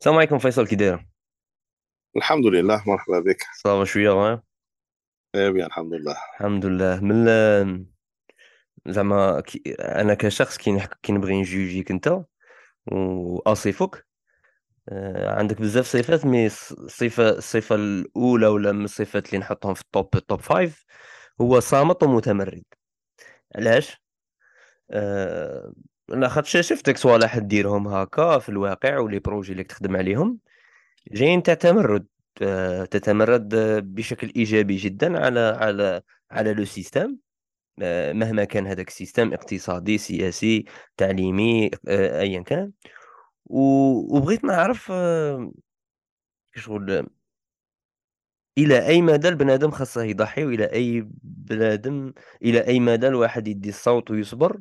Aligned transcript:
السلام 0.00 0.16
عليكم 0.16 0.38
فيصل 0.38 0.66
كي 0.66 0.76
داير 0.76 1.06
الحمد 2.16 2.46
لله 2.46 2.82
مرحبا 2.86 3.20
بك. 3.20 3.36
ça 3.62 3.73
va 3.73 3.84
شوية 3.84 4.10
غير 4.10 4.40
إيه 5.34 5.50
bien 5.50 5.66
الحمد 5.66 5.92
لله. 5.94 6.16
الحمد 6.34 6.66
لله. 6.66 7.00
من 7.00 7.86
زعما 8.88 9.40
كي- 9.40 9.62
أنا 9.80 10.14
كشخص 10.14 10.56
كي 10.58 10.72
نحك 10.72 10.98
كي 11.02 11.12
نبغي 11.12 11.40
نجوجيك 11.40 11.90
أنت 11.90 12.22
واصفك 12.86 14.06
آه، 14.88 15.38
عندك 15.38 15.60
بزاف 15.60 15.86
صفات 15.86 16.26
mais 16.26 16.48
الص- 16.50 16.72
الصفه 16.72 17.28
الصفه 17.30 17.74
الأولى 17.74 18.46
ولا 18.46 18.72
من 18.72 18.84
الصفات 18.84 19.26
اللي 19.26 19.38
نحطهم 19.38 19.74
في 19.74 19.80
ال 19.82 19.90
top 19.90 20.16
ال 20.16 20.22
top 20.22 20.40
five 20.40 20.84
هو 21.40 21.60
صامت 21.60 22.02
ومتمرد. 22.02 22.64
علاش؟ 23.56 24.02
آه، 24.90 25.72
لاخاطش 26.10 26.56
شفتك 26.56 26.96
صوالح 26.96 27.38
ديرهم 27.38 27.88
هكا 27.88 28.38
في 28.38 28.48
الواقع 28.48 28.98
و 28.98 29.03
les 29.03 29.18
projets 29.18 29.52
اللي 29.52 29.64
تخدم 29.64 29.96
عليهم. 29.96 30.38
جايين 31.12 31.42
تتمرد 31.42 32.06
آه، 32.42 32.84
تتمرد 32.84 33.48
بشكل 33.94 34.32
إيجابي 34.36 34.76
جدا 34.76 35.18
على 35.26 35.40
على 35.40 36.02
على 36.30 36.54
le 36.54 36.64
système 36.64 37.16
آه، 37.82 38.12
مهما 38.12 38.44
كان 38.44 38.66
هذاك 38.66 38.88
السيستم 38.88 39.32
اقتصادي 39.32 39.98
سياسي 39.98 40.64
تعليمي 40.96 41.70
آه، 41.88 42.20
ايا 42.20 42.42
كان. 42.42 42.72
وبغيت 43.46 44.44
نعرف 44.44 44.92
شغل 46.56 47.06
إلى 48.58 48.86
أي 48.86 49.02
مدى 49.02 49.28
البنادم 49.28 49.70
خاصه 49.70 50.02
يضحي 50.02 50.44
وإلى 50.44 50.64
أي 50.72 51.08
بنادم 51.22 52.12
إلى 52.42 52.66
أي 52.66 52.80
مدى 52.80 53.08
الواحد 53.08 53.48
يدي 53.48 53.68
الصوت 53.68 54.10
ويصبر. 54.10 54.60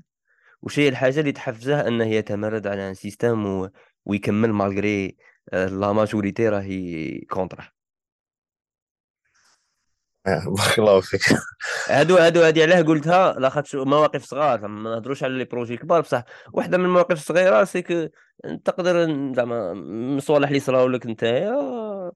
وش 0.62 0.80
هي 0.80 0.90
الحاجة 0.90 1.20
اللي 1.20 1.32
تحفزه 1.32 1.88
إنه 1.88 2.06
يتمرد 2.06 2.68
على 2.68 2.90
un 2.90 2.94
système 2.94 3.46
و... 3.46 3.70
ويكمل 4.06 4.54
malgré 4.54 5.18
آه، 5.54 5.66
la 5.66 5.94
majorité 5.94 6.50
راهي 6.50 7.20
contre 7.30 7.62
ه 7.62 7.68
آه، 10.28 10.44
بارك 10.58 10.80
الله 10.80 11.02
فيك. 11.02 11.22
هادو 11.90 12.18
هادو 12.18 12.42
هادي 12.42 12.64
علاه 12.64 12.82
قلتها 12.82 13.34
لاخاطش 13.40 13.76
مواقف 13.76 14.24
صغار 14.26 14.68
ما 14.68 14.90
نهضروش 14.96 15.24
على 15.24 15.38
les 15.38 15.46
projets 15.46 15.78
كبار 15.78 16.02
بصح 16.02 16.24
واحدة 16.54 16.78
من 16.78 16.86
المواقف 16.86 17.12
الصغيره 17.12 17.64
سيك 17.64 18.12
تقدر 18.66 19.06
ن- 19.06 19.34
زعما 19.34 19.74
من 19.74 20.18
الصوالح 20.18 20.48
اللي 20.48 20.60
صراو 20.60 20.88
لك 20.88 21.06
نتايا 21.08 21.54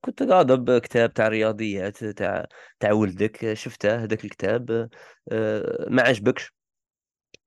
كنت 0.02 0.24
غاضب 0.24 0.78
كتاب 0.80 1.14
تاع 1.14 1.28
رياضيات 1.28 2.04
تاع 2.06 2.46
تاع 2.80 2.92
ولدك 2.92 3.54
شفته 3.54 4.04
هذاك 4.04 4.26
الكتاب 4.26 4.90
آه، 5.32 5.86
ما 5.90 6.02
عجبكش. 6.02 6.54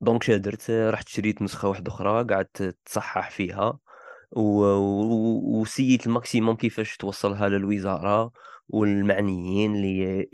دونك 0.00 0.30
درت 0.30 0.70
رحت 0.70 1.08
شريت 1.08 1.42
نسخة 1.42 1.68
واحدة 1.68 1.92
أخرى 1.92 2.24
قعدت 2.24 2.76
تصحح 2.84 3.30
فيها. 3.30 3.78
وسيت 4.32 6.06
الماكسيموم 6.06 6.56
كيفاش 6.56 6.96
توصلها 6.96 7.48
للوزارة 7.48 8.32
والمعنيين 8.68 9.76
اللي. 9.76 10.28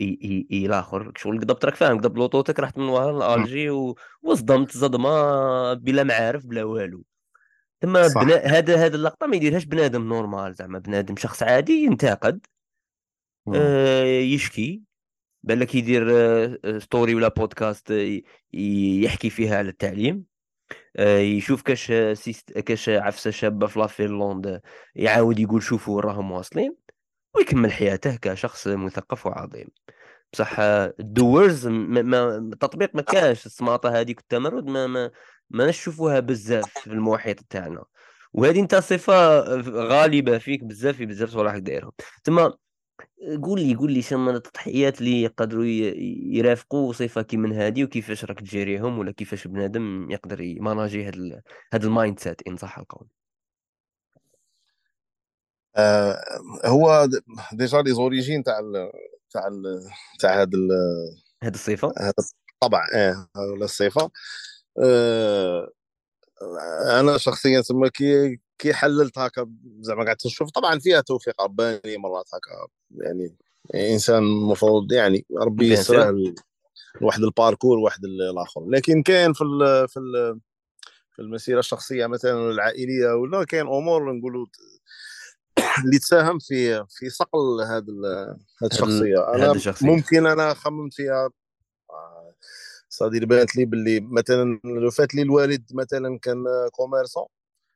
إلى 0.51 0.79
آخر 0.79 1.11
شغل 1.17 1.39
قدبت 1.39 1.65
راك 1.65 1.75
فاهم 1.75 1.97
قدبت 1.97 2.17
لوطوتك 2.17 2.59
رحت 2.59 2.77
من 2.77 2.83
وراها 2.89 3.37
لألجي. 3.37 3.69
وصدمت 4.23 4.71
صدمة 4.71 5.73
بلا 5.73 6.03
معارف 6.03 6.45
بلا 6.45 6.63
والو 6.63 7.03
تما 7.81 8.07
بنا... 8.07 8.35
هذا 8.35 8.75
هذا 8.75 8.95
اللقطة 8.95 9.27
ما 9.27 9.35
يديرهاش 9.35 9.65
بنادم 9.65 10.09
نورمال 10.09 10.53
زعما 10.53 10.79
بنادم 10.79 11.15
شخص 11.15 11.43
عادي 11.43 11.73
ينتقد 11.73 12.45
آه، 13.55 14.03
يشكي 14.03 14.81
بالك 15.43 15.75
يدير 15.75 16.07
آه، 16.11 16.79
story 16.79 17.15
ولا 17.15 17.27
بودكاست 17.27 17.91
آه، 17.91 18.21
يحكي 18.53 19.29
فيها 19.29 19.57
على 19.57 19.69
التعليم 19.69 20.25
آه، 20.97 21.17
يشوف 21.17 21.61
كاش 21.61 21.91
syst... 22.13 22.59
كاش 22.59 22.89
عفسة 22.89 23.31
شابة 23.31 23.67
في 23.67 23.79
لافنلاند 23.79 24.61
يعاود 24.95 25.39
يقول 25.39 25.63
شوفوا 25.63 26.01
راهم 26.01 26.31
واصلين 26.31 26.75
ويكمل 27.35 27.71
حياته 27.71 28.15
كشخص 28.15 28.67
مثقف 28.67 29.25
وعظيم 29.25 29.67
بصح 30.33 30.59
الدورز. 30.59 31.67
ما... 31.67 32.37
التطبيق 32.37 32.95
ما 32.95 33.01
كاش 33.01 33.45
السماطة 33.45 33.99
هذيك 33.99 34.19
التمرد 34.19 34.65
ما 34.65 34.87
ما 34.87 35.11
ما 35.49 35.67
نشوفوها 35.67 36.19
بزاف 36.19 36.79
في 36.79 36.87
المحيط 36.87 37.39
تاعنا 37.39 37.83
وهذه 38.33 38.59
انت 38.59 38.75
صفة 38.75 39.43
غالبة 39.69 40.37
فيك 40.37 40.63
بزاف 40.63 40.97
في 40.97 41.05
بزاف 41.05 41.29
صوالح 41.29 41.57
دايرهم 41.57 41.91
تما 42.23 42.53
قول 43.43 43.61
لي 43.61 43.75
قول 43.75 43.91
لي 43.91 44.01
شنو 44.01 44.19
من 44.19 44.35
التضحيات 44.35 44.99
اللي 44.99 45.21
يقدروا 45.21 45.65
يرافقوا 46.35 46.93
صفة 46.93 47.21
كي 47.21 47.37
من 47.37 47.53
هذه 47.53 47.83
وكيفاش 47.83 48.25
راك 48.25 48.39
تـ 48.39 48.47
gérer 48.47 48.84
هم 48.84 48.99
ولا 48.99 49.11
كيفاش 49.11 49.47
بنادم 49.47 50.11
يقدر 50.11 50.41
يماناجي 50.41 51.03
هذا 51.07 51.15
ال... 51.15 51.41
هذا 51.73 51.85
ال 51.85 52.19
mindset 52.19 52.47
إن 52.47 52.57
صح 52.57 52.77
القول 52.79 53.07
آه 55.75 56.23
هو 56.65 57.07
déjà 57.53 57.81
les 57.81 57.93
origines 57.93 58.43
تاع 58.43 58.59
ال 58.59 58.91
تاع 59.29 59.47
ال 59.47 59.63
تاع 60.19 60.41
هذا 60.41 60.51
ال- 60.53 61.23
هذه 61.43 61.53
الصفة؟ 61.53 61.93
هذا 61.99 62.13
الطبع 62.53 62.85
آه 62.95 63.27
ولا 63.35 63.65
الصفة. 63.65 64.11
آه 64.83 65.71
أنا 66.99 67.17
شخصيا 67.17 67.61
تما 67.61 67.87
كي 67.89 68.39
كي 68.63 68.73
حللت 68.73 69.17
هكا 69.17 69.49
زعما 69.79 70.05
قعدت 70.05 70.25
نشوف 70.25 70.49
طبعا 70.51 70.79
فيها 70.79 71.01
توفيق 71.01 71.41
رباني 71.41 71.97
مرات 71.97 72.25
هكا 72.33 72.67
يعني 72.91 73.35
إنسان 73.75 74.17
المفروض 74.23 74.91
يعني 74.91 75.25
ربي 75.37 75.75
ل- 76.11 76.35
لواحد 77.01 77.23
الباركور 77.23 77.77
واحد 77.77 78.05
ال- 78.05 78.21
الآخر. 78.21 78.65
لكن 78.69 79.03
كاين 79.03 79.33
في 79.33 79.41
ال 79.43 79.87
في 79.87 79.97
ال 79.99 80.39
في 81.11 81.21
المسيرة 81.21 81.59
الشخصية 81.59 82.05
مثلا 82.07 82.49
العائلية 82.49 83.07
ولا 83.13 83.43
كاين 83.43 83.67
أمور 83.67 84.13
نقولوا 84.13 84.45
اللي 85.85 85.99
تساهم 85.99 86.39
في 86.39 86.85
في 86.89 87.09
صقل 87.09 87.61
هذه 87.61 87.67
هذه 87.71 87.77
هذا 87.77 88.37
ال... 88.63 88.71
الشخصية. 88.71 89.19
هذه 89.19 89.35
أنا 89.35 89.51
الشخصية. 89.51 89.87
ممكن 89.87 90.27
أنا 90.27 90.53
خممت 90.53 90.93
فيها 90.93 91.29
آه، 91.89 92.33
صدير 92.89 93.25
بانت 93.25 93.55
لي 93.55 93.65
باللي 93.65 93.99
مثلا 93.99 94.59
لو 94.63 94.89
فات 94.91 95.15
لي 95.15 95.21
الوالد 95.21 95.63
مثلا 95.73 96.19
كان 96.21 96.43
commerçant. 96.71 97.25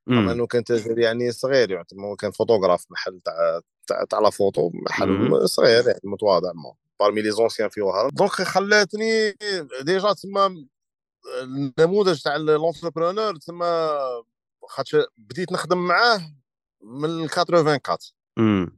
امم 0.10 0.30
إنه 0.30 0.48
كان 0.48 0.64
تاجر 0.64 1.00
يعني 1.00 1.32
صغير 1.32 1.72
يعني 1.72 1.86
هو 2.00 2.16
كان 2.16 2.32
فوتوغراف 2.32 2.86
محل 2.90 3.20
تاع 3.26 3.62
تاع 3.88 4.04
تاع 4.04 4.20
la 4.20 4.30
photo 4.30 4.72
محل 4.74 5.50
صغير 5.50 5.88
يعني 5.88 6.00
متواضع 6.04 6.52
parmi 7.00 7.22
les 7.22 7.32
anciens 7.32 7.70
في 7.70 7.82
وهران 7.82 8.10
donc 8.14 8.32
خلاتني 8.32 9.32
déjà 9.82 10.14
تما 10.14 10.66
النموذج 11.42 12.22
تاع 12.22 12.36
l'entrepreneur 12.36 13.36
تما 13.36 13.90
خاطر 14.68 15.06
بديت 15.18 15.52
نخدم 15.52 15.78
معاه 15.78 16.22
من 16.82 17.30
84 17.30 17.80
امم 18.38 18.78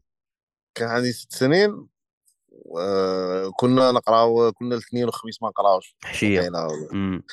كان 0.75 0.89
عندي 0.89 1.11
ست 1.11 1.33
سنين 1.33 1.87
كنا 3.57 3.91
نقراو 3.91 4.51
كنا 4.51 4.75
الاثنين 4.75 5.05
والخميس 5.05 5.41
ما 5.43 5.49
نقراوش. 5.49 5.95
امم 6.93 7.23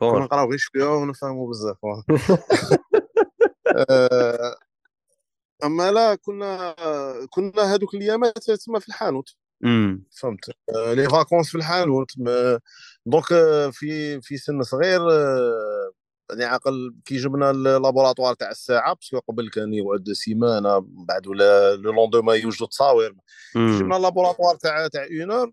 pour 0.00 0.22
نقراو 0.22 0.48
غير 0.48 0.58
شوية 0.58 0.84
ونفهموا 0.84 1.48
بزاف. 1.50 1.76
آه، 3.90 4.56
أما 5.64 5.90
لا 5.90 6.14
كنا 6.14 6.74
كنا 7.30 7.74
هذوك 7.74 7.94
الأيامات 7.94 8.38
تسمى 8.38 8.80
في 8.80 8.88
الحانوت. 8.88 9.28
فهمت؟ 10.20 10.50
آه، 10.74 10.94
les 10.94 11.08
vacances 11.08 11.48
في 11.48 11.54
الحانوت. 11.54 12.10
ما- 12.18 12.60
donc 13.06 13.26
في 13.72 14.20
في 14.20 14.36
سن 14.36 14.62
صغير 14.62 15.00
يعني 16.30 16.44
عقل 16.44 16.94
كي 17.04 17.16
جبنا 17.16 17.50
ال 17.50 17.57
laboratoire 17.57 18.34
تاع 18.34 18.50
الساعة 18.50 18.94
parce 18.94 19.09
que 19.09 19.18
قبل 19.18 19.50
كان 19.50 19.74
يقعد 19.74 20.12
سيمانة 20.12 20.80
من 20.80 21.06
بعد 21.06 21.26
ولا 21.26 21.76
le 21.76 21.92
lendemain 21.92 22.34
يوجدوا 22.34 22.66
تصاوير 22.66 23.14
جبنا 23.56 23.96
ال 23.96 24.01
laboratoire 24.01 24.56
تاع 24.56 24.88
تاع 24.88 25.06
une 25.20 25.30
heure 25.30 25.52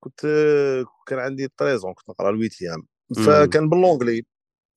كنت 0.00 0.20
كان 1.06 1.18
عندي 1.18 1.48
13 1.58 1.92
كنت 1.92 2.08
نقرأ 2.08 2.30
ال 2.30 2.36
huitième 2.36 2.86
امم 3.18 3.26
فكان 3.26 3.68
ب 3.68 3.74
l'anglais 3.74 4.26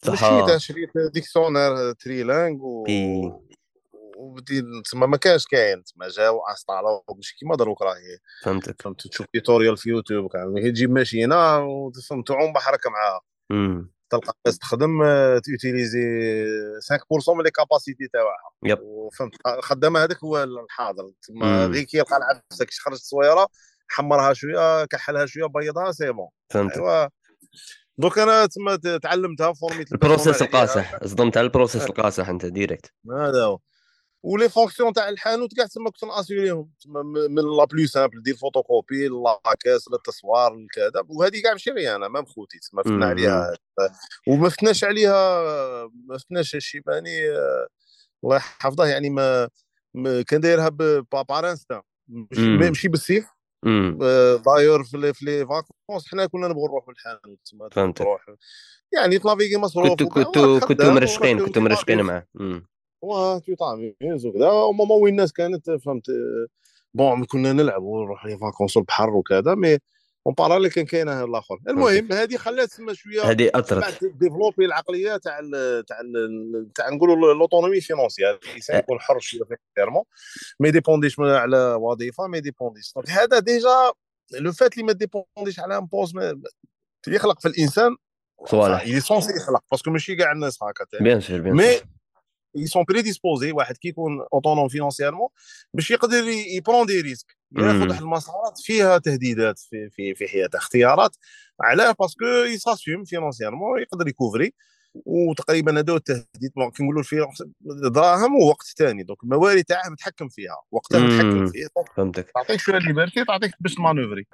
مشيت 0.09 0.49
صح 0.49 0.57
شريت 0.57 0.89
dictionnaire 1.13 1.91
trilingue 1.91 2.57
و 2.61 2.85
وبديت 4.17 4.65
تما 4.91 5.05
ما 5.05 5.17
كانش 5.17 5.45
كاين 5.45 5.83
تما 5.83 6.07
جاو 6.07 6.41
installer 6.49 6.98
او 6.98 7.03
ماشي 7.15 7.35
كيما 7.39 7.55
دروك 7.55 7.81
راهي. 7.81 8.17
فهمتك. 8.43 8.81
فهمت 8.81 9.07
تشوف 9.07 9.27
tutorial 9.33 9.77
في 9.77 9.89
يوتيوب 9.89 10.31
كان 10.31 10.55
تجيب 10.73 10.91
ماشينة 10.91 11.65
وفهمت 11.65 12.27
تعوم 12.27 12.53
بحرك 12.53 12.87
معاها. 12.87 13.21
تلقى 14.09 14.33
الناس 14.45 14.59
تخدم 14.59 15.01
آه، 15.03 15.39
تـ 15.39 15.46
utiliser 15.46 15.99
5% 16.89 17.33
من 17.33 17.43
les 17.43 17.51
capacités 17.51 18.07
تاعها. 18.07 18.79
وفهمت؟ 18.81 19.33
الخدامه 19.47 20.03
هذاك 20.03 20.23
هو 20.23 20.43
الحاضر. 20.43 21.03
تما 21.27 21.65
غير 21.65 21.83
كي 21.83 21.97
يلقى 21.97 22.17
العفسة 22.17 22.65
كي 22.65 22.75
خرجت 22.79 23.01
صويرة 23.01 23.47
حمرها 23.87 24.33
شوية 24.33 24.85
كحلها 24.85 25.25
شوية 25.25 25.45
بيضها 25.45 25.91
c'est 25.91 26.11
bon. 26.11 26.27
فهمتك 26.49 26.77
أيوا. 26.77 27.07
donc 27.97 28.19
أنا 28.19 28.45
تما 28.45 28.99
تعلمتها 28.99 29.53
فورميت 29.53 29.91
ال 29.91 29.98
process 29.98 30.41
القاصح 30.41 31.05
صدمت 31.05 31.37
على 31.37 31.45
ال 31.45 31.50
process 31.50 31.85
القاصح 31.85 32.29
أنت 32.29 32.45
direct 32.45 32.93
هذا 33.11 33.43
هو. 33.43 33.59
و 34.25 34.31
les 34.31 34.49
fonctions 34.49 34.93
تاع 34.93 35.09
الحانوت 35.09 35.53
كاع 35.53 35.65
تما 35.65 35.89
كنت 35.89 36.03
ن 36.03 36.10
assurer 36.10 36.56
هم 36.56 36.69
من 37.29 37.57
la 37.57 37.65
plus 37.65 37.85
simple 37.87 38.21
دير 38.23 38.35
photocopie 38.35 39.07
la 39.07 39.27
caisse 39.27 39.87
للتصوار 39.91 40.55
لكذا 40.55 41.03
وهذه 41.07 41.41
كاع 41.41 41.51
ماشي 41.51 41.71
غير 41.71 41.95
أنا 41.95 42.07
ما 42.07 42.25
خوتي 42.25 42.59
ما 42.73 42.83
فتنا 42.83 43.05
عليها. 43.05 43.53
وما 44.27 44.49
فتناش 44.49 44.83
عليها 44.83 45.43
ما 46.05 46.17
فتناش 46.17 46.55
الشيباني 46.55 47.29
الله 48.23 48.35
يحفظه 48.35 48.85
يعني 48.85 49.09
ما, 49.09 49.49
ما 49.93 50.21
كان 50.21 50.41
دايرها 50.41 50.69
par 51.29 51.51
instinct 51.51 51.81
ماشي 52.07 52.87
بالسيف. 52.87 53.25
داير 54.45 54.83
في 54.83 54.97
les 54.97 55.13
في 55.13 55.25
les 55.25 55.45
vacances 55.47 56.07
حنا 56.07 56.25
كنا 56.25 56.47
نبغوا 56.47 56.67
نروحوا 56.67 56.93
للحانوت 56.93 57.39
تما 57.51 57.69
نروح 58.01 58.25
يعني 58.93 59.19
تنافيكي 59.19 59.57
مصروف 59.57 59.89
كنتو 59.89 60.09
كنتو 60.09 60.59
كنتو 60.59 60.91
مرشقين 60.91 61.45
كنتو 61.45 61.59
مرشقين 61.61 62.01
معاه. 62.01 62.27
tu 63.45 63.55
t'amuses 63.59 64.25
وكذا. 64.25 64.49
وماما 64.49 64.95
وين 64.95 65.13
الناس 65.13 65.33
كانت 65.33 65.71
فهمت 65.71 66.05
bon 66.93 67.25
كنا 67.25 67.53
نلعبوا 67.53 67.99
ونروح 67.99 68.25
les 68.25 68.37
vacances 68.37 68.77
البحر 68.77 69.09
وكذا 69.09 69.55
mais 69.55 69.77
en 70.27 70.33
parallèle 70.33 70.71
كان 70.71 70.85
كاين 70.85 71.09
الآخر. 71.09 71.59
المهم 71.67 72.11
هذه 72.11 72.37
خلات 72.37 72.69
تسمى 72.69 72.95
شوية 72.95 73.23
هذه 73.23 73.51
أثرت. 73.55 74.03
développer 74.03 74.65
العقلية 74.65 75.17
تاع 75.17 75.39
تاع 75.87 76.01
تاع 76.75 76.89
نقولوا 76.89 77.33
l'autonomie 77.33 77.81
financière 77.81 78.39
الانسان 78.49 78.79
يكون 78.79 78.99
حر 78.99 79.19
شوية 79.19 79.41
financièrement. 79.43 80.03
ما 80.59 80.67
يـ 80.67 80.72
dépendre 80.72 81.10
ش 81.10 81.19
على 81.19 81.73
وظيفة 81.73 82.27
ما 82.27 82.37
يـ 82.37 82.43
dépendre 82.43 82.83
ش 82.83 82.93
هذا 83.09 83.39
déjà 83.39 83.91
le 84.39 84.51
fait 84.51 84.73
اللي 84.73 84.83
ما 84.83 84.93
dépendre 84.93 85.46
ش 85.46 85.59
على 85.59 85.77
un 85.77 85.85
poste 85.85 86.15
يخلق 87.07 87.39
في 87.39 87.47
الإنسان 87.47 87.95
صوالح. 88.45 88.87
يـ 88.87 88.99
l'essentiel 88.99 89.35
يخلق 89.35 89.63
parce 89.71 89.84
que 89.84 89.91
ماشي 89.91 90.15
كاع 90.15 90.31
الناس 90.31 90.63
هكا 90.63 90.85
bien 91.01 91.21
sûr 91.21 91.41
bien 91.41 91.55
mais 91.55 91.75
ils 92.57 92.69
sont 92.69 92.85
prédisposés 92.85 93.53
واحد 93.53 93.77
كي 93.77 93.87
يكون 93.87 94.25
autonome 94.33 94.67
financièrement 94.67 95.27
باش 95.73 95.91
يقدر 95.91 96.23
يـ 96.57 96.61
prendre 96.61 96.85
des 96.85 97.01
risques 97.01 97.37
ياخذ 97.57 97.89
واحد 97.89 98.01
المسارات 98.01 98.59
فيها 98.61 98.97
تهديدات 98.97 99.59
في 99.59 99.89
في 99.89 100.15
في 100.15 100.27
حياته 100.27 100.57
اختيارات 100.57 101.15
علاه 101.61 101.95
parce 101.99 102.16
que 102.16 102.25
يـ 102.25 102.34
s'assume 102.34 103.03
financièrement 103.03 103.81
يقدر 103.81 104.07
يـ 104.07 104.13
couvrir 104.13 104.53
وتقريبا 105.05 105.79
هذا 105.79 105.93
التهديد 105.93 106.51
كي 106.75 106.83
نقولوا 106.83 107.03
في 107.03 107.27
دراهم 107.91 108.35
ووقت 108.35 108.65
ثاني 108.77 109.03
donc 109.03 109.23
الموارد 109.23 109.63
تاعه 109.63 109.89
متحكم 109.89 110.27
فيها 110.29 110.57
وقتها 110.71 110.99
متحكم 110.99 111.47
فيه 111.47 111.67
فهمتك. 111.97 112.31
تعطيك 112.31 112.59
شوية 112.59 112.77
liberté 112.77 113.25
تعطيك 113.25 113.51
باش 113.59 113.79
manœuvrer 113.79 114.27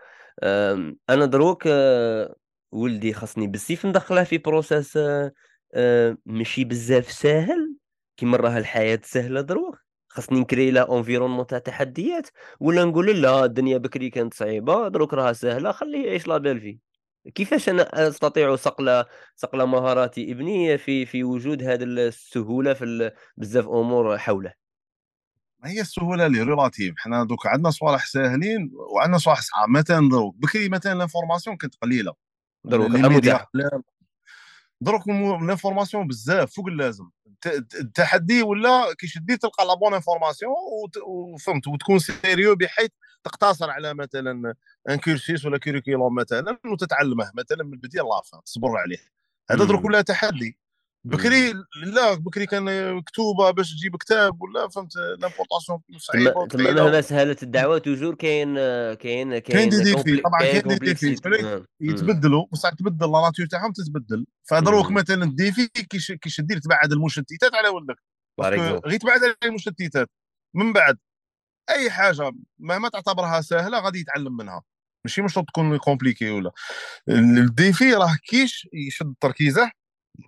أنا 1.09 1.25
دروك 1.25 1.63
أه 1.67 2.35
ولدي 2.71 3.13
خاصني 3.13 3.47
بالسيف 3.47 3.85
ندخله 3.85 4.23
في 4.23 4.37
process 4.37 4.97
أه 4.97 6.17
ماشي 6.25 6.63
بزاف 6.63 7.11
ساهل. 7.11 7.75
كيما 8.21 8.37
راها 8.37 8.57
الحياة 8.57 8.99
سهلة 9.03 9.41
دروك 9.41 9.77
خاصني 10.07 10.39
ن 10.39 10.45
créer 10.45 10.71
له 10.71 10.97
environnement 10.97 11.47
تاع 11.47 11.59
تحديات 11.59 12.29
ولا 12.59 12.85
نقول 12.85 13.21
لا 13.21 13.45
الدنيا 13.45 13.77
بكري 13.77 14.09
كانت 14.09 14.33
صعيبة 14.33 14.87
دروك 14.87 15.13
راها 15.13 15.33
سهلة 15.33 15.71
خليه 15.71 16.07
يعيش 16.07 16.27
la 16.27 16.37
belle 16.37 16.61
vie. 16.61 16.79
كيفاش 17.35 17.69
أنا 17.69 18.07
أستطيع 18.07 18.55
صقل 18.55 19.05
صقل 19.35 19.63
مهارات 19.63 20.19
ابني 20.19 20.77
في 20.77 21.05
في 21.05 21.23
وجود 21.23 21.63
هذه 21.63 21.83
السهولة 21.83 22.73
في 22.73 23.11
بزاف 23.37 23.67
أمور 23.67 24.17
حوله؟ 24.17 24.53
هي 25.63 25.81
السهولة 25.81 26.25
اللي 26.25 26.43
relative 26.43 26.93
حنا 26.97 27.23
دوك 27.23 27.47
عندنا 27.47 27.69
صوالح 27.69 28.05
ساهلين 28.05 28.71
وعندنا 28.95 29.17
صوالح 29.17 29.41
صعاب 29.41 29.69
مثلا 29.69 30.09
دروك 30.09 30.35
بكري 30.35 30.69
مثلا 30.69 30.93
l'information 30.93 31.57
كانت 31.57 31.75
قليلة. 31.75 32.13
دروك 32.65 32.91
دروك 34.81 35.07
l'information 35.07 36.07
بزاف 36.07 36.53
فوق 36.53 36.67
اللازم. 36.67 37.09
التحدي 37.47 38.41
ولا 38.43 38.93
كي 38.99 39.07
شدي 39.07 39.37
تلقى 39.37 39.65
la 39.65 39.73
bonne 39.73 39.93
information 39.93 40.55
وفهمت 41.07 41.67
وتكون 41.67 41.99
sérieux 41.99 42.55
بحيث 42.55 42.89
تقتصر 43.23 43.69
على 43.69 43.93
مثلا 43.93 44.55
un 44.89 44.95
cursus 44.97 45.45
ولا 45.45 45.57
curriculum 45.57 46.15
مثلا 46.15 46.59
وتتعلمه 46.73 47.31
مثلا 47.35 47.63
من 47.63 47.73
البداية 47.73 48.03
la 48.03 48.19
fin 48.19 48.43
تصبر 48.45 48.77
عليه. 48.77 48.97
هذا 49.51 49.65
دروك 49.65 49.85
ولا 49.85 50.01
تحدي. 50.01 50.60
بكري 51.03 51.53
لا 51.83 52.13
بكري 52.13 52.45
كان 52.45 52.93
مكتوبة 52.93 53.51
باش 53.51 53.75
تجيب 53.75 53.95
كتاب 53.95 54.41
ولا 54.41 54.67
فهمت؟ 54.67 54.95
l'importation 54.95 55.79
صعيبه 55.97 56.47
تما 56.47 56.71
مهما 56.71 57.01
سهلت 57.01 57.43
الدعوة 57.43 57.77
toujours 57.77 58.15
كاين 58.15 58.55
كاين 58.93 59.37
كاين 59.37 59.69
des 59.69 59.83
défis 59.83 60.17
طبعا 60.17 60.39
كاين 60.39 60.61
des 60.67 60.75
défis 60.75 61.15
يتبدلوا 61.81 62.45
بصح 62.51 62.69
تبدل 62.69 63.11
la 63.11 63.21
nature 63.21 63.45
تاعهم 63.45 63.71
تتبدل. 63.71 64.25
فدروك 64.43 64.91
مثلا 64.91 65.23
ال 65.23 65.32
défi 65.32 65.67
كي 65.67 66.17
دير 66.39 66.59
تبعد 66.59 66.91
المشتتات 66.91 67.55
على 67.55 67.67
ولدك. 67.69 67.95
غير 68.85 68.99
تبعد 68.99 69.23
على 69.23 69.35
المشتتات. 69.43 70.09
من 70.53 70.73
بعد 70.73 70.97
أي 71.69 71.91
حاجة 71.91 72.31
مهما 72.59 72.89
تعتبرها 72.89 73.41
سهلة 73.41 73.79
غادي 73.79 73.99
يتعلم 73.99 74.37
منها. 74.37 74.61
ماشي 75.05 75.21
مش 75.21 75.33
تكون 75.33 75.77
compliqué 75.77 76.29
ولا. 76.29 76.51
ال 77.09 77.26
défi 77.26 77.93
راه 77.93 78.17
كيش 78.27 78.69
يشد 78.73 79.13
تركيزه. 79.21 79.71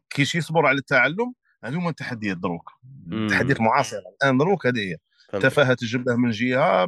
كيش 0.10 0.36
يصبر 0.36 0.66
على 0.66 0.78
التعلم 0.78 1.34
هذو 1.64 1.80
هما 1.80 1.90
التحديات 1.90 2.38
دروك. 2.38 2.72
التحديات 3.12 3.58
المعاصره 3.58 4.04
الان 4.24 4.38
دروك 4.38 4.66
هذه 4.68 4.80
هي. 4.80 4.98
تفاهة 5.40 5.78
الجبهه 5.82 6.16
من 6.16 6.30
جهة 6.30 6.88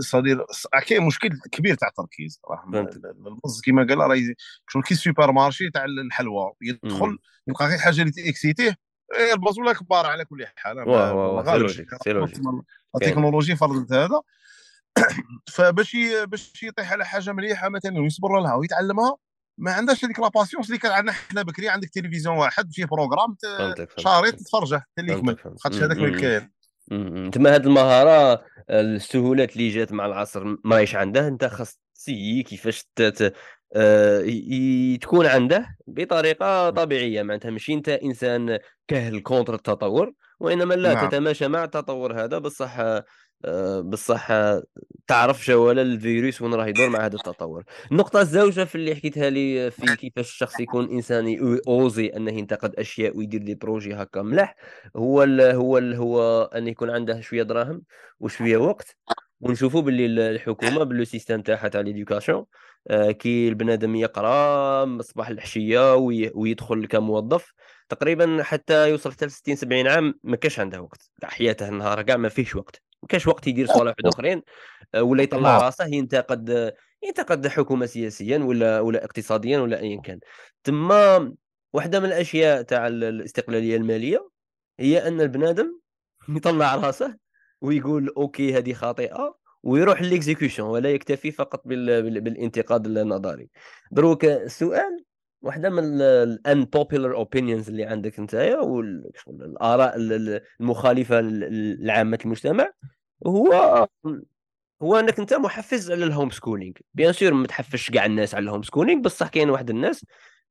صدير 0.00 0.44
كاين 0.86 1.02
مشكل 1.02 1.30
كبير 1.52 1.74
تاع 1.74 1.88
التركيز. 1.88 2.40
راه 2.50 2.90
البز 3.26 3.60
كيما 3.64 3.86
قال 3.86 3.98
راه 3.98 4.16
شغل 4.68 4.82
كي 4.82 4.94
supermarché 4.94 5.70
تاع 5.70 5.84
الحلوى 5.84 6.52
يدخل 6.62 7.18
يلقى 7.48 7.66
غير 7.66 7.78
حاجة 7.78 8.00
اللي 8.00 8.12
تيكسيتيه 8.12 8.76
إيه، 9.14 9.32
الباز 9.32 9.58
ولا 9.58 9.72
كبار 9.72 10.06
على 10.06 10.24
كل 10.24 10.46
حال. 10.56 10.78
التكنولوجيا 12.96 13.54
فرضت 13.54 13.92
هذا. 13.92 14.20
فباش 15.54 15.96
باش 16.26 16.62
يطيح 16.62 16.92
على 16.92 17.06
حاجة 17.06 17.32
مليحة 17.32 17.68
مثلا 17.68 18.00
ويصبر 18.00 18.40
لها 18.40 18.54
ويتعلمها 18.54 19.16
ما 19.58 19.72
عندهاش 19.72 20.04
هذيك 20.04 20.20
la 20.20 20.29
patience 20.29 20.66
اللي 20.66 20.78
كان 20.78 20.92
عندنا 20.92 21.12
حنا 21.12 21.42
بكري 21.42 21.68
عندك 21.68 21.88
تلفزيون 21.88 22.36
واحد 22.36 22.72
فيه 22.72 22.84
programme 22.84 23.36
شاريط 23.98 24.34
تتفرجه 24.34 24.76
حتى 24.76 25.00
اللي 25.00 25.12
يكمل 25.12 25.36
خاطش 25.58 25.76
هذاك 25.76 25.96
ما 25.96 26.20
كاين. 26.20 26.50
تما 27.30 27.54
هذه 27.56 27.62
المهارة 27.62 28.44
السهولات 28.70 29.52
اللي 29.52 29.68
جات 29.68 29.92
مع 29.92 30.06
العصر 30.06 30.56
ماهيش 30.64 30.96
عنده 30.96 31.28
انت 31.28 31.44
خاص 31.44 31.80
ت 31.94 32.00
essayer 32.00 32.42
كيفاش 32.42 32.86
آه 33.76 34.96
تكون 35.00 35.26
عنده 35.26 35.76
بطريقة 35.86 36.70
طبيعية. 36.70 37.22
معناتها 37.22 37.50
ماشي 37.50 37.74
انت 37.74 37.88
انسان 37.88 38.58
كهل 38.88 39.20
contre 39.20 39.54
التطور 39.54 40.12
وإنما 40.40 40.74
لا 40.74 40.94
نعم. 40.94 41.08
تتماشى 41.08 41.48
مع 41.48 41.64
التطور 41.64 42.24
هذا 42.24 42.38
بصح 42.38 42.78
آه، 42.78 43.04
بصح 43.80 44.28
تعرف 45.06 45.46
جوال 45.46 45.78
الفيروس 45.78 46.42
وين 46.42 46.54
راه 46.54 46.66
يدور 46.66 46.88
مع 46.88 47.06
هذا 47.06 47.16
التطور. 47.16 47.64
النقطة 47.92 48.20
الزوجة 48.20 48.64
في 48.64 48.74
اللي 48.74 48.94
حكيتها 48.94 49.30
لي 49.30 49.70
في 49.70 49.96
كيفاش 49.96 50.28
الشخص 50.30 50.60
يكون 50.60 50.90
إنسان 50.90 51.58
osé 51.68 52.06
أنه 52.06 52.32
ينتقد 52.32 52.74
أشياء 52.76 53.16
ويدير 53.16 53.42
des 53.42 53.54
projets 53.54 53.94
هكا 53.94 54.22
ملاح 54.22 54.56
هو 54.96 55.22
ال 55.22 55.40
هو 55.40 55.78
ال 55.78 55.94
هو 55.94 56.42
أن 56.42 56.68
يكون 56.68 56.90
عنده 56.90 57.20
شوية 57.20 57.42
دراهم 57.42 57.82
وشوية 58.20 58.56
وقت 58.56 58.96
ونشوفوا 59.40 59.82
باللي 59.82 60.30
الحكومة 60.30 60.84
بال 60.84 60.94
le 60.94 61.04
système 61.04 61.42
تاعها 61.42 61.68
تاع 61.68 61.80
l'éducation 61.80 62.44
آه، 62.90 63.10
كي 63.10 63.48
البنادم 63.48 63.96
يقرأ 63.96 64.84
من 64.84 65.00
الصباح 65.00 65.32
ويدخل 66.34 66.86
كموظف 66.86 67.52
تقريبا 67.88 68.42
حتى 68.42 68.90
يوصل 68.90 69.12
حتى 69.12 69.28
60 69.28 69.56
70 69.56 69.86
عام 69.86 70.14
ما 70.22 70.36
كاش 70.36 70.60
عنده 70.60 70.80
وقت. 70.80 71.10
حياته 71.24 71.68
النهار 71.68 72.02
كاع 72.02 72.16
ما 72.16 72.28
فيش 72.28 72.56
وقت. 72.56 72.87
كاش 73.08 73.26
وقت 73.26 73.46
يدير 73.46 73.66
صوالح 73.66 73.94
اخرين 74.04 74.42
آه، 74.94 75.02
ولا 75.02 75.22
يطلع 75.22 75.58
راسه 75.58 75.86
ينتقد 75.86 76.74
ينتقد 77.02 77.48
حكومة 77.48 77.86
سياسيا 77.86 78.38
ولا 78.38 78.80
ولا 78.80 79.04
اقتصاديا 79.04 79.58
ولا 79.58 79.80
ايا 79.80 80.00
كان. 80.00 80.20
تما 80.64 81.34
واحدة 81.72 82.00
من 82.00 82.06
الأشياء 82.06 82.62
تاع 82.62 82.86
الاستقلالية 82.86 83.76
المالية 83.76 84.28
هي 84.80 85.08
أن 85.08 85.20
البنادم 85.20 85.78
يطلع 86.28 86.74
راسه 86.74 87.16
ويقول 87.60 88.08
okay 88.16 88.56
هذه 88.56 88.72
خاطئة 88.72 89.38
ويروح 89.62 90.02
لل 90.02 90.13
execution 90.13 90.62
ولا 90.62 90.90
يكتفي 90.90 91.30
فقط 91.30 91.62
بالانتقاد 91.66 92.86
النظري. 92.86 93.50
دروك 93.90 94.24
السؤال 94.24 95.04
واحدة 95.42 95.70
من 95.70 96.00
ال 96.02 96.64
unpopular 96.64 97.14
opinions 97.14 97.68
اللي 97.68 97.84
عندك 97.84 98.18
أنت 98.18 98.56
والاراء 98.62 99.92
المخالفة 100.60 101.20
لعامة 101.80 102.18
المجتمع 102.24 102.70
هو 103.26 103.86
هو 104.82 104.96
أنك 104.96 105.18
أنت 105.18 105.34
محفز 105.34 105.90
على 105.90 106.04
ال 106.04 106.30
homeschooling 106.30 106.72
bien 106.94 107.12
sûr 107.12 107.34
ما 107.34 107.46
تحفزش 107.46 107.90
كاع 107.90 108.06
الناس 108.06 108.34
على 108.34 108.42
ال 108.42 108.62
homeschooling 108.62 109.02
بصح 109.02 109.28
كاين 109.28 109.50
واحد 109.50 109.70
الناس 109.70 110.04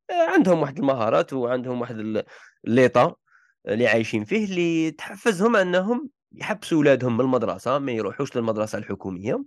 آه، 0.09 0.29
عندهم 0.33 0.59
واحد 0.61 0.79
المهارات 0.79 1.33
وعندهم 1.33 1.81
واحد 1.81 2.23
l'état 2.67 3.17
اللي 3.67 3.87
عايشين 3.87 4.23
فيه 4.23 4.45
اللي 4.45 4.91
تحفزهم 4.91 5.55
أنهم 5.55 6.09
يحبسوا 6.31 6.77
اولادهم 6.77 7.13
من 7.13 7.21
المدرسة 7.21 7.79
ما 7.79 7.91
يروحوش 7.91 8.35
للمدرسة 8.35 8.77
الحكومية 8.77 9.43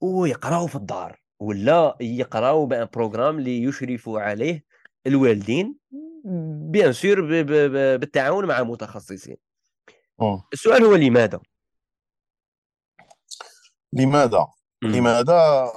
ويقراوا 0.00 0.66
في 0.66 0.76
الدار. 0.76 1.20
ولا 1.40 1.96
يقراو 2.00 2.66
ب 2.66 2.73
un 2.73 2.88
programme 2.94 3.38
اللي 3.38 3.62
يشرف 3.62 4.08
عليه 4.08 4.64
الوالدين؟ 5.06 5.78
bien 6.70 6.92
sûr 6.92 7.20
بالتعاون 7.20 8.44
مع 8.44 8.62
متخصصين. 8.62 9.36
مم. 10.18 10.42
السؤال 10.52 10.84
هو 10.84 10.94
لماذا؟ 10.94 11.40
لماذا؟ 13.92 14.46
مم. 14.82 14.90
لماذا؟ 14.90 15.72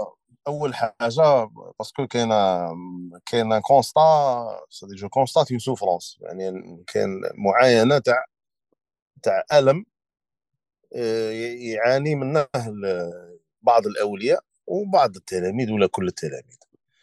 أول 0.48 0.76
حاجة 0.76 1.50
parce 1.80 1.97
que 1.97 2.08
كاينة 2.08 2.70
كاين 3.26 3.60
constat 3.60 4.66
c'est-à-dire 4.70 4.96
je 4.96 5.10
constate 5.10 5.52
une 5.52 5.60
souffrance 5.60 6.18
يعني 6.22 6.84
كاين 6.88 7.22
معاينة 7.34 7.98
تاع 7.98 8.26
تاع 9.24 9.44
ألم 9.54 9.86
آه، 10.96 11.32
يعاني 11.32 12.16
منه 12.16 12.48
بعض 13.62 13.88
الأولياء. 13.88 14.44
وبعض 14.68 15.16
التلاميذ 15.16 15.72
ولا 15.72 15.88
كل 15.88 16.08
التلاميذ. 16.08 16.58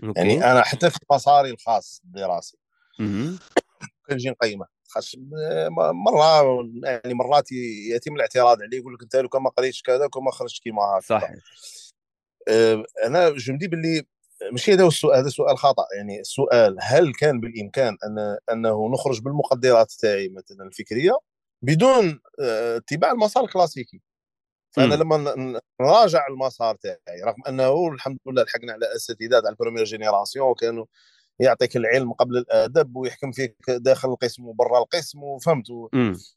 okay. 0.04 0.20
يعني 0.20 0.52
أنا 0.52 0.62
حتى 0.62 0.90
في 0.90 0.98
مساري 1.12 1.50
الخاص 1.50 2.02
الدراسي. 2.04 2.58
كنجي 4.08 4.30
نقيمه. 4.30 4.66
خاص 4.88 5.14
مرة 6.06 6.64
يعني 6.84 7.14
مرات 7.14 7.52
يتم 7.96 8.16
الاعتراض 8.16 8.62
عليه 8.62 8.78
يقول 8.78 8.94
لك 8.94 9.02
أنت 9.02 9.16
لو 9.16 9.28
كان 9.28 9.42
ما 9.42 9.50
قريتش 9.50 9.82
كذا 9.82 10.04
وكان 10.04 10.22
ما 10.22 10.30
خرجت 10.30 10.62
كيما 10.62 10.82
هكا 10.82 11.00
صح 11.00 11.30
آه، 12.48 12.84
أنا 13.04 13.30
je 13.30 13.52
me 13.52 13.59
dis 13.59 13.68
باللي 13.68 14.02
ماشي 14.52 14.72
هذا 14.72 14.82
هو 14.82 14.88
السؤال 14.88 15.18
هذا 15.18 15.28
سؤال 15.28 15.58
خطأ. 15.58 15.84
يعني 15.96 16.20
السؤال 16.20 16.76
هل 16.80 17.12
كان 17.12 17.40
بالإمكان 17.40 17.96
ان 18.04 18.38
أنه 18.52 18.88
نخرج 18.88 19.20
بالمقدرات 19.20 19.92
تاعي 19.92 20.28
مثلا 20.28 20.66
الفكرية 20.66 21.18
بدون 21.62 22.20
آه، 22.40 22.76
اتباع 22.76 23.12
المسار 23.12 23.44
الكلاسيكي؟ 23.44 24.00
فأنا. 24.70 24.94
لما 24.94 25.34
نراجع 25.80 26.26
المسار 26.26 26.74
تاعي 26.74 27.22
رغم 27.26 27.42
أنه 27.48 27.88
الحمد 27.88 28.18
لله 28.26 28.42
لحقنا 28.42 28.72
على 28.72 28.96
اساتذه 28.96 29.36
على 29.36 29.48
ال 29.48 29.52
première 29.52 29.84
génération 29.84 30.50
وكانوا 30.50 30.84
يعطيك 31.40 31.76
العلم 31.76 32.12
قبل 32.12 32.36
الأدب 32.36 32.96
ويحكم 32.96 33.32
فيك 33.32 33.56
داخل 33.68 34.08
القسم 34.08 34.46
وبرا 34.46 34.78
القسم 34.78 35.22
وفهمت. 35.22 35.66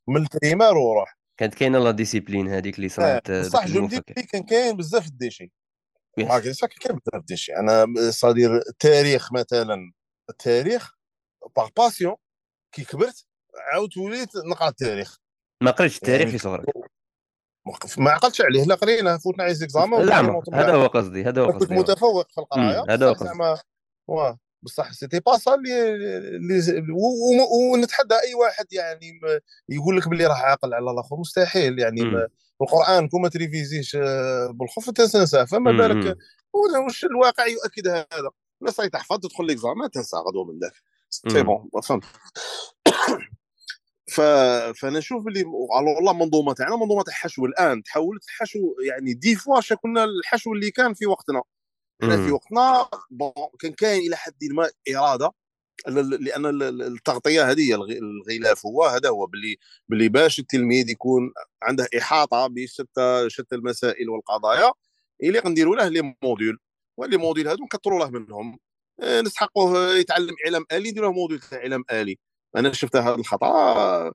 من 0.08 0.18
البريمير 0.18 0.78
وروح 0.78 1.18
كانت 1.38 1.54
كاينة 1.54 1.80
لا 1.80 1.92
ديسيبلين 1.92 2.48
هذيك 2.48 2.76
اللي 2.76 2.90
صنعت 2.90 3.30
آه، 3.30 3.42
بصح 3.42 3.66
ذاك 3.66 3.72
جو 3.74 3.82
مدي 3.82 3.96
المفكر 3.96 4.14
بلي 4.14 4.26
كان 4.26 4.44
كاين 4.44 4.78
بزاف 4.78 5.08
الديشي 5.08 5.52
يس. 6.18 6.28
ما 6.28 6.40
كاينش 6.40 6.60
كاين 6.66 7.00
بزاف 7.06 7.26
ديشي 7.26 7.56
أنا 7.56 7.86
صدير 8.10 8.58
التاريخ 8.58 9.34
مثلا 9.34 9.92
التاريخ 10.30 10.94
باغ 11.56 11.70
باسيون 11.78 12.16
كي 12.72 12.84
كبرت 12.84 13.26
عاودت 13.74 13.98
وليت 13.98 14.30
نقرأ 14.36 14.70
التاريخ 14.70 15.18
ما 15.64 15.72
قريتش 15.72 15.96
التاريخ 15.96 16.20
يعني 16.20 16.32
في 16.32 16.38
صغرك 16.38 16.66
ما 17.98 18.12
عقلتش 18.12 18.42
عليه 18.42 18.64
لا 18.64 18.76
قرينا 18.76 19.18
فوتنا 19.18 19.44
على 19.44 19.54
زيكزامان 19.54 20.02
لا 20.02 20.20
هذا 20.54 20.72
هو 20.72 20.88
قصدي 20.88 21.24
هذا 21.24 21.42
هو 21.42 21.52
كنت 21.52 21.62
قصدي 21.62 21.76
متفوق 21.76 22.28
في 22.32 22.38
القرايه 22.38 22.86
هذا 22.90 23.08
هو 23.10 23.14
قصدي. 23.14 23.30
واه 24.08 24.40
بصح 24.64 24.92
سيتي 24.92 25.20
با 25.20 25.38
سا 25.38 25.56
اللي 25.56 26.84
ونتحدى 27.72 28.16
أي 28.16 28.34
واحد 28.34 28.66
يعني 28.74 29.20
يقول 29.70 29.98
لك 29.98 30.08
باللي 30.08 30.26
راه 30.26 30.34
عاقل 30.34 30.74
على 30.74 30.92
الآخر 30.92 31.16
مستحيل 31.16 31.80
يعني. 31.80 32.02
القرآن 32.62 33.08
كون 33.08 33.22
ما 33.22 33.30
ت 33.30 33.36
réviser 33.36 33.78
يش 33.78 33.96
آه، 33.96 34.48
بالخوف 34.54 34.90
تنساه 34.90 35.46
فما 35.46 35.72
بالك؟ 35.72 36.18
واش 36.54 37.06
الواقع 37.06 37.46
يؤكد 37.46 37.88
هذا؟ 37.88 38.30
لا 38.62 38.72
صاي 38.72 38.90
تحفظ 38.90 39.20
تدخل 39.20 39.46
l'examen 39.46 39.92
تنسى 39.92 40.18
غدوة 40.18 40.46
من 40.46 40.60
ذاك. 40.60 40.74
c'est. 41.10 41.44
bon 41.44 41.70
فهمت. 41.84 42.04
ف... 44.12 44.22
فأنا 44.80 45.00
نشوف 45.00 45.28
اللي 45.28 45.40
على 45.72 45.96
والله 45.96 46.12
المنظومه 46.12 46.54
تاعنا 46.54 46.76
منظومة 46.76 47.04
الحشو 47.08 47.46
الآن 47.46 47.84
تحولت 47.84 48.24
حشو 48.30 48.60
يعني 48.88 49.14
des 49.14 49.36
fois 49.36 49.76
كنا 49.76 50.04
الحشو 50.04 50.54
اللي 50.54 50.72
كان 50.72 50.94
في 50.94 51.06
وقتنا. 51.06 51.42
إحنا 52.04 52.26
في. 52.26 52.32
وقتنا 52.32 52.90
كان 53.60 53.74
كاين 53.74 54.08
إلى 54.08 54.16
حد 54.18 54.44
ما 54.44 54.70
إرادة 54.96 55.32
لأن 55.88 56.46
ال- 56.46 56.64
ال- 56.64 56.82
التغطية 56.82 57.52
هذه 57.52 57.74
الغ- 57.76 57.92
الغلاف 57.92 58.66
هو 58.66 58.86
هذا 58.86 59.10
هو 59.10 59.26
باللي 59.26 59.58
باللي 59.90 60.10
باش 60.10 60.40
التلميذ 60.40 60.90
يكون 60.90 61.34
عنده 61.64 61.88
إحاطة 61.98 62.48
بشتى 62.48 63.26
شتى 63.28 63.56
المسائل 63.56 64.10
والقضايا 64.10 64.72
اللي 65.24 65.40
غنديروا 65.40 65.76
له 65.76 65.88
les 65.88 66.16
modules. 66.24 66.60
و 66.98 67.03
les 67.03 67.18
modules 67.18 67.48
هذو 67.48 67.64
نكثروا 67.64 68.00
له 68.00 68.10
منهم. 68.10 68.60
آه، 69.00 69.22
نسحقوه 69.22 69.96
يتعلم 69.96 70.36
علم 70.46 70.66
آلي 70.72 70.92
نديروا 70.92 71.10
له 71.10 71.16
module 71.16 71.40
تاع 71.40 71.60
علم 71.60 71.84
آلي. 71.92 72.20
أنا 72.56 72.74
شفت 72.74 72.96
هذا 72.96 73.16
الخطأ 73.16 74.12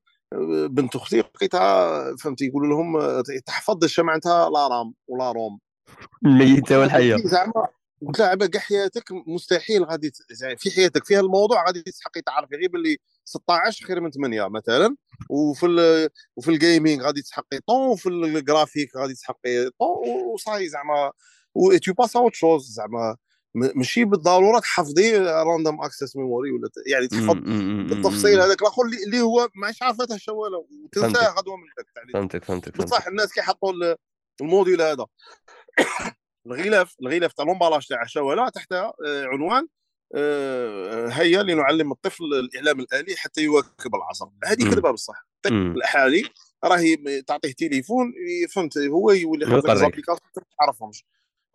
بنت 0.68 0.96
أختي 0.96 1.18
لقيتها 1.18 2.16
فهمتي 2.16 2.44
يقولوا 2.46 2.68
لهم 2.68 3.20
تحفظ 3.46 3.84
الشا 3.84 4.02
معناتها 4.02 4.50
la 4.50 4.68
RAM 4.68 4.94
و 5.08 5.16
la 5.16 5.32
ROM. 5.32 5.58
الميته 6.26 6.78
والحيه 6.80 7.16
زعما. 7.16 7.66
قلت 8.06 8.18
لها 8.18 8.28
عبا 8.28 8.46
كاع 8.46 8.60
حياتك 8.60 9.04
مستحيل 9.26 9.84
غادي 9.84 10.12
في 10.58 10.70
حياتك 10.70 11.04
فيها 11.04 11.20
الموضوع 11.20 11.66
غادي 11.66 11.82
تسحقي 11.82 12.20
تعرفي 12.20 12.56
غير 12.56 12.70
باللي 12.70 12.96
16 13.24 13.86
خير 13.86 14.00
من 14.00 14.10
8 14.10 14.48
مثلا 14.48 14.96
وفي 15.30 15.66
ال 15.66 16.08
وفي 16.36 16.50
ال 16.50 16.57
gaming 16.57 17.02
غادي 17.02 17.22
تسحقي 17.22 17.60
tant 17.66 17.88
وفي 17.88 18.08
الجرافيك 18.08 18.96
غادي 18.96 19.14
تسحقي 19.14 19.70
tant 19.78 20.08
وصاي 20.34 20.68
زعما 20.68 21.12
و 21.54 21.76
tu 21.76 21.92
passes 21.92 22.16
à 22.16 22.19
autre 22.19 22.34
chose 22.34 22.66
زعما. 22.70 23.16
ماشي 23.56 24.04
بالضروره 24.04 24.58
تحفظي 24.60 25.16
random 25.18 25.82
access 25.84 26.16
memory 26.16 26.50
ولا 26.50 26.68
يعني 26.86 27.08
تحفظ 27.08 27.34
مم. 27.34 27.86
هذاك 28.40 28.62
الآخر 28.62 28.82
اللي, 28.82 29.20
هو 29.20 29.48
ماش 29.54 29.82
عارفه 29.82 30.04
حتى 30.04 30.32
ولا 30.32 30.56
وتنساه 30.56 31.08
فهمتك. 31.12 31.38
غدوه 31.38 31.56
من 31.56 31.64
ذاك 31.78 31.86
تاع 31.94 32.02
فهمتك 32.12 32.44
فهمتك 32.44 32.76
بصح 32.78 33.06
الناس 33.06 33.32
كيحطوا 33.32 33.72
ال- 33.72 33.96
ال 34.40 34.46
module 34.46 34.82
هذا 34.82 35.06
الغلاف 36.46 36.94
الغلاف 37.02 37.32
تاع 37.32 37.44
l'emballage 37.44 37.86
تاع 37.86 38.02
الشواله 38.02 38.48
تحت 38.48 38.72
آه، 38.72 38.92
عنوان 39.06 39.66
آه، 40.14 41.08
هيا 41.08 41.42
لنعلم 41.42 41.92
الطفل 41.92 42.24
الإعلام 42.24 42.80
الآلي 42.80 43.16
حتى 43.16 43.40
يواكب 43.42 43.94
العصر 43.94 44.26
هذه. 44.44 44.70
كذبة 44.70 44.90
بصح. 44.90 45.26
الحالي 45.46 46.28
راهي 46.64 47.22
تعطيه 47.22 47.52
تليفون 47.52 48.12
فهمت 48.54 48.78
هو 48.78 49.10
يولي 49.10 49.46
حافظ. 49.46 49.66
les 49.70 49.80
applications 49.80 50.20
ما 50.36 50.42
تعرفهمش 50.60 51.04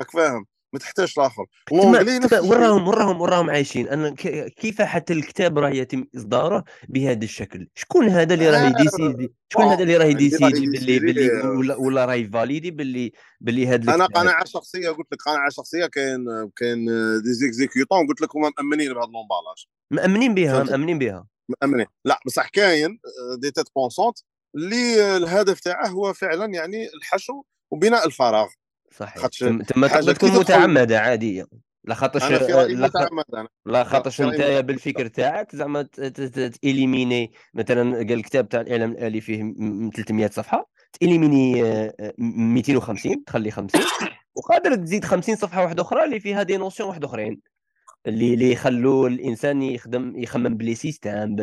راك 0.02 0.12
فاهم 0.12 0.46
ما 0.74 0.80
تحتاجش 0.80 1.18
الآخر. 1.18 1.46
وراهم 1.72 2.88
وراهم 2.88 3.22
وراهم 3.22 3.50
عايشين. 3.50 3.88
أنا 3.88 4.16
كيف 4.48 4.82
حتى 4.82 5.14
الكتاب 5.14 5.60
راه 5.60 5.70
يتم 5.70 6.06
إصداره 6.16 6.64
بهذا 6.90 7.24
الشكل؟ 7.24 7.68
شكون 7.76 8.08
هذا 8.10 8.34
اللي 8.34 8.50
راه 8.50 8.70
ي 8.70 8.78
décider 8.78 9.34
شكون 9.54 9.66
هذا 9.66 9.84
اللي 9.84 9.98
راه 9.98 10.06
ي 10.06 10.13
décider 10.13 10.66
باللي 10.68 11.00
باللي 11.00 11.42
آه. 11.42 11.50
ولا 11.50 11.76
ولا 11.76 12.06
راه 12.06 12.14
ي 12.14 12.21
valider 12.21 12.72
باللي 12.72 13.12
باللي 13.42 13.68
هذا 13.68 13.96
أنا 13.96 14.06
قناعة 14.06 14.46
شخصية 14.46 14.90
قلت 14.90 15.08
لك 15.12 15.22
قناعة 15.22 15.50
شخصية 15.50 15.86
كاين 15.86 16.26
كاين 16.56 16.86
des 17.24 17.34
exécutants 17.34 18.08
قلت 18.08 18.22
لك 18.22 18.36
هما 18.36 18.52
مأمنين 18.58 18.94
بهذا 18.94 19.06
l'emballage 19.06 19.66
مأمنين 19.92 20.34
بها 20.34 20.58
فهمت. 20.58 20.70
مأمنين 20.70 21.00
بها. 21.00 21.28
مأمنين. 21.62 21.86
لا 22.06 22.20
بصح 22.26 22.50
كاين 22.50 23.00
des 23.38 23.52
têtes 23.52 23.68
pensantes 23.76 24.18
اللي 24.56 25.18
الهدف 25.18 25.60
تاعه 25.60 25.88
هو 25.88 26.14
فعلا 26.14 26.54
يعني 26.54 26.88
الحشو 26.96 27.44
وبناء 27.72 28.08
الفراغ. 28.08 28.48
صحيح. 28.92 29.26
تم- 29.28 29.62
تما 29.62 29.88
تقدر 29.88 30.16
تكون 30.16 30.30
متعمدة 30.40 31.00
عاديه 31.00 31.46
لا 31.84 31.96
خاطرش 31.96 32.24
لا 33.66 33.84
خاطرش 33.84 34.22
متعمد. 34.22 34.66
بالفكر 34.66 35.08
تاعك. 35.08 35.56
زعما 35.56 35.82
ت- 35.82 36.00
ت- 36.02 36.22
ت- 36.22 36.56
ت 36.62 36.69
éliminer. 36.69 37.32
مثلا 37.54 37.96
قال 37.98 38.12
الكتاب 38.14 38.50
تاع 38.50 38.62
الإعلام 38.62 38.92
الآلي 38.92 39.22
فيه 39.22 39.44
م- 39.44 39.56
م- 39.58 39.90
300 39.90 40.28
صفحة. 40.30 40.70
ت 41.00 41.07
éliminer 41.07 41.64
آه، 41.64 41.94
آه، 42.00 42.14
250 42.18 43.24
تخلي 43.24 43.52
50 43.52 43.82
وقادر 44.36 44.76
تزيد 44.76 45.06
50 45.06 45.36
صفحة 45.36 45.64
واحدة 45.64 45.82
أخرى 45.82 46.04
اللي 46.04 46.20
فيها 46.20 46.44
des 46.44 46.58
notions 46.58 46.90
واحد 46.90 47.04
أخرين. 47.04 47.40
اللي 48.08 48.34
اللي 48.34 48.52
يخلوا 48.52 49.08
الإنسان 49.10 49.62
يخدم 49.62 50.14
يخمم 50.18 50.58
ب 50.58 50.62
les 50.62 50.76
systèmes 50.76 51.36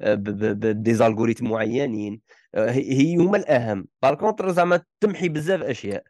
ب 0.00 0.94
des 0.94 1.06
algorithmes 1.06 1.50
معينين. 1.50 2.20
آه، 2.54 2.70
هي 2.70 2.92
هي 2.92 3.16
هما 3.16 3.36
الأهم. 3.36 3.86
par 4.02 4.19
contre 4.19 4.52
زعما 4.52 4.80
تمحي 5.00 5.28
بزاف 5.28 5.62
أشياء. 5.62 6.02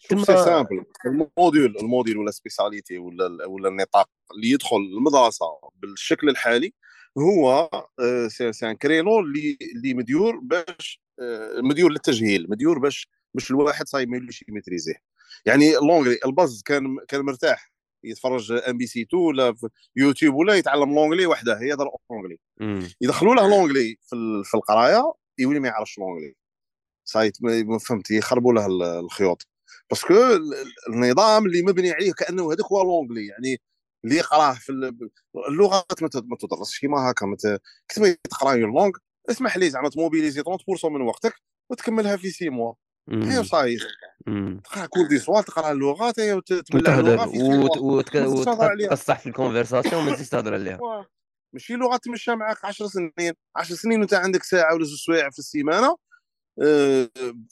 شوف 0.00 0.10
تما- 0.10 0.24
c'est 0.24 0.44
simple 0.44 0.84
ال 1.06 1.16
module 1.16 1.76
ال 1.76 1.82
module 1.82 2.18
ولا 2.18 2.30
spécialité 2.30 2.98
ولا 2.98 3.46
ولا 3.46 3.68
النطاق 3.68 4.10
اللي 4.34 4.50
يدخل 4.50 4.76
المدرسة 4.76 5.46
بالشكل 5.76 6.28
الحالي 6.28 6.72
هو 7.18 7.70
آه، 8.00 8.28
c'est 8.28 8.50
un 8.70 8.76
créneau 8.76 9.18
اللي 9.20 9.58
اللي 9.76 9.94
مديور 9.94 10.36
باش 10.42 11.02
آه، 11.20 11.60
مديور 11.60 11.90
للتجهيل 11.92 12.46
مديور 12.50 12.78
باش 12.78 13.08
باش 13.34 13.50
الواحد 13.50 13.88
صاي 13.88 14.06
ما 14.06 14.16
يوليش 14.16 14.44
ي 14.48 14.52
maîtriser 14.52 14.86
ه. 14.86 14.94
يعني 15.46 15.72
l'anglais 15.74 16.18
à 16.26 16.31
la 16.31 16.41
base 16.41 16.62
كان 16.62 16.96
كان 17.08 17.20
مرتاح 17.20 17.72
يتفرج 18.04 18.52
ام 18.52 18.78
بي 18.78 18.86
سي 18.86 19.02
2 19.02 19.22
ولا 19.22 19.54
في 19.54 19.68
يوتيوب 19.96 20.34
ولا 20.34 20.54
يتعلم 20.54 20.94
l'anglais 20.94 21.26
وحده 21.26 21.60
يهضر 21.60 21.88
anglais. 22.10 22.38
يدخلوا 23.00 23.34
له 23.34 23.48
l'anglais 23.48 23.96
في 24.06 24.12
ال- 24.16 24.44
في 24.44 24.54
القراية 24.54 25.12
يولي 25.38 25.60
ما 25.60 25.68
يعرفش 25.68 25.98
l'anglais 25.98 26.34
ça 27.04 27.15
y 27.15 27.20
est 27.20 27.36
تما 27.42 27.78
فهمت 27.78 28.10
يخربوا 28.10 28.52
له 28.52 28.66
ال- 28.66 28.82
الخيوط. 28.82 29.48
parce 29.90 30.05
que 30.05 30.14
ال- 30.14 30.54
ال- 30.54 30.94
النظام 30.94 31.46
اللي 31.46 31.62
مبني 31.62 31.90
عليه 31.92 32.12
كأنه 32.12 32.52
هذاك 32.52 32.66
هو 32.72 32.82
l'anglais 32.82 33.26
يعني 33.26 33.60
اللي 34.04 34.16
يقراه 34.16 34.52
في 34.54 34.72
ال- 34.72 35.10
اللغات 35.48 36.02
ما 36.02 36.08
تد- 36.08 36.26
ما 36.28 36.36
تدرسش 36.40 36.78
كيما 36.80 37.10
هكا 37.10 37.26
ما 37.26 37.36
ت- 37.36 37.60
كي 37.88 37.94
تبغي 37.94 38.16
تقرا 38.30 38.50
une 38.52 38.60
langue 38.60 38.90
اسمح 39.30 39.56
لي 39.56 39.70
زعما 39.70 39.88
ت 39.88 39.93
mobiliser 39.93 40.42
30% 40.42 40.90
من 40.90 41.00
وقتك 41.02 41.34
وتكملها 41.70 42.16
في 42.16 42.30
six 42.30 42.50
mois 42.50 42.72
هي 43.08 43.16
مم. 43.38 43.42
صاي 43.42 43.78
مم. 44.26 44.60
تقرا 44.64 44.86
كل 44.86 45.08
دي 45.08 45.18
سوال 45.18 45.44
تقرا 45.44 45.72
اللغات 45.72 46.18
ما. 46.20 46.34
وتقصح 48.84 49.18
في 49.18 49.26
ال 49.26 49.32
conversation 49.32 50.04
ما 50.04 50.14
تزيدش 50.14 50.28
تهضر 50.28 50.54
عليها. 50.54 50.78
ماشي 51.52 51.72
لغة 51.74 51.96
تمشى 51.96 52.34
معك 52.34 52.64
10 52.64 52.86
سنين 52.86 53.32
10 53.56 53.74
سنين 53.76 53.98
وانت 54.00 54.14
عندك 54.14 54.42
ساعة 54.42 54.74
ولا 54.74 54.84
زوج 54.84 54.98
سوايع 54.98 55.30
في 55.30 55.38
السيمانة 55.38 55.96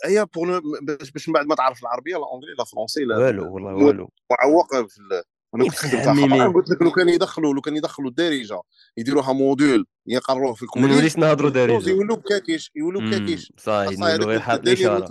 هي 0.04 0.26
pour 0.34 0.60
باش 0.82 1.28
من 1.28 1.34
بعد 1.34 1.46
ما 1.46 1.54
تعرف 1.54 1.82
العربية 1.82 2.16
لا 2.16 2.26
anglais 2.32 2.54
لا 2.58 2.64
français 2.64 3.04
لا 3.04 3.16
والو 3.16 3.54
والله 3.54 3.74
والو. 3.74 4.10
معوق 4.30 4.86
في 4.86 5.22
أنا 5.54 5.64
كنت 5.64 5.74
خدمت 5.74 6.54
قلت 6.56 6.70
لك 6.70 6.82
لو 6.82 6.90
كان 6.90 7.08
يدخلوا 7.08 7.54
لو 7.54 7.60
كان 7.60 7.76
يدخلوا 7.76 8.10
الدارجه 8.10 8.60
يديروها 8.96 9.32
module 9.32 9.86
يقروه 10.06 10.54
في 10.54 10.62
الكليه 10.62 10.82
ما 10.82 10.88
نوليش 10.88 11.18
نهضروا 11.18 11.50
دارجه 11.50 11.90
يولوا 11.90 12.16
بكاكيش 12.16 12.70
يولوا 12.74 13.02
بكاكيش. 13.02 13.52
صحيح 13.58 13.90
يولوا 13.90 14.26
غير 14.26 14.40
حاط 14.40 14.60
الاشاره 14.60 15.08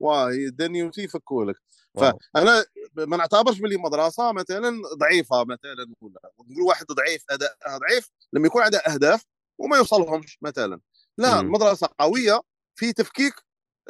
واه 0.00 0.28
الدنيوتي 0.28 1.02
يفكوا 1.02 1.44
لك. 1.44 1.56
فانا 1.94 2.64
ما 2.96 3.16
نعتبرش 3.16 3.58
باللي 3.58 3.76
مدرسة 3.76 4.32
مثلا 4.32 4.82
ضعيفة 4.98 5.44
مثلا 5.44 5.94
ولا 6.00 6.20
نقول 6.40 6.62
واحد 6.62 6.86
ضعيف 6.86 7.24
أداء 7.30 7.56
ضعيف 7.78 8.10
لما 8.32 8.46
يكون 8.46 8.62
عنده 8.62 8.78
أهداف 8.78 9.24
وما 9.58 9.76
يوصلهمش 9.76 10.38
مثلا. 10.42 10.80
لا 11.18 11.40
المدرسة 11.40 11.88
قوية 11.98 12.40
في 12.78 12.92
تفكيك 12.92 13.34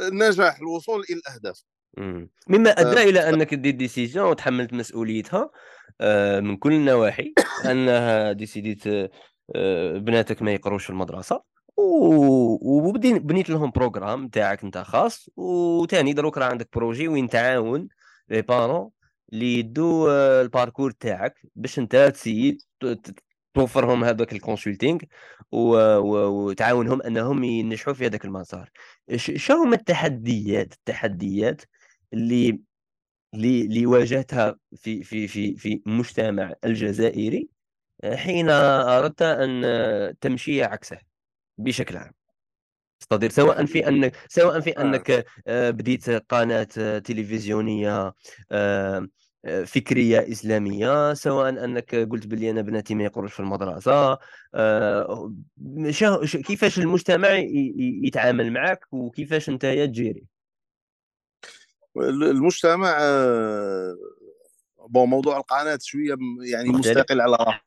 النجاح 0.00 0.58
الوصول 0.58 1.04
إلى 1.10 1.18
الأهداف. 1.18 1.62
مما 2.48 2.70
ادى 2.70 3.10
إلى 3.10 3.28
أنك 3.28 3.54
دير 3.54 3.74
décision 3.74 4.20
وتحملت 4.20 4.72
مسؤوليتها 4.72 5.50
آه، 6.00 6.40
من 6.40 6.56
كل 6.56 6.72
النواحي 6.72 7.32
أنها 7.70 8.32
décider 8.32 8.80
ت 8.80 8.86
آه، 9.56 9.98
بناتك 9.98 10.42
ما 10.42 10.52
يقروش 10.52 10.84
في 10.84 10.90
المدرسة 10.90 11.42
وبنيت 11.76 13.50
لهم 13.50 13.70
programme 13.70 14.28
تاعك 14.28 14.64
أنت 14.64 14.78
خاص 14.78 15.28
وثاني 15.36 16.12
دروك 16.12 16.38
راه 16.38 16.46
عندك 16.46 16.68
projet 16.74 17.08
وين 17.08 17.28
تعاون 17.28 17.88
les 18.28 18.42
parents 18.42 18.90
اللي 19.32 19.58
يدو 19.58 20.08
آه، 20.08 20.42
ال 20.42 20.48
parcours 20.48 20.90
تاعك 20.90 21.34
باش 21.54 21.78
أنت 21.78 21.96
ت 21.96 22.04
essayer 22.04 22.58
توفرهم 23.58 24.04
هذاك 24.04 24.32
ال 24.32 24.38
consulting 24.38 24.98
وتعاونهم 25.52 27.02
أنهم 27.02 27.44
ينجحوا 27.44 27.94
في 27.94 28.06
هذاك 28.06 28.24
المسار. 28.24 28.70
شنو 29.16 29.56
هما 29.62 29.76
التحديات 29.76 30.72
التحديات 30.72 31.62
اللي 32.12 32.60
اللي 33.34 33.62
اللي 33.62 33.86
واجهتها 33.86 34.56
في 34.76 35.02
في 35.02 35.28
في 35.28 35.56
في 35.56 35.82
المجتمع 35.86 36.54
الجزائري 36.64 37.48
حين 38.14 38.50
أردت 38.50 39.22
أن 39.22 39.62
تمشي 40.20 40.62
عكسه 40.62 40.98
بشكل 41.58 41.96
عام؟ 41.96 42.12
c'est-à-dire 43.02 43.30
سواء 43.30 43.64
في 43.66 43.88
انك 43.88 44.16
سواء 44.28 44.60
في 44.60 44.70
أنك 44.70 45.26
آه، 45.46 45.70
بديت 45.70 46.10
قناة 46.10 46.64
تلفزيونية 46.98 48.14
آه، 48.52 49.08
فكرية 49.66 50.32
إسلامية 50.32 51.14
سواء 51.14 51.48
أنك 51.48 51.94
قلت 51.94 52.26
بلي 52.26 52.50
أنا 52.50 52.62
بناتي 52.62 52.94
ما 52.94 53.04
يقروش 53.04 53.32
في 53.32 53.40
المدرسة 53.40 54.18
آه، 54.54 55.32
كيفاش 56.44 56.78
المجتمع 56.78 57.28
يتعامل 58.04 58.52
معك 58.52 58.80
وكيفاش 58.92 59.48
أنت 59.48 59.66
تجيري 59.66 60.24
المجتمع 61.96 62.98
بون 64.88 65.08
موضوع 65.08 65.36
القناة 65.36 65.78
شوية 65.82 66.16
يعني. 66.40 66.68
مستقل 66.68 67.20
على 67.20 67.60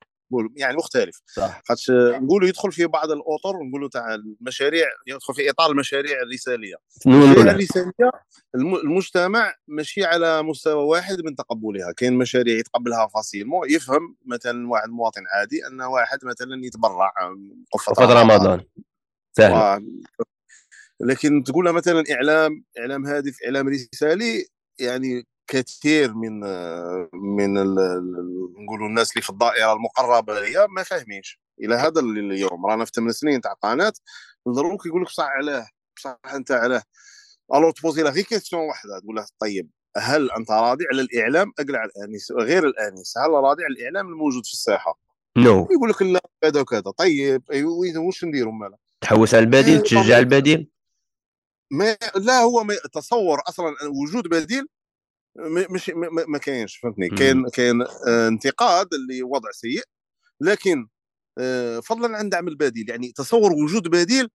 يعني 0.55 0.77
مختلف. 0.77 1.21
صح. 1.25 1.61
خاطش 1.65 1.91
نقولوا 1.91 2.47
يدخل 2.47 2.71
في 2.71 2.85
بعض 2.85 3.11
الأطر 3.11 3.63
نقولوا 3.69 3.89
تاع 3.89 4.15
المشاريع 4.15 4.87
يدخل 5.07 5.33
في 5.33 5.49
إطار 5.49 5.71
المشاريع 5.71 6.21
الرسالية. 6.21 6.75
المشاريع 7.07 7.51
الرسالية 7.51 8.11
المجتمع 8.55 9.53
ماشي 9.67 10.05
على 10.05 10.43
مستوى 10.43 10.83
واحد 10.83 11.21
من 11.25 11.35
تقبلها. 11.35 11.91
كاين 11.97 12.13
مشاريع 12.13 12.57
يتقبلها 12.57 13.07
فاسيلمون 13.07 13.69
يفهم 13.69 14.15
مثلا 14.25 14.69
واحد 14.69 14.89
مواطن 14.89 15.21
عادي 15.33 15.67
أن 15.67 15.81
واحد 15.81 16.19
مثلا 16.23 16.65
يتبرع 16.65 17.11
فتره 17.85 18.21
رمضان. 18.21 18.61
سهل. 19.33 19.87
لكن 20.99 21.43
تقول 21.43 21.71
مثلا 21.71 22.03
إعلام 22.11 22.63
إعلام 22.79 23.05
هادف 23.05 23.37
إعلام 23.45 23.67
رسالي 23.67 24.47
يعني 24.79 25.27
كثير 25.51 26.13
من 26.13 26.39
من 27.13 27.53
نقولوا 28.63 28.87
الناس 28.87 29.11
اللي 29.11 29.21
في 29.21 29.29
الدائرة 29.29 29.73
المقربة 29.73 30.41
ليا 30.41 30.67
ما 30.67 30.83
فاهمينش. 30.83 31.39
إلى 31.61 31.75
هذا 31.75 31.99
اليوم 31.99 32.65
رانا 32.65 32.85
في 32.85 32.91
ثمان 32.95 33.11
سنين 33.11 33.41
تاع 33.41 33.53
قناة 33.53 33.93
نضروك 34.47 34.85
يقول 34.85 35.01
لك 35.01 35.07
بصح 35.07 35.23
علاه 35.23 35.67
بصح 35.97 36.17
أنت 36.33 36.51
علاه. 36.51 36.83
alors 37.53 37.71
ت 37.71 37.77
poser 37.77 38.03
له 38.03 38.09
غير 38.09 38.23
question 38.23 38.61
واحدة 38.61 38.99
تقول 38.99 39.15
له 39.15 39.25
طيب 39.39 39.69
هل 39.97 40.31
أنت 40.31 40.51
راضي 40.51 40.85
على 40.91 41.01
الإعلام؟ 41.01 41.53
أقلع 41.59 41.85
الأنيس 41.85 42.31
غير 42.31 42.67
الأنيس 42.67 43.17
هل 43.17 43.29
راضي 43.29 43.63
على 43.63 43.73
الإعلام 43.73 44.07
الموجود 44.07 44.45
في 44.45 44.53
الساحة؟ 44.53 44.99
non. 45.37 45.65
non. 45.65 45.71
يقول 45.71 45.89
لك 45.89 46.01
لا 46.01 46.21
كذا 46.41 46.61
وكذا. 46.61 46.91
طيب 46.97 47.43
واش 47.97 48.23
نديروا 48.23 48.53
مالا 48.53 48.77
تحوس 49.01 49.33
على 49.33 49.43
البديل 49.43 49.75
إيه، 49.75 49.83
تشجع 49.83 50.19
البديل؟ 50.19 50.69
ما 51.71 51.97
لا 52.15 52.39
هو 52.39 52.63
ما 52.63 52.75
تصور 52.93 53.41
أصلا 53.49 53.75
وجود 54.03 54.27
بديل 54.27 54.67
مش 55.69 55.89
ما, 55.89 56.25
ما 56.27 56.37
كاينش 56.37 56.77
فهمتني؟ 56.77 57.09
كاين 57.09 57.49
كاين 57.49 57.81
آه، 57.81 58.27
انتقاد 58.27 58.93
اللي 58.93 59.23
وضع 59.23 59.51
سيء 59.51 59.83
لكن 60.41 60.87
آه، 61.37 61.79
فضلا 61.79 62.17
عن 62.17 62.29
دعم 62.29 62.47
البديل 62.47 62.89
يعني 62.89 63.11
تصور 63.11 63.51
وجود 63.53 63.87
بديل 63.87 64.29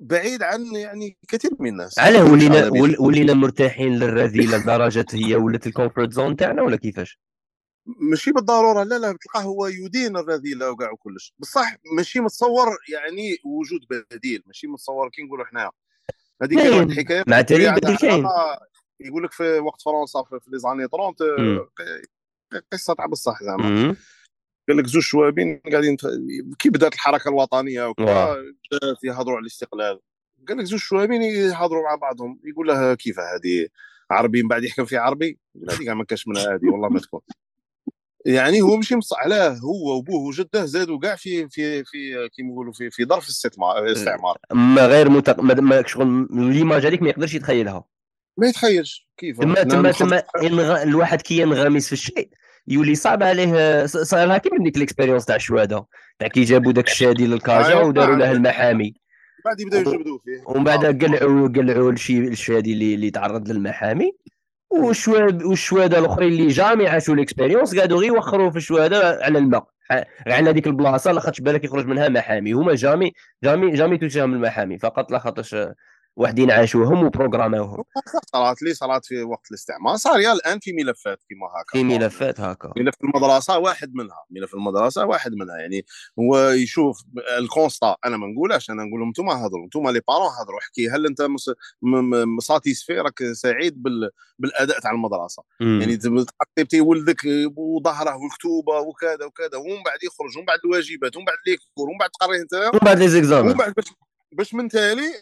بعيد 0.00 0.42
عن 0.42 0.66
يعني 0.66 1.16
كثير 1.28 1.50
من 1.60 1.68
الناس. 1.68 1.98
علاه 1.98 2.32
ولينا 2.32 2.70
ولينا 3.00 3.34
مرتاحين 3.34 3.98
للرذيلة 3.98 4.58
لدرجة 4.58 5.06
هي 5.12 5.36
ولات 5.36 5.66
ال 5.66 5.72
comfort 5.72 6.12
zone 6.12 6.36
تاعنا 6.36 6.62
ولا 6.62 6.76
كيفاش؟ 6.76 7.20
ماشي 7.86 8.32
بالضرورة 8.32 8.82
لا 8.82 8.98
لا 8.98 9.16
تلقاه 9.20 9.40
هو 9.42 9.66
يدين 9.66 10.16
الرذيلة 10.16 10.70
وكاع 10.70 10.90
وكلش. 10.90 11.34
بصح 11.38 11.76
ماشي 11.96 12.20
متصور 12.20 12.66
يعني 12.92 13.36
وجود 13.44 13.80
بديل 14.12 14.42
ماشي 14.46 14.66
متصور 14.66 15.08
كي 15.08 15.22
نقولوا 15.22 15.44
حنا 15.44 15.70
هذيك 16.42 16.58
الحكاية 16.58 17.24
مع 17.26 17.40
تالي 17.40 17.72
بديل 17.72 17.96
كاين. 17.96 18.26
يقول 19.00 19.24
لك 19.24 19.32
في 19.32 19.58
وقت 19.58 19.82
فرنسا 19.82 20.22
في 20.22 20.50
les 20.50 20.58
années 20.58 20.88
30 20.88 21.66
قصة 22.72 22.94
تاع 22.94 23.06
بصح 23.06 23.42
زعما. 23.42 23.96
قال 24.68 24.76
لك 24.76 24.86
زوج 24.86 25.02
شوابين 25.02 25.60
قاعدين 25.72 25.96
كي 26.58 26.70
بدأت 26.70 26.94
الحركة 26.94 27.28
الوطنية 27.28 27.88
وكذا 27.88 28.36
يهضروا 29.04 29.36
على 29.36 29.42
الاستقلال. 29.42 30.00
قال 30.48 30.58
لك 30.58 30.64
زوج 30.64 30.78
شوابين 30.78 31.22
يهضروا 31.22 31.82
مع 31.82 31.94
بعضهم 31.94 32.40
يقول 32.44 32.68
له 32.68 32.94
كيف 32.94 33.18
هذه؟ 33.18 33.68
عربي 34.10 34.42
من 34.42 34.48
بعد 34.48 34.64
يحكم 34.64 34.84
في 34.84 34.96
عربي؟ 34.96 35.38
يقول 35.54 35.70
هذه 35.70 35.84
كاع 35.84 35.94
ما 35.94 36.04
كاش 36.04 36.28
منها 36.28 36.54
هذه 36.54 36.70
والله 36.72 36.88
ما 36.88 37.00
تكون. 37.00 37.20
يعني 38.26 38.60
هو 38.60 38.76
ماشي 38.76 38.96
مص 38.96 39.12
علاه 39.12 39.58
هو 39.58 39.96
وبوه 39.96 40.20
وجده 40.28 40.64
زادوا 40.64 40.98
كاع 40.98 41.16
في 41.16 41.48
في 41.48 41.84
في 41.84 42.28
كيما 42.36 42.52
نقولوا 42.52 42.72
في 42.72 42.90
في 42.90 43.04
ظرف 43.04 43.28
الاستعمار. 43.60 44.38
ما 44.52 44.86
غير 44.86 45.08
متق... 45.10 45.40
ما 45.40 45.86
شغل 45.86 46.28
ليماج 46.30 46.86
هذيك 46.86 47.02
ما 47.02 47.08
يقدرش 47.08 47.34
يتخيلها. 47.34 47.84
ما 48.36 48.46
يتخيلش 48.46 49.08
كيف. 49.16 49.40
تما 49.40 49.62
تما 49.62 49.90
تما 49.90 50.82
الواحد 50.82 51.22
كي 51.22 51.38
ينغمس 51.38 51.86
في 51.86 51.92
الشيء 51.92 52.28
يولي 52.68 52.94
صعب 52.94 53.22
عليه 53.22 53.86
صار 53.86 54.38
كيما 54.38 54.64
ديك 54.64 54.76
ال 54.76 54.80
expérience 54.80 55.24
تاع 55.24 55.36
الشواده 55.36 55.86
تاع 56.18 56.28
كي 56.28 56.44
جابوا 56.44 56.72
داك 56.72 56.88
الشادي 56.88 57.26
للكاجا 57.26 57.66
أيوة، 57.66 57.84
وداروا 57.84 58.16
له 58.16 58.32
الما 58.32 58.53
حامي. 58.53 58.94
بعد 59.44 59.60
يبداو 59.60 59.80
يجبدوا 59.80 60.18
فيه. 60.24 60.42
ومن 60.46 60.64
بعد 60.64 61.04
قلعوا 61.04 61.48
قلعوا 61.48 61.92
الشادي 62.10 62.72
اللي 62.72 62.94
اللي 62.94 63.10
تعرض 63.10 63.48
للما 63.48 63.75
حامي. 63.75 64.12
والشواد 64.70 65.42
والشواده 65.42 65.98
الأخرين 65.98 66.32
اللي 66.32 66.48
jamais 66.48 66.88
عاشوا 66.88 67.14
ال 67.14 67.20
expérience 67.20 67.78
قعدوا 67.78 67.98
غير 67.98 68.08
يوخروا 68.08 68.50
في 68.50 68.56
الشواده 68.56 69.18
على 69.22 69.38
الماء. 69.38 69.66
على 70.26 70.50
هذيك 70.50 70.66
البلاصة 70.66 71.12
لاخاطش 71.12 71.40
بالك 71.40 71.64
يخرج 71.64 71.86
منها 71.86 72.08
ما 72.08 72.17
حامي. 72.17 72.52
هما 72.52 72.74
jamais 72.74 73.12
jamais 73.44 73.70
jamais 73.70 73.98
توجههم 73.98 74.34
الما 74.34 74.52
حامي 74.52 74.78
فقط 74.78 75.12
لاخاطش 75.12 75.56
وحدين 76.16 76.50
عاشوهم 76.50 77.04
و 77.04 77.10
programmer 77.10 77.67
وهم 77.67 77.84
صارت 78.32 78.62
لي 78.62 78.74
صارت 78.74 79.06
في 79.06 79.22
وقت 79.22 79.50
الاستعمار. 79.50 79.96
صار 79.96 80.20
يا 80.20 80.32
الآن 80.32 80.58
في 80.58 80.72
ملفات 80.72 81.18
كما 81.30 81.46
هكا. 81.46 81.72
في 81.72 81.84
ملفات 81.84 82.40
هكا. 82.40 82.72
ملف 82.76 82.94
المدرسة 83.04 83.58
واحد 83.58 83.94
منها. 83.94 84.24
ملف 84.30 84.54
المدرسة 84.54 85.04
واحد 85.06 85.32
منها. 85.34 85.56
يعني 85.56 85.86
هو 86.18 86.48
يشوف 86.48 87.04
ال 87.38 87.44
constat. 87.44 87.96
أنا 88.04 88.16
ما 88.16 88.26
نقولش 88.26 88.70
أنا 88.70 88.84
نقول 88.84 89.00
لهم 89.00 89.08
أنتم 89.08 89.28
هضروا 89.28 89.64
أنتم 89.64 89.88
les 89.88 90.00
parents 90.08 90.28
هضروا 90.40 90.58
احكي 90.58 90.88
هل 90.90 91.06
أنت 91.06 91.26
satisfait 92.42 92.98
راك 93.00 93.18
سعيد 93.32 93.82
بال... 93.82 94.10
بالأداء 94.38 94.80
تاع 94.80 94.90
المدرسة؟ 94.90 95.42
مم. 95.60 95.80
يعني 95.80 95.96
تحطي 95.96 96.80
ولدك 96.80 97.22
وظهره 97.56 98.16
والكتوبه 98.16 98.80
وكذا 98.80 99.24
وكذا. 99.24 99.56
ومن 99.58 99.82
بعد 99.84 99.98
يخرج 100.04 100.36
ومن 100.36 100.46
بعد 100.46 100.58
الواجبات 100.64 101.16
ومن 101.16 101.24
بعد 101.24 101.36
les 101.46 101.62
cours 101.62 101.88
ومن 101.88 101.98
بعد 101.98 102.10
تقريه 102.10 102.40
أنت. 102.40 102.54
ومن 102.54 102.80
بعد 102.82 102.98
les 102.98 103.08
exams 103.08 103.46
ومن 103.46 103.54
بعد 103.54 103.74
باش 104.32 104.54
من 104.54 104.68
تالي 104.68 105.12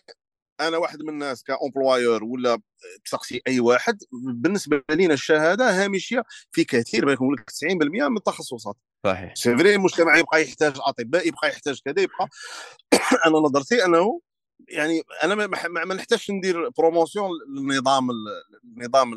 أنا 0.60 0.76
واحد 0.76 1.02
من 1.02 1.08
الناس 1.08 1.42
comme 1.42 1.71
employeur 1.71 2.24
ولا 2.24 2.60
تسقسي 3.04 3.42
أي 3.48 3.60
واحد 3.60 3.98
بالنسبة 4.12 4.82
لنا 4.90 5.14
الشهادة 5.14 5.84
هامشية 5.84 6.24
في 6.52 6.64
كثير 6.64 7.12
نقول 7.12 7.34
لك 7.34 7.50
90% 7.50 8.08
من 8.08 8.16
التخصصات. 8.16 8.76
صحيح. 9.06 9.34
c'est 9.34 9.56
vrai 9.56 9.74
المجتمع 9.74 10.16
يبقى 10.16 10.42
يحتاج 10.42 10.74
أطباء 10.78 11.28
يبقى 11.28 11.48
يحتاج 11.48 11.80
كذا 11.84 12.02
يبقى 12.02 12.28
أنا 13.26 13.38
نظرتي 13.38 13.84
أنه 13.84 14.20
يعني 14.68 15.02
أنا 15.22 15.34
ما, 15.34 15.46
ما 15.68 15.94
نحتاجش 15.94 16.30
ندير 16.30 16.68
promotion 16.68 17.30
للنظام 17.56 18.08
النظام 18.64 19.14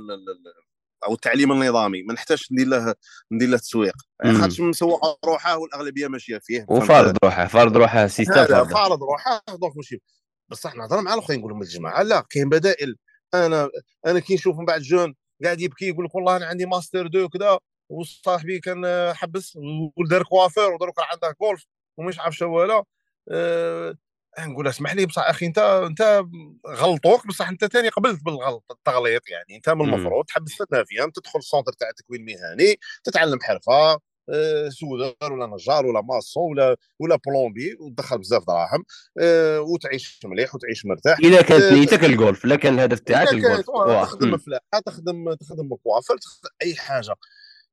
أو 1.08 1.14
التعليم 1.14 1.52
النظامي 1.52 2.04
ما 2.04 2.14
نحتاجش 2.14 2.52
ندير 2.52 2.68
له 2.68 2.96
ندير 3.32 3.50
له 3.50 3.58
تسويق. 3.58 3.96
يعني 4.24 4.38
خاطر 4.38 4.64
مسوق 4.64 5.26
روحه 5.26 5.58
والأغلبية 5.58 6.08
ماشية 6.08 6.38
فيه. 6.38 6.66
وفارض 6.70 7.18
روحه 7.24 7.48
فارض 7.48 7.78
روحه 7.78 8.08
système 8.08 8.46
فارض 8.46 9.04
روحه 9.04 9.42
donc 9.50 9.78
ماشي 9.78 10.02
بصح 10.50 10.76
نهضر 10.76 11.02
مع 11.02 11.14
الآخرين 11.14 11.40
نقول 11.40 11.52
لهم 11.52 11.62
الجماعة 11.62 12.04
لا 12.04 12.26
كاين 12.30 12.50
بدائل. 12.50 12.96
أنا 13.34 13.70
أنا 14.06 14.20
كي 14.20 14.34
نشوف 14.34 14.58
من 14.58 14.66
بعد 14.66 14.82
jeune 14.82 15.16
قاعد 15.44 15.62
يبكي 15.62 15.88
يقول 15.88 16.06
لك 16.06 16.16
والله 16.16 16.38
أنا 16.38 16.46
عندي 16.46 16.66
master 16.66 17.08
deux 17.08 17.30
كذا 17.30 17.60
وصاحبي 17.90 18.60
كان 18.60 19.14
حبس 19.14 19.58
ودار 19.98 20.24
coiffeur 20.24 20.74
ودروك 20.74 20.96
عنده 21.00 21.36
جولف 21.42 21.66
ومش 21.98 22.20
عارف 22.20 22.36
شو 22.38 22.46
ولا 22.46 22.84
أه 23.32 23.98
نقول 24.40 24.68
اسمح 24.68 24.94
لي 24.94 25.06
بصح 25.06 25.22
أخي 25.30 25.46
أنت 25.46 25.58
أنت 25.60 26.24
غلطوك 26.68 27.28
بصح 27.28 27.50
أنت 27.50 27.66
ثاني 27.66 27.90
قبلت 27.90 28.24
بالغلط 28.24 28.66
التغليط 28.72 29.30
يعني. 29.30 29.56
أنت 29.56 29.70
من 29.70 29.82
المفروض 29.94 30.26
تحبس 30.26 30.52
ثلاث 30.72 30.88
فيها 30.88 31.08
تدخل 31.16 31.40
ال 31.40 31.44
centre 31.44 31.72
تاع 31.74 31.90
التكوين 31.90 32.22
المهني 32.22 32.76
تتعلم 33.04 33.40
حرفة. 33.42 34.00
آه، 34.30 34.70
soudeur 34.70 35.34
ولا 35.34 35.48
نجار 35.48 35.86
ولا 35.86 36.02
maçon 36.02 36.44
ولا 36.52 36.78
ولا 37.00 37.20
plombier 37.28 37.78
وتدخل 37.80 38.18
بزاف 38.18 38.44
دراهم 38.48 38.84
أه 39.20 39.62
وتعيش 39.62 40.20
مليح 40.26 40.56
وتعيش 40.56 40.86
مرتاح. 40.86 41.18
اذا 41.20 41.42
كانت 41.42 41.64
نيتك 41.64 42.04
الجولف 42.04 42.46
لا 42.46 42.56
كان 42.56 42.74
الهدف 42.74 43.00
تاعك 43.00 43.34
الجولف 43.34 43.66
تخدم 44.04 44.38
فلاحه 44.38 44.80
تخدم 44.86 45.34
تخدم 45.34 45.76
coiffeur 45.84 46.16
أي 46.62 46.76
حاجة. 46.76 47.16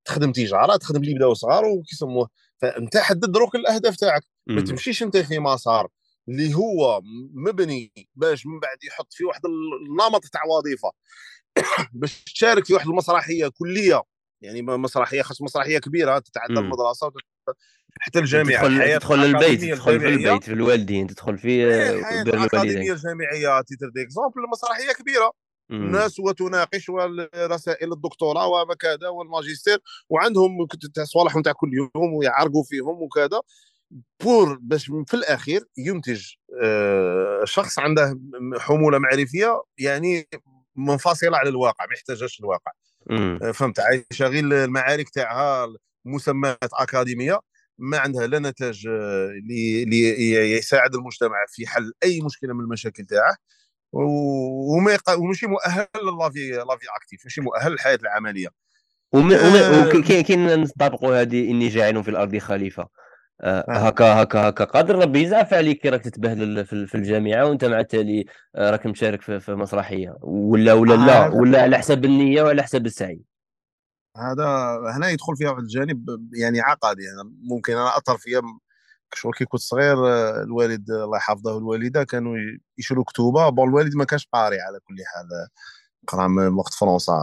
تخدم 0.04 0.32
تجارة 0.32 0.76
تخدم 0.76 1.02
اللي 1.02 1.14
بداو 1.14 1.34
صغار 1.34 1.64
وكيسموه 1.64 2.28
فأنت 2.62 2.96
حدد 2.96 3.32
دروك 3.32 3.54
الأهداف 3.54 3.96
تاعك. 3.96 4.22
ما 4.46 4.60
تمشيش 4.60 5.02
أنت 5.02 5.16
في 5.16 5.38
مسار 5.38 5.88
اللي 6.28 6.54
هو 6.54 7.00
مبني 7.34 7.92
باش 8.14 8.46
من 8.46 8.60
بعد 8.60 8.78
يحط 8.84 9.12
في 9.12 9.24
واحد 9.24 9.40
النمط 9.46 10.24
تاع 10.32 10.42
وظيفة. 10.44 10.90
باش 12.00 12.24
تشارك 12.24 12.64
في 12.64 12.74
واحد 12.74 12.86
المسرحية 12.86 13.48
كلية 13.58 14.02
يعني 14.44 14.62
مسرحية 14.62 15.22
خاص 15.22 15.42
مسرحية 15.42 15.78
كبيرة 15.78 16.18
تتعدى 16.18 16.60
المدرسة 16.60 17.12
حتى 18.00 18.18
الجامعة 18.18 18.68
تدخل, 18.68 18.98
تدخل 18.98 19.18
للبيت 19.18 19.60
تدخل 19.60 20.00
في 20.00 20.08
البيت 20.08 20.44
في 20.44 20.52
الوالدين 20.52 21.06
تدخل 21.06 21.38
في 21.38 21.66
بر 21.66 22.34
الوالدين. 22.34 22.92
الجامعة 22.92 23.60
à 23.60 23.65
titre 23.65 23.88
d'exemple 23.88 24.42
مسرحية 24.52 24.92
كبيرة. 24.92 25.32
الناس 25.70 26.20
وتناقش 26.20 26.90
رسائل 27.36 27.92
الدكتوراه 27.92 28.46
وما 28.46 28.74
كذا 28.74 29.08
والماجستير 29.08 29.78
وعندهم 30.08 30.66
صوالحهم 31.02 31.42
تاع 31.42 31.52
كل 31.52 31.70
يوم 31.74 32.14
ويعرقوا 32.14 32.64
فيهم 32.64 33.02
وكذا. 33.02 33.40
pour 34.22 34.58
باش 34.62 34.86
في 35.06 35.14
الأخير 35.14 35.64
ينتج 35.78 36.26
آه، 36.62 37.44
شخص 37.44 37.78
عنده 37.78 38.20
حمولة 38.58 38.98
معرفية 38.98 39.62
يعني 39.78 40.28
منفصلة 40.76 41.36
على 41.36 41.48
الواقع 41.48 41.86
ما 41.86 41.94
يحتاجش 41.94 42.40
الواقع. 42.40 42.72
فهمت 43.52 43.80
عايشه 43.80 44.26
غير 44.26 44.44
المعارك 44.44 45.08
تاعها 45.08 45.66
مسمات 46.04 46.70
أكاديمية 46.72 47.40
ما 47.78 47.98
عندها 47.98 48.26
لا 48.26 48.38
نتاج 48.38 48.86
اللي 48.86 50.38
آه، 50.38 50.42
يساعد 50.42 50.94
المجتمع 50.94 51.44
في 51.48 51.66
حل 51.66 51.92
أي 52.04 52.20
مشكلة 52.20 52.54
من 52.54 52.60
المشاكل 52.60 53.04
تاعه. 53.04 53.36
وما 53.92 54.98
وماشي 55.18 55.46
مؤهل 55.46 55.86
la 56.20 56.32
vie 56.32 56.50
la 56.50 56.65
vie 56.65 56.86
active 56.96 57.24
ماشي 57.24 57.40
مؤهل 57.40 57.72
للحياة 57.72 57.98
العملية. 58.02 58.48
وكاين 59.12 60.60
نطبقوا 60.60 61.20
هذه 61.20 61.50
اني 61.50 61.68
جاعل 61.68 62.04
في 62.04 62.10
الأرض 62.10 62.38
خليفة؟ 62.38 62.82
آه، 62.82 62.88
هكا 63.42 64.22
هكا 64.22 64.48
هكا. 64.48 64.64
قادر 64.64 64.98
ربي 64.98 65.22
يزعف 65.22 65.54
عليك 65.54 65.78
كي 65.80 65.88
راك 65.88 66.02
تتبهدل 66.02 66.66
في 66.66 66.94
الجامعة 66.94 67.46
وانت 67.46 67.64
مع 67.64 67.80
التالي 67.80 68.24
آه، 68.56 68.70
راك 68.70 68.86
مشارك 68.86 69.22
في 69.22 69.54
مسرحية. 69.54 70.16
ولا 70.22 70.72
ولا 70.72 70.94
لا؟ 70.94 71.28
ولا 71.28 71.62
على 71.62 71.78
حساب 71.78 72.04
النية 72.04 72.42
وعلى 72.42 72.62
حساب 72.62 72.86
السعي؟ 72.86 73.22
هذا 74.16 74.78
هنا 74.96 75.08
يدخل 75.08 75.36
فيها 75.36 75.50
واحد 75.50 75.62
الجانب 75.62 76.28
يعني 76.32 76.60
عقدي. 76.60 77.02
يعني 77.02 77.30
ممكن 77.50 77.72
أنا 77.72 77.96
اثر 77.98 78.18
فيها 78.18 78.40
شغل 79.14 79.32
كي 79.32 79.44
كنت 79.44 79.60
صغير 79.60 80.08
آه، 80.08 80.42
الوالد 80.42 80.90
الله 80.90 81.16
يحفظه 81.16 81.58
الوالدة 81.58 82.04
كانوا 82.04 82.36
يشروا 82.78 83.04
كتوبة. 83.04 83.48
بون 83.48 83.68
الوالد 83.68 83.96
ما 83.96 84.04
كانش 84.04 84.28
قاري 84.32 84.60
على 84.60 84.78
كل 84.80 84.96
حال. 85.06 85.28
قرأ 86.06 86.28
من 86.28 86.54
وقت 86.54 86.74
فرنسا 86.74 87.14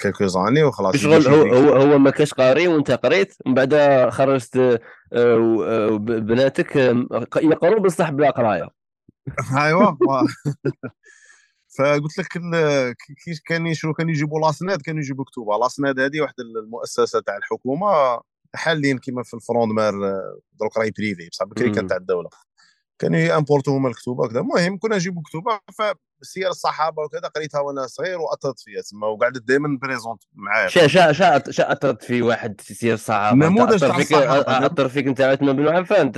كيلكو 0.00 0.26
زاني 0.26 0.62
وخلاص 0.62 0.96
شغل 0.96 1.26
هو 1.26 1.54
هو, 1.54 1.72
هو 1.72 1.98
ما 1.98 2.10
كاش 2.10 2.34
قاري 2.34 2.68
وانت 2.68 2.90
قريت 2.90 3.34
من 3.46 3.54
بعد 3.54 3.74
خرجت 4.10 4.56
آه، 4.56 4.80
آه، 5.12 5.96
بناتك 5.98 6.76
يقروا 7.36 7.80
بصح 7.80 8.10
بلا 8.10 8.30
قراية. 8.30 8.68
ايوا 9.64 9.90
فقلت 11.78 12.18
لك 12.18 12.28
كي 13.24 13.40
كان 13.46 13.66
يشرو 13.66 13.94
كانوا 13.94 14.10
يجيبوا 14.10 14.40
لاسناد 14.40 14.82
كانوا 14.82 15.00
يجيبوا 15.00 15.24
كتوبه 15.24 15.58
لاسناد 15.58 16.00
هذه 16.00 16.20
واحد 16.20 16.34
المؤسسة 16.40 17.20
تاع 17.20 17.36
الحكومة 17.36 18.20
حاليا 18.54 18.98
كيما 19.02 19.22
في 19.22 19.34
الفروند 19.34 19.72
مار 19.72 19.94
دروك 20.60 20.78
راهي 20.78 20.90
بريفي 20.90 21.28
بصح 21.28 21.44
بكري 21.44 21.70
كانت 21.70 21.88
تاع 21.88 21.96
الدولة. 21.96 22.28
كانوا 22.98 23.18
يامبورتو 23.18 23.70
هما 23.70 23.88
الكتوبه 23.88 24.24
وكذا 24.24 24.40
المهم 24.40 24.78
كنا 24.78 24.96
نجيبوا 24.96 25.22
كتوبه 25.22 25.60
فسير 26.24 26.48
الصحابة 26.48 27.02
وكذا 27.02 27.28
قريتها 27.28 27.60
وأنا 27.60 27.86
صغير 27.86 28.20
واثرت 28.20 28.60
فيها 28.60 28.82
تما 28.82 29.06
وقعدت 29.06 29.42
دائما 29.42 29.78
بريزونت 29.82 30.22
معايا. 30.34 30.68
شا 30.68 30.86
شا 30.86 31.12
شا 31.12 31.50
شا 31.50 31.72
اثرت 31.72 32.02
في 32.02 32.22
واحد 32.22 32.60
سير 32.60 32.94
الصحابة. 32.94 33.46
نموذج 33.46 33.80
تاع 33.80 33.96
فيك 33.96 34.12
اثر 34.12 34.88
فيك 34.88 35.06
أنت 35.06 35.20
عثمان 35.20 35.56
بن 35.56 35.68
عفان 35.68 36.12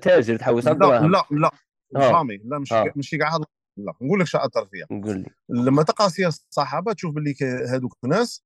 تاجر 0.00 0.36
تحوس 0.36 0.66
على 0.66 0.78
لا 0.78 1.24
لا 1.30 1.50
la 1.90 2.12
famille 2.12 2.36
لا 2.44 2.58
مش 2.58 2.72
ماشي 2.72 3.18
كاع 3.18 3.36
لا 3.76 3.92
نقول 4.02 4.20
لك 4.20 4.26
شا 4.26 4.44
اثر 4.44 4.66
فيها. 4.66 4.86
قول 4.90 5.18
لي. 5.18 5.30
لما 5.48 5.82
تقرأ 5.82 6.08
سير 6.08 6.28
الصحابة 6.28 6.92
تشوف 6.92 7.14
باللي 7.14 7.34
هذوك 7.68 7.96
الناس 8.04 8.44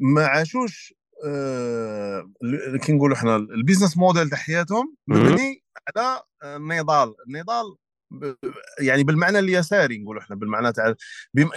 ما 0.00 0.26
عاشوش 0.26 0.94
آه 1.24 2.30
كي 2.82 2.92
نقولوا 2.92 3.16
إحنا 3.16 3.36
ال 3.36 3.43
business 3.43 3.96
model 3.96 4.30
تاع 4.30 4.38
حياتهم 4.38 4.96
مبني 5.08 5.64
على 5.96 6.22
النضال. 6.44 7.14
النضال 7.28 7.76
يعني 8.80 9.04
بالمعنى 9.04 9.38
اليساري 9.38 9.98
نقولوا 9.98 10.22
إحنا 10.22 10.36
بالمعنى 10.36 10.72
تاع 10.72 10.94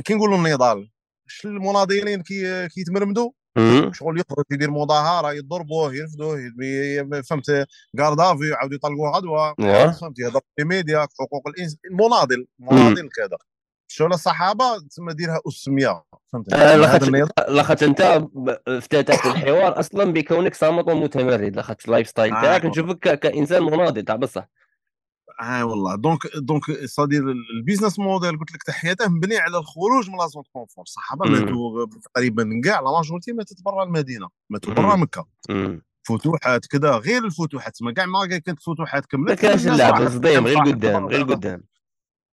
كي 0.05 0.13
نقولوا 0.13 0.37
النضال 0.37 0.89
المناضلين 1.45 2.21
كي 2.21 2.67
كيتمرمدوا 2.67 3.31
شغل 3.93 4.19
يخرج 4.19 4.45
يدير 4.51 4.71
مظاهره 4.71 5.33
يضربوه 5.33 5.93
يرفدوه 5.95 6.51
فهمت؟ 7.29 7.67
garde 7.97 8.26
à 8.26 8.32
vue 8.32 8.49
يعاودوا 8.49 8.75
يطلقوه 8.75 9.11
غدوه 9.11 9.55
فهمت؟ 9.91 10.19
يهضر 10.19 10.41
في 10.55 10.63
ميديا 10.63 11.07
حقوق 11.19 11.47
الانسان 11.47 11.79
مناضل 11.91 12.47
مناضل 12.59 13.09
كذا. 13.09 13.37
شغل 13.87 14.13
الصحابة 14.13 14.79
تسمى 14.89 15.13
ديرها 15.13 15.41
أسمية 15.47 16.03
فهمت؟ 16.33 16.53
آه، 16.53 16.75
لاخاطش 17.47 17.83
أنت 17.83 18.27
افتتحت 18.67 19.25
الحوار 19.25 19.79
أصلا 19.79 20.13
بكونك 20.13 20.55
صامت 20.55 20.87
ومتمرد 20.87 21.55
لاخاطش 21.55 21.85
ال 21.85 21.90
life 21.90 22.07
style 22.07 22.33
آه، 22.33 22.41
تاعك 22.41 22.65
نشوفك 22.65 23.19
كإنسان 23.19 23.63
مناضل 23.63 24.01
تاع 24.03 24.15
بصح 24.15 24.49
آه 25.41 25.65
والله. 25.65 25.95
donc 25.95 26.19
donc 26.35 26.63
صدير 26.85 27.23
ال 27.57 27.62
business 27.62 27.99
model 27.99 28.39
قلت 28.39 28.51
لك 28.53 28.63
تاع 28.63 28.78
حياته 28.78 29.07
مبني 29.09 29.37
على 29.37 29.57
الخروج 29.57 30.09
من 30.09 30.17
la 30.17 30.26
zone 30.26 30.43
confort 30.53 30.83
الصحابه 30.83 31.25
تقريبا 32.13 32.61
كاع 32.63 32.79
la 32.79 32.91
majorité 32.91 33.33
ماتت 33.33 33.63
برا 33.65 33.83
المدينة 33.83 34.29
ماتوا 34.49 34.73
برا 34.73 34.95
مكة. 34.95 35.27
فتوحات 36.03 36.65
كذا 36.65 36.91
غير 36.91 37.25
الفتوحات. 37.25 37.77
ما 37.81 37.91
كاع 37.91 38.05
ما 38.05 38.25
كانت 38.25 38.59
فتوحات 38.59 39.05
كملت 39.05 39.29
ما 39.29 39.35
كانش 39.35 39.67
اللعب 39.67 40.09
صديم 40.09 40.45
غير 40.47 40.57
قدام 40.57 41.05
غير 41.07 41.23
قدام. 41.23 41.63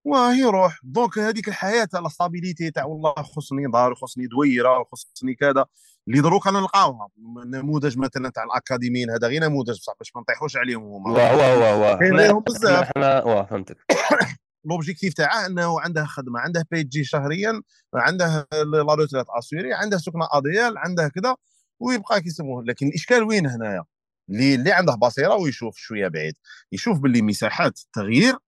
واه 0.04 0.32
يروح 0.34 0.80
donc 0.82 1.18
هذيك 1.18 1.48
الحياة 1.48 1.84
تاع 1.84 2.00
la 2.00 2.13
stabilité 2.13 2.70
تاع 2.70 2.84
والله 2.84 3.12
خصني 3.14 3.66
دار 3.72 3.94
خصني 3.94 4.26
دويرة 4.26 4.84
خصني 4.92 5.34
كذا. 5.34 5.64
اللي 6.08 6.20
دروك 6.20 6.46
أنا 6.46 6.60
نلقاوها. 6.60 7.08
نموذج 7.46 7.98
مثلا 7.98 8.30
تاع 8.30 8.44
الأكاديميين. 8.44 9.10
هذا 9.10 9.28
غير 9.28 9.42
نموذج 9.44 9.78
بصح 9.78 9.92
باش 9.98 10.12
ما 10.14 10.20
نطيحوش 10.20 10.56
عليهم 10.56 10.82
هما. 10.82 11.12
واه 11.12 11.36
واه 11.36 11.78
واه 11.80 11.94
إحنا 11.94 12.32
بزاف. 12.32 12.82
إحنا 12.82 13.24
واه 13.24 13.44
فهمتك. 13.44 13.76
l'objectif 14.64 15.14
تاعه 15.14 15.46
إنه 15.46 15.80
عنده 15.80 16.04
خدمة 16.04 16.40
عنده 16.40 16.66
بيجي 16.70 17.04
شهريا 17.04 17.62
عنده 17.94 18.48
la 18.52 18.94
retraite 18.94 19.26
assurée 19.38 19.74
عنده 19.74 19.98
سكنة 19.98 20.28
idéale 20.32 20.78
عنده 20.78 21.08
كذا 21.08 21.36
ويبقى 21.80 22.20
كيسموه. 22.20 22.64
لكن 22.64 22.86
الاشكال 22.86 23.22
وين 23.22 23.46
هنايا؟ 23.46 23.84
اللي 24.30 24.54
اللي 24.54 24.72
عنده 24.72 24.94
بصيرة 24.94 25.34
ويشوف 25.34 25.76
شوية 25.76 26.08
بعيد. 26.08 26.34
يشوف 26.72 26.98
باللي 26.98 27.22
مساحات 27.22 27.78
التغيير 27.78 28.38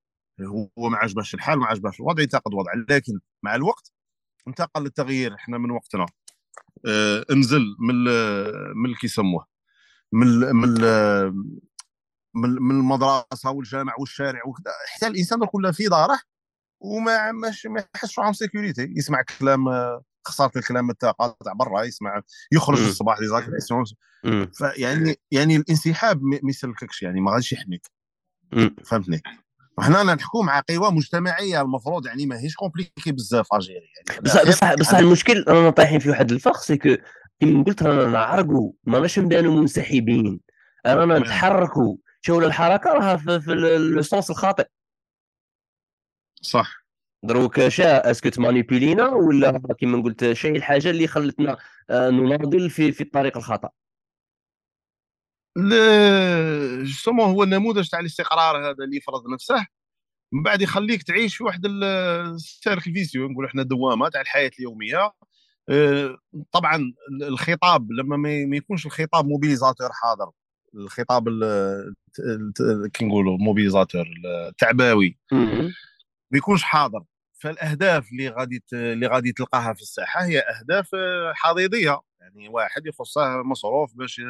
هو 0.41 0.89
ما 0.89 0.97
عجبهش 0.97 1.35
الحال 1.35 1.59
ما 1.59 1.67
عجبهش 1.67 2.01
الوضع 2.01 2.23
ينتقد 2.23 2.55
وضع 2.55 2.73
لكن 2.89 3.21
مع 3.43 3.55
الوقت 3.55 3.93
انتقل 4.49 4.83
للتغيير. 4.83 5.35
إحنا 5.35 5.59
من 5.59 5.71
وقتنا 5.71 6.07
آه 6.87 7.25
انزل 7.31 7.63
من 7.81 8.05
من 8.77 8.95
كيسموه 8.95 9.47
من 10.13 10.27
من 10.55 10.81
من 12.35 12.71
المدرسة 12.71 13.51
والجامع 13.51 13.95
والشارع 13.99 14.41
وكذا. 14.47 14.73
حتى 14.95 15.07
الإنسان 15.07 15.45
كله 15.45 15.73
في 15.73 15.89
داره 15.89 16.21
وما 16.81 17.33
مش 17.33 17.67
ما 17.67 17.85
يحسش 17.97 18.19
en 18.19 18.33
sécurité 18.33 18.93
يسمع 18.97 19.23
كلام 19.39 19.65
خسارة 20.27 20.59
الكلام 20.59 20.93
تاع 20.93 21.13
تاع 21.45 21.53
برا 21.53 21.83
يسمع 21.83 22.23
يخرج 22.53 22.79
في 22.79 22.89
الصباح 22.89 23.21
les 23.21 23.27
agressions 23.27 23.85
فيعني 24.53 25.17
يعني 25.31 25.57
الانسحاب 25.57 26.23
ما 26.23 26.39
يسلككش 26.45 27.03
يعني 27.03 27.21
ما 27.21 27.31
غاديش 27.33 27.53
يحميك. 27.53 27.87
فهمتني؟ 28.85 29.23
وحنا 29.79 30.03
نحكوا 30.03 30.45
مع 30.45 30.63
قوى 30.69 30.91
مجتمعية 30.91 31.61
المفروض 31.63 32.07
يعني 32.07 32.27
ماهيش 32.27 32.55
compliquée 32.55 33.13
بزاف 33.13 33.47
à 33.53 33.59
gérer 33.59 33.91
يعني 34.09 34.21
بصح 34.21 34.43
بصح 34.49 34.75
بصح 34.75 34.99
المشكل 34.99 35.45
رانا 35.49 35.71
طايحين 35.71 35.99
في 35.99 36.11
واحد 36.11 36.33
الفخ 36.33 36.63
c'est 36.63 36.77
كيما 36.77 37.65
قلت 37.65 37.83
رانا 37.83 38.07
نعرقوا 38.07 38.73
ماناش 38.85 39.19
نبانوا 39.19 39.61
منسحبين 39.61 40.41
رانا 40.87 41.19
نتحركوا 41.19 41.97
شو 42.21 42.39
الحركة 42.39 42.91
راها 42.91 43.17
في, 43.17 43.41
في 43.41 43.53
ال 43.53 43.68
sens 43.68 44.31
الخاطئ. 44.31 44.67
صح. 46.43 46.85
دروك 47.23 47.69
شا 47.69 48.11
est-ce 48.11 48.23
que 48.23 48.29
تمانيبيلينا 48.29 49.09
ولا 49.09 49.63
كيما 49.79 50.03
قلت 50.03 50.33
شيء 50.33 50.57
الحاجة 50.57 50.91
اللي 50.91 51.07
خلتنا 51.07 51.57
آه، 51.91 52.11
نناضل 52.11 52.71
في 52.71 52.93
في 52.93 53.01
الطريق 53.01 53.37
الخطا 53.37 53.71
justement 56.85 57.31
هو 57.31 57.43
النموذج 57.43 57.89
تاع 57.89 58.01
الاستقرار 58.01 58.71
هذا 58.71 58.85
اللي 58.85 58.97
يفرض 58.97 59.29
نفسه. 59.35 59.67
من 60.33 60.43
بعد 60.43 60.63
يخليك 60.63 61.03
تعيش 61.03 61.37
في 61.37 61.45
واحد 61.45 61.67
ال 61.67 61.85
cercle 61.85 62.93
vicieux 62.93 63.29
نقول 63.29 63.47
إحنا 63.47 63.63
دوامة 63.63 64.09
تاع 64.09 64.21
الحياة 64.21 64.51
اليومية. 64.59 65.13
آه، 65.69 66.19
طبعا 66.53 66.93
الخطاب 67.23 67.93
لما 67.93 68.17
ما 68.47 68.57
يكونش 68.57 68.87
الخطاب 68.87 69.27
mobilisateur 69.27 69.93
حاضر. 69.93 70.31
الخطاب 70.75 71.29
كي 72.93 73.05
نقولوا 73.05 73.39
mobilisateur 73.39 74.07
التعباوي. 74.49 75.19
ما 76.31 76.39
يكونش 76.39 76.63
حاضر. 76.63 77.05
فالأهداف 77.39 78.13
اللي 78.13 78.29
غادي 78.29 78.65
اللي 78.73 79.07
غادي 79.07 79.33
تلقاها 79.33 79.75
في 79.75 79.83
الساحة 79.83 80.25
هي 80.25 80.41
أهداف 80.41 80.95
آه، 80.95 81.33
حضيضيه 81.37 82.01
يعني 82.25 82.49
واحد 82.49 82.87
يخصه 82.87 83.43
مصروف 83.43 83.95
باش 83.95 84.21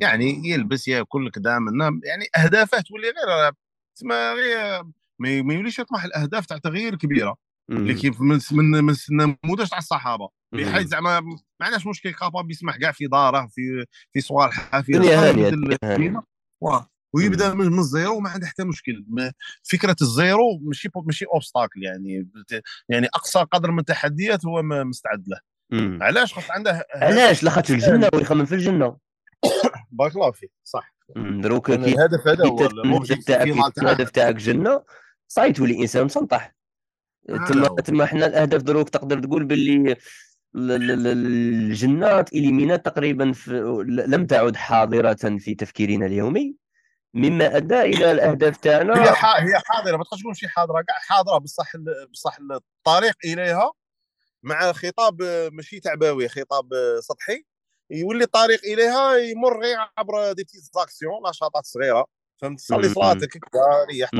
يعني 0.00 0.42
يلبس 0.44 0.88
ياكل 0.88 1.30
كذا 1.30 1.58
منا 1.58 2.00
يعني 2.04 2.24
اهدافه 2.36 2.80
تولي 2.80 3.06
غير 3.06 3.52
تسمى 3.96 4.14
غير 4.14 4.82
ما 5.18 5.54
يوليش 5.54 5.78
يطمح 5.78 6.04
الأهداف 6.04 6.46
تاع 6.46 6.58
تغيير 6.58 6.94
كبيرة. 6.94 7.36
اللي 7.70 7.94
كيف 7.94 8.20
من 8.20 8.38
من 8.52 8.84
من 8.84 8.94
النموذج 9.10 9.68
تاع 9.68 9.78
الصحابة. 9.78 10.28
بحيث 10.52 10.86
زعما 10.86 11.20
ما 11.20 11.38
عندناش 11.60 11.86
مشكل 11.86 12.10
كي 12.10 12.30
بابا 12.30 12.50
يسمح 12.50 12.76
كاع 12.76 12.92
في 12.92 13.06
داره 13.06 13.46
في 13.46 13.86
في 14.12 14.20
صوالحه 14.20 14.82
في 14.82 14.92
هانية 14.92 16.24
ويبدأ 17.14 17.54
من 17.54 17.78
الزيرو 17.78 18.16
وما 18.16 18.30
عنده 18.30 18.46
حتى 18.46 18.64
مشكل. 18.64 19.04
فكرة 19.62 19.96
الزيرو 20.02 20.58
ماشي 20.62 20.88
ماشي 20.96 21.24
obstacle 21.34 21.82
يعني. 21.82 22.28
يعني 22.88 23.06
أقصى 23.06 23.38
قدر 23.38 23.70
من 23.70 23.78
التحديات 23.78 24.46
هو 24.46 24.62
مستعد 24.62 25.28
له. 25.28 25.51
مم. 25.72 26.02
علاش؟ 26.02 26.34
خاطر 26.34 26.52
عنده 26.52 26.86
علاش؟ 26.94 27.42
لاخاطش 27.42 27.70
الجنة 27.70 28.08
ويخمم 28.14 28.44
في 28.44 28.54
الجنة. 28.54 28.96
بارك 29.90 30.14
الله 30.14 30.30
فيك 30.30 30.52
صح. 30.64 30.94
دروك 31.16 31.70
الهدف 31.70 32.28
هذا 32.28 32.46
هو 32.46 32.66
الهدف 32.66 33.24
تاعك 33.24 33.78
الهدف 33.78 34.10
تاعك 34.10 34.34
جنه 34.34 34.82
صاي 35.28 35.52
تولي 35.52 35.78
إنسان 35.80 36.04
مسنطح 36.04 36.54
تما 37.28 37.68
تما 37.68 38.06
حنا 38.06 38.26
الأهداف 38.26 38.62
دروك 38.62 38.88
تقدر 38.88 39.20
تقول 39.20 39.44
باللي 39.44 39.96
الجنات 40.56 42.32
إليمينات 42.32 42.86
تقريبا 42.86 43.32
لم 43.86 44.26
تعد 44.26 44.56
حاضرة 44.56 45.38
في 45.38 45.54
تفكيرنا 45.54 46.06
اليومي. 46.06 46.56
مما 47.14 47.56
أدى 47.56 47.80
إلى 47.80 48.12
الأهداف 48.12 48.56
تاعنا. 48.56 48.94
هي 48.94 49.08
هي 49.08 49.60
حاضرة 49.66 49.96
ما 49.96 50.04
تقدرش 50.04 50.20
تقول 50.22 50.36
شي 50.36 50.48
حاضرة 50.48 50.82
كاع 50.82 50.96
حاضرة 50.98 51.38
بصح 51.38 51.72
بصح 52.12 52.38
الطريق 52.40 53.14
إليها. 53.24 53.72
مع 54.42 54.72
خطاب 54.72 55.22
ماشي 55.52 55.80
تعباوي 55.80 56.28
خطاب 56.28 56.70
سطحي 57.00 57.44
يولي 57.90 58.24
الطريق 58.24 58.60
إليها 58.64 59.16
يمر 59.16 59.62
غير 59.62 59.76
عبر 59.98 60.32
دي 60.32 60.42
بتيت 60.42 60.62
زاكسيون 60.74 61.28
نشاطات 61.28 61.66
صغيرة 61.66 62.06
فهمت؟ 62.42 62.60
صلي 62.60 62.88
صلاتك 62.88 63.40
ريح 63.90 64.10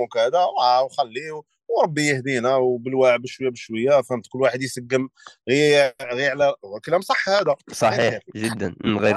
وكذا 0.00 0.44
وخليه 0.84 1.42
وربي 1.68 2.06
يهدينا 2.06 2.56
وبالواع 2.56 3.16
بشوية 3.16 3.48
بشوية 3.48 4.02
فهمت؟ 4.02 4.26
كل 4.28 4.40
واحد 4.40 4.62
يسقم 4.62 5.08
غير 5.48 5.92
غير 6.02 6.30
على 6.30 6.54
كلام 6.84 7.00
صح 7.00 7.28
هذا. 7.28 7.56
صحيح. 7.72 8.20
جدا 8.36 8.76
من 8.84 8.98
غير 8.98 9.16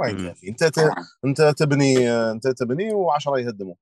ما 0.00 0.08
يكفي. 0.08 0.48
انت 0.48 0.64
ت... 0.64 0.78
انت 1.24 1.42
تبني 1.42 2.10
انت 2.10 2.48
تبني 2.48 2.90
و10 2.90 3.38
يهدموا. 3.38 3.74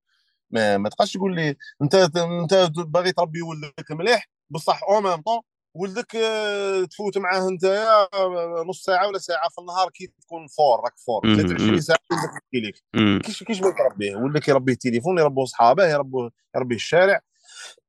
ما, 0.50 0.78
ما 0.78 0.88
تبقاش 0.88 1.12
تقول 1.12 1.34
لي 1.34 1.56
انت 1.82 1.94
انت 2.16 2.54
باغي 2.76 3.12
تربي 3.12 3.42
ولدك 3.42 3.90
مليح؟ 3.90 4.28
بصح 4.52 4.82
au 4.82 5.00
même 5.00 5.20
temps 5.20 5.40
ولدك 5.74 6.16
آه، 6.16 6.84
تفوت 6.84 7.18
معاه 7.18 7.48
انت 7.48 7.64
آه، 7.64 8.64
نص 8.68 8.82
ساعة 8.82 9.08
ولا 9.08 9.18
ساعة 9.18 9.48
في 9.48 9.60
النهار 9.60 9.90
كي 9.90 10.12
تكون 10.22 10.46
fort 10.46 10.80
راك 10.84 10.98
fort. 11.06 11.22
23 11.22 11.80
ساعة 11.80 11.98
ولدك 12.10 12.32
يحكي 12.32 12.82
لك 12.94 13.22
كيش 13.22 13.42
كيش 13.42 13.60
بغيت 13.60 13.74
تربيه؟ 13.78 14.16
ولدك 14.16 14.48
يربي 14.48 14.72
التليفون 14.72 15.18
يربوا 15.18 15.44
اصحابه 15.44 15.86
يربوا 15.86 16.30
يربي 16.56 16.74
الشارع. 16.74 17.20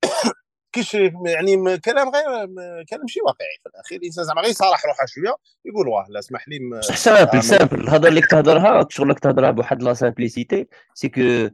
كيش 0.74 0.94
يعني 1.26 1.78
كلام 1.78 2.10
غير 2.10 2.46
كلام 2.90 3.02
ماشي 3.02 3.22
واقعي 3.22 3.58
في 3.64 3.70
الأخير. 3.70 4.00
الإنسان 4.00 4.24
زعما 4.24 4.42
غير 4.42 4.50
يصالح 4.50 4.86
روحه 4.86 5.06
شوية 5.06 5.36
يقول 5.66 5.88
واه 5.88 6.06
لا 6.10 6.20
اسمح 6.20 6.48
لي 6.48 6.82
simple 6.82 7.44
simple 7.44 7.80
الهضرة 7.80 8.10
اللي 8.10 8.22
تهضرها 8.22 8.88
شغلك 8.90 9.20
تهضرها 9.20 9.52
بواحد 9.52 9.84
la 9.84 9.94
simplicité 9.94 10.68
c'est 10.94 11.10
que 11.10 11.50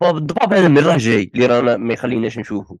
بالضبط 0.00 0.52
هذا 0.52 0.68
من 0.68 0.78
راه 0.78 0.96
جاي 0.96 1.30
اللي 1.34 1.46
رانا 1.46 1.76
ما 1.76 1.94
يخليناش 1.94 2.38
نشوفه. 2.38 2.78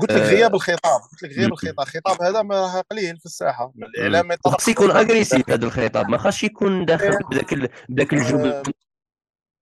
قلت 0.00 0.12
لك 0.12 0.22
غياب 0.22 0.54
الخطاب 0.54 1.00
قلت 1.12 1.22
لك 1.22 1.38
غياب 1.38 1.52
الخطاب. 1.52 1.80
الخطاب 1.80 2.22
هذا 2.22 2.42
ما 2.42 2.80
قليل 2.80 3.18
في 3.18 3.26
الساحة. 3.26 3.72
من 3.74 3.84
الاعلام 3.84 4.36
خاص 4.44 4.68
يكون 4.68 4.90
agressif 4.90 5.50
هذا 5.50 5.64
الخطاب 5.66 6.08
ما 6.08 6.18
خاصش 6.18 6.44
يكون 6.44 6.84
داخل 6.84 7.18
بذاك 7.30 7.54
بذاك 7.88 8.12
الجبل 8.12 8.62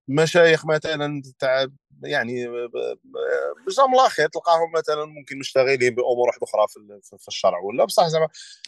مشايخ 0.07 0.65
مثلا 0.65 1.21
تاع 1.39 1.67
يعني 2.03 2.47
بجام 3.67 3.93
الاخير 3.93 4.27
تلقاهم 4.27 4.71
مثلا 4.75 5.05
ممكن 5.05 5.39
مشتغلين 5.39 5.95
بأمور 5.95 6.27
واحدة 6.27 6.43
أخرى 6.43 6.65
في, 6.69 7.17
في 7.19 7.27
الشرع. 7.27 7.59
ولا 7.59 7.85
بصح 7.85 8.07
زعما 8.07 8.27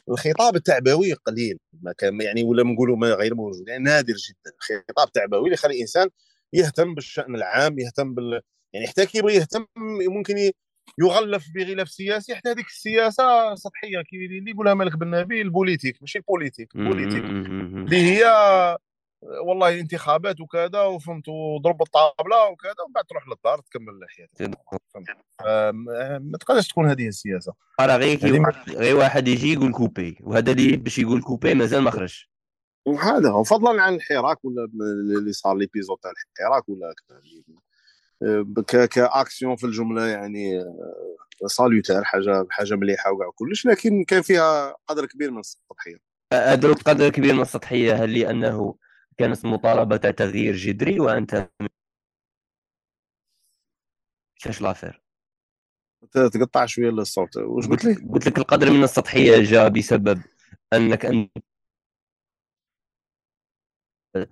الخطاب 0.09 0.55
التعبوي 0.55 1.13
قليل. 1.13 1.59
ما 1.81 1.93
كان 1.97 2.21
يعني 2.21 2.43
ولا 2.43 2.63
نقولوا 2.63 2.97
ما 2.97 3.07
غير 3.07 3.35
موجود 3.35 3.67
يعني 3.67 3.83
نادر 3.83 4.13
جدا. 4.13 4.55
خطاب 4.89 5.11
تعبوي 5.11 5.39
اللي 5.39 5.53
يخلي 5.53 5.75
الإنسان 5.75 6.09
يهتم 6.53 6.95
بالشأن 6.95 7.35
العام 7.35 7.79
يهتم 7.79 8.13
بال 8.13 8.41
يعني 8.73 8.87
حتى 8.87 9.05
كيبغي 9.05 9.35
يهتم 9.35 9.65
ممكن 10.07 10.51
يغلف 10.99 11.45
بغلاف 11.55 11.89
سياسي 11.89 12.35
حتى 12.35 12.49
هذيك 12.49 12.65
السياسة 12.65 13.55
سطحية 13.55 14.01
كي 14.01 14.25
اللي 14.25 14.51
يقولها 14.51 14.73
مالك 14.73 14.97
بن 14.97 15.09
نبي 15.09 15.41
ال 15.41 15.47
politique 15.47 15.97
ماشي 16.01 16.17
ال 16.17 16.23
politique 16.23 16.75
ال 16.75 16.80
politique 16.80 17.23
اللي 17.23 17.97
هي 17.97 18.23
والله 19.45 19.79
انتخابات 19.79 20.41
وكذا 20.41 20.81
وفهمت 20.81 21.29
وضرب 21.29 21.81
الطابلة 21.81 22.49
وكذا 22.49 22.75
ومن 22.85 22.93
بعد 22.93 23.05
تروح 23.05 23.27
للدار 23.27 23.59
تكمل 23.59 23.99
لحياتك 23.99 24.59
ما 26.21 26.37
تقدرش 26.39 26.67
تكون 26.67 26.89
هذه 26.89 27.07
السياسة. 27.07 27.53
راه 27.79 27.97
غير 27.97 28.19
غير 28.69 28.95
واحد 28.95 29.27
يجي 29.27 29.53
يقول 29.53 29.71
couper 29.71 30.17
وهذا 30.21 30.51
اللي 30.51 30.77
باش 30.77 30.99
يقول 30.99 31.21
couper 31.21 31.53
مازال 31.53 31.81
ما 31.81 31.91
خرج 31.91 32.25
وهذا 32.87 33.29
هو. 33.29 33.43
فضلا 33.43 33.81
عن 33.81 33.95
الحراك 33.95 34.45
ولا 34.45 34.69
اللي 35.17 35.33
صار 35.33 35.57
l'épisode 35.57 35.97
تاع 35.97 36.11
الحراك 36.11 36.69
ولا 36.69 36.93
كأكسيون 38.87 39.55
في 39.55 39.63
الجملة 39.63 40.07
يعني 40.07 40.65
salutaire 41.45 42.03
حاجة 42.03 42.47
حاجة 42.49 42.75
مليحة 42.75 43.11
وكاع 43.11 43.31
كلش 43.35 43.65
لكن 43.65 44.03
كان 44.03 44.21
فيها 44.21 44.75
قدر 44.87 45.05
كبير 45.05 45.31
من 45.31 45.39
السطحية. 45.39 45.97
أدرك 46.33 46.81
قدر 46.81 47.09
كبير 47.09 47.33
من 47.33 47.41
السطحية 47.41 47.93
هل 48.03 48.19
لأنه 48.19 48.75
كانت 49.17 49.45
مطالبة 49.45 49.97
تغيير 49.97 50.55
جذري 50.55 50.99
وأنت 50.99 51.49
كيفاش 54.39 54.61
لافير؟ 54.61 55.03
تقطع 56.11 56.65
شوية 56.65 56.89
الصوت. 56.89 57.37
واش 57.37 57.67
قلت 57.67 57.85
لي؟ 57.85 57.93
قلت 57.93 58.27
لك 58.27 58.37
القدر 58.37 58.71
من 58.71 58.83
السطحية 58.83 59.43
جاء 59.43 59.69
بسبب 59.69 60.21
أنك 60.73 61.05
أنت 61.05 61.31
آه، 64.15 64.27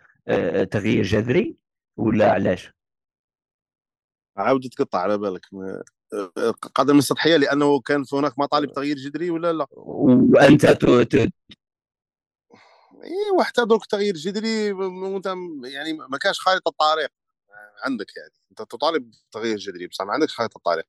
تغيير 0.71 1.03
جذري 1.03 1.57
ولا 1.97 2.31
علاش؟ 2.31 2.71
عاود 4.37 4.61
تقطع 4.61 4.99
على 4.99 5.17
بالك. 5.17 5.45
قدر 6.75 6.93
من 6.93 6.99
السطحية 6.99 7.37
لأنه 7.37 7.79
كان 7.79 8.05
هناك 8.13 8.39
مطالب 8.39 8.71
تغيير 8.71 8.97
جذري 8.97 9.29
ولا 9.29 9.53
لا؟ 9.53 9.67
وأنت 9.71 10.65
اي 13.03 13.31
وحتى 13.39 13.65
دوك 13.65 13.85
تغيير 13.85 14.13
جذري 14.13 14.71
وأنت 14.71 15.25
يعني 15.63 15.93
ما 15.93 16.17
كانش 16.17 16.39
خارطة 16.39 16.69
الطريق. 16.69 17.09
عندك 17.85 18.17
يعني 18.17 18.31
أنت 18.51 18.61
تطالب 18.61 19.11
بتغيير 19.29 19.57
جذري 19.57 19.87
بس 19.87 20.01
ما 20.01 20.13
عندكش 20.13 20.35
خارطة 20.35 20.57
الطريق. 20.57 20.85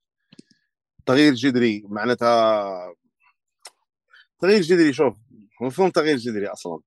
تغيير 1.07 1.35
جذري 1.35 1.83
معناتها 1.89 2.95
تغيير 4.41 4.61
جذري 4.61 4.93
شوف 4.93 5.17
مفهوم 5.61 5.91
تغيير 5.91 6.17
جذري 6.17 6.47
أصلا. 6.47 6.81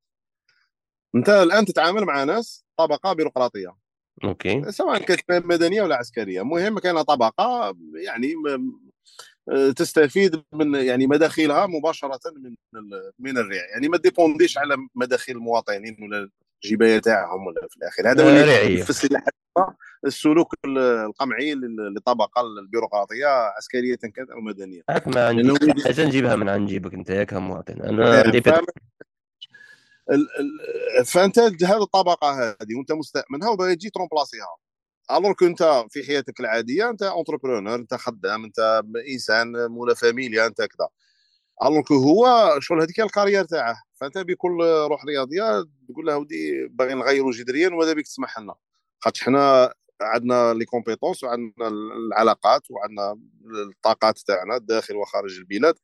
انت 1.15 1.29
الآن 1.29 1.65
تتعامل 1.65 2.05
مع 2.05 2.23
ناس 2.23 2.65
طبقة 2.77 3.13
بيروقراطية. 3.13 3.75
أوكي. 4.23 4.71
سواء 4.71 4.97
كانت 4.97 5.21
مدنية 5.29 5.81
ولا 5.81 5.95
عسكرية. 5.95 6.41
المهم 6.41 6.79
كان 6.79 7.01
طبقة 7.01 7.75
يعني 7.95 8.33
تستفيد 9.75 10.43
من 10.53 10.75
يعني 10.75 11.07
مداخيلها 11.07 11.67
مباشرة 11.67 12.19
من 12.35 12.55
من 13.19 13.37
الريع. 13.37 13.61
يعني 13.73 13.89
ما 13.89 13.97
ديبونديش 13.97 14.57
على 14.57 14.75
مداخيل 14.95 15.37
المواطنين 15.37 15.97
ولا 16.01 16.29
الجباية 16.65 16.99
تاعهم 16.99 17.47
ولا 17.47 17.67
في 17.69 17.77
الآخر. 17.77 18.11
هذا 18.11 18.23
هو 18.23 18.83
في 18.83 18.89
السلاح 18.89 19.23
السلوك 20.05 20.53
القمعي 20.65 21.53
للطبقه 21.55 22.41
البيروقراطية 22.41 23.27
عسكرية 23.27 23.95
كانت 23.95 24.29
أو 24.31 24.41
مدنيه 24.41 24.81
ما 25.07 25.27
عندي 25.27 25.83
حاجة 25.83 26.05
نجيبها 26.05 26.35
من 26.35 26.49
عند 26.49 26.69
جيبك 26.69 26.93
أنت 26.93 27.09
ياك 27.09 27.33
مواطن. 27.33 27.81
أنا 27.81 28.21
عندي 28.21 28.41
فأنت 31.05 31.39
هذه 31.39 31.83
الطبقة 31.83 32.31
هذه 32.31 32.75
وأنت 32.77 32.91
مستأمنها 32.91 33.49
وباغي 33.49 33.75
تجي 33.75 33.89
ترومبلاسيها 33.89 34.57
alors 35.11 35.33
que 35.33 35.45
أنت 35.45 35.85
في 35.89 36.03
حياتك 36.03 36.39
العادية 36.39 36.89
أنت 36.89 37.03
entrepreneur 37.03 37.75
أنت 37.75 37.93
خدام 37.93 38.43
أنت 38.43 38.81
إنسان 39.13 39.67
مولا 39.71 39.93
فاميليا 39.93 40.45
أنت 40.45 40.61
كذا. 40.61 40.87
alors 41.63 41.83
que 41.83 41.95
هو 41.95 42.55
شغل 42.59 42.81
هذيك 42.81 42.99
ال 42.99 43.04
carrière 43.04 43.43
تاعه. 43.43 43.83
فأنت 43.95 44.17
بكل 44.17 44.63
روح 44.89 45.05
رياضية 45.05 45.65
تقول 45.89 46.05
له 46.05 46.17
ودي 46.17 46.67
باغي 46.67 46.93
نغيروا 46.93 47.31
جذريا 47.31 47.69
وماذا 47.69 47.93
بك 47.93 48.05
تسمح 48.05 48.39
لنا. 48.39 48.55
خاطر 48.99 49.23
حنا 49.23 49.73
عندنا 50.01 50.53
les 50.53 50.65
compétences 50.65 51.23
وعندنا 51.23 51.67
العلاقات 51.67 52.61
وعندنا 52.71 53.19
الطاقات 53.69 54.19
تاعنا 54.19 54.57
داخل 54.57 54.95
وخارج 54.95 55.37
البلاد. 55.37 55.75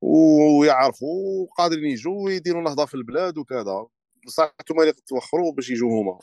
ويعرفوا 0.00 1.42
وقادرين 1.42 1.84
يجوا 1.84 2.24
ويديروا 2.24 2.62
نهضه 2.62 2.86
في 2.86 2.94
البلاد 2.94 3.38
وكذا. 3.38 3.86
بصح 4.26 4.54
أنتم 4.60 4.80
اللي 4.80 4.92
توخروا 4.92 5.52
باش 5.52 5.70
يجوا 5.70 6.02
هما. 6.02 6.18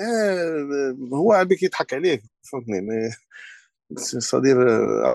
آه 0.00 0.96
هو 1.14 1.44
بك 1.44 1.62
يضحك 1.62 1.94
عليك 1.94 2.22
فهمتني 2.52 3.10
صدير 4.30 4.56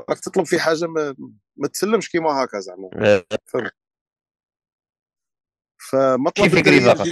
راك 0.09 0.19
تطلب 0.19 0.45
في 0.45 0.59
حاجة 0.59 0.87
ما, 0.87 1.15
ما 1.57 1.67
تسلمش 1.67 2.09
كيما 2.09 2.43
هكا 2.43 2.59
زعما. 2.59 2.89
آه. 2.95 3.25
فمطلب 5.89 6.49
فقط 6.49 7.07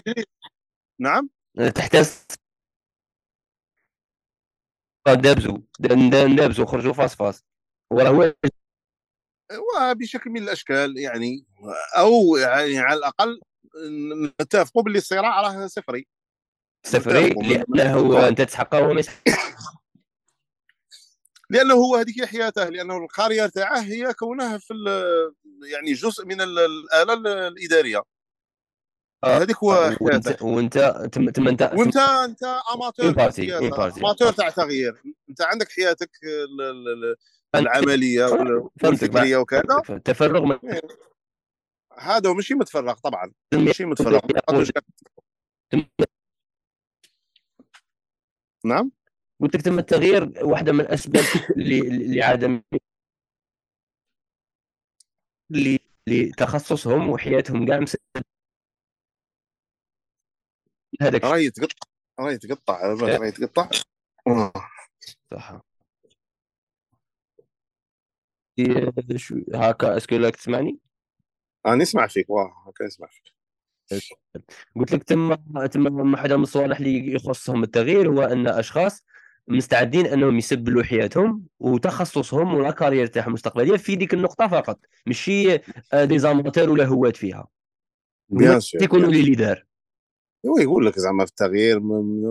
نعم؟ 1.00 1.30
تحتاج 1.76 2.06
دابزو 5.08 5.62
دابزو 6.38 6.66
خرجوا 6.66 6.94
فاس 6.94 7.16
فاس. 7.16 7.44
وراه 7.94 8.34
وبشكل 9.58 10.30
من 10.30 10.44
الأشكال 10.44 10.98
يعني 10.98 11.46
أو 11.98 12.38
يعني 12.38 12.80
على 12.80 13.00
الأقل 13.00 13.42
نتفقوا 14.42 14.84
باللي 14.84 14.98
الصراع 14.98 15.42
راه 15.42 15.68
صفري. 15.68 16.08
صفري 16.86 17.30
لأنه 17.70 18.28
أنت 18.28 18.42
تسحقه 18.42 18.82
وما 18.82 19.04
لأنه 21.50 21.74
هو 21.74 21.96
هذيك 21.96 22.26
حياته 22.26 22.70
لأنه 22.70 22.98
ال 22.98 23.03
carrière 23.03 23.46
تاعه 23.46 23.80
هي 23.80 24.14
كونها 24.14 24.58
في 24.58 24.74
يعني 25.72 25.94
جزء 25.94 26.26
من 26.26 26.42
الآلة 26.42 27.14
الإدارية. 27.48 28.04
آه، 29.24 29.38
هذيك 29.38 29.58
هو 29.58 29.96
وانت 30.02 30.42
وأنت 30.42 30.78
تم 31.14 31.48
أنت 31.48 31.62
وانت 31.74 31.98
أنت 31.98 32.44
amateur 32.74 33.10
amateur 33.98 34.32
تاع 34.32 34.50
تغيير. 34.50 35.02
أنت 35.30 35.42
عندك 35.42 35.72
حياتك 35.72 36.10
العملية 37.56 38.26
والفكريه 38.84 39.38
وكذا. 39.38 39.64
تفرغ 40.06 40.46
من 40.46 40.70
إيه. 40.72 40.82
هذا 42.00 42.34
ماشي 42.34 42.54
متفرغ 42.54 42.94
طبعا. 42.94 43.32
ماشي 43.54 43.86
متفرغ. 43.86 44.20
نعم؟ 48.66 48.92
قلت 49.42 49.56
لك 49.56 49.62
تم 49.62 49.80
التغيير 49.80 50.46
واحدة 50.46 50.72
من 50.72 50.80
الأسباب 50.80 51.24
لعدم 52.16 52.62
لتخصصهم 56.08 57.10
وحياتهم. 57.10 57.68
كاع 57.68 57.86
هذاك 61.02 61.24
راهي 61.24 61.46
يتقطع. 61.46 61.88
راهي 62.20 62.34
يتقطع. 62.34 62.94
راهي 62.94 63.28
يتقطع. 63.28 63.70
صح. 65.32 65.69
هكا 69.56 69.98
est-ce 69.98 70.10
que 70.10 70.16
لك 70.16 70.36
تسمعني؟ 70.36 70.80
أنا 71.66 71.76
نسمع 71.76 72.08
فيك. 72.08 72.30
واه 72.30 72.54
هكا 72.68 72.86
نسمع 72.86 73.08
فيك. 73.08 73.34
قلت 74.76 74.94
لك 74.94 75.04
تم 75.04 75.36
تم 75.72 76.12
واحدة 76.14 76.38
من 76.38 76.44
الصوالح 76.44 76.78
اللي 76.80 77.14
يخصهم 77.14 77.64
التغيير 77.64 78.10
هو 78.10 78.22
أن 78.22 78.48
أشخاص 78.48 79.06
مستعدين 79.48 80.06
أنهم 80.06 80.38
يسبلوا 80.38 80.84
حياتهم 80.84 81.46
وتخصصهم 81.60 82.54
و 82.54 82.60
la 82.60 82.72
carrière 82.72 83.08
تاعهم 83.08 83.28
المستقبلية 83.28 83.78
في 83.78 83.96
ديك 83.96 84.14
النقطة 84.14 84.48
فقط 84.48 84.80
ماشي 85.06 85.58
des 85.94 86.20
amateurs 86.20 86.70
ولا 86.70 86.86
هوات 86.86 87.18
فيها. 87.18 87.48
bien 88.30 88.60
sûr 88.60 88.84
يكونوا 88.84 89.12
les 89.12 89.22
leaders 89.22 89.66
هو 90.46 90.58
يقول 90.58 90.86
لك 90.86 91.00
زعما 91.00 91.26
في 91.26 91.32
التغيير 91.32 91.78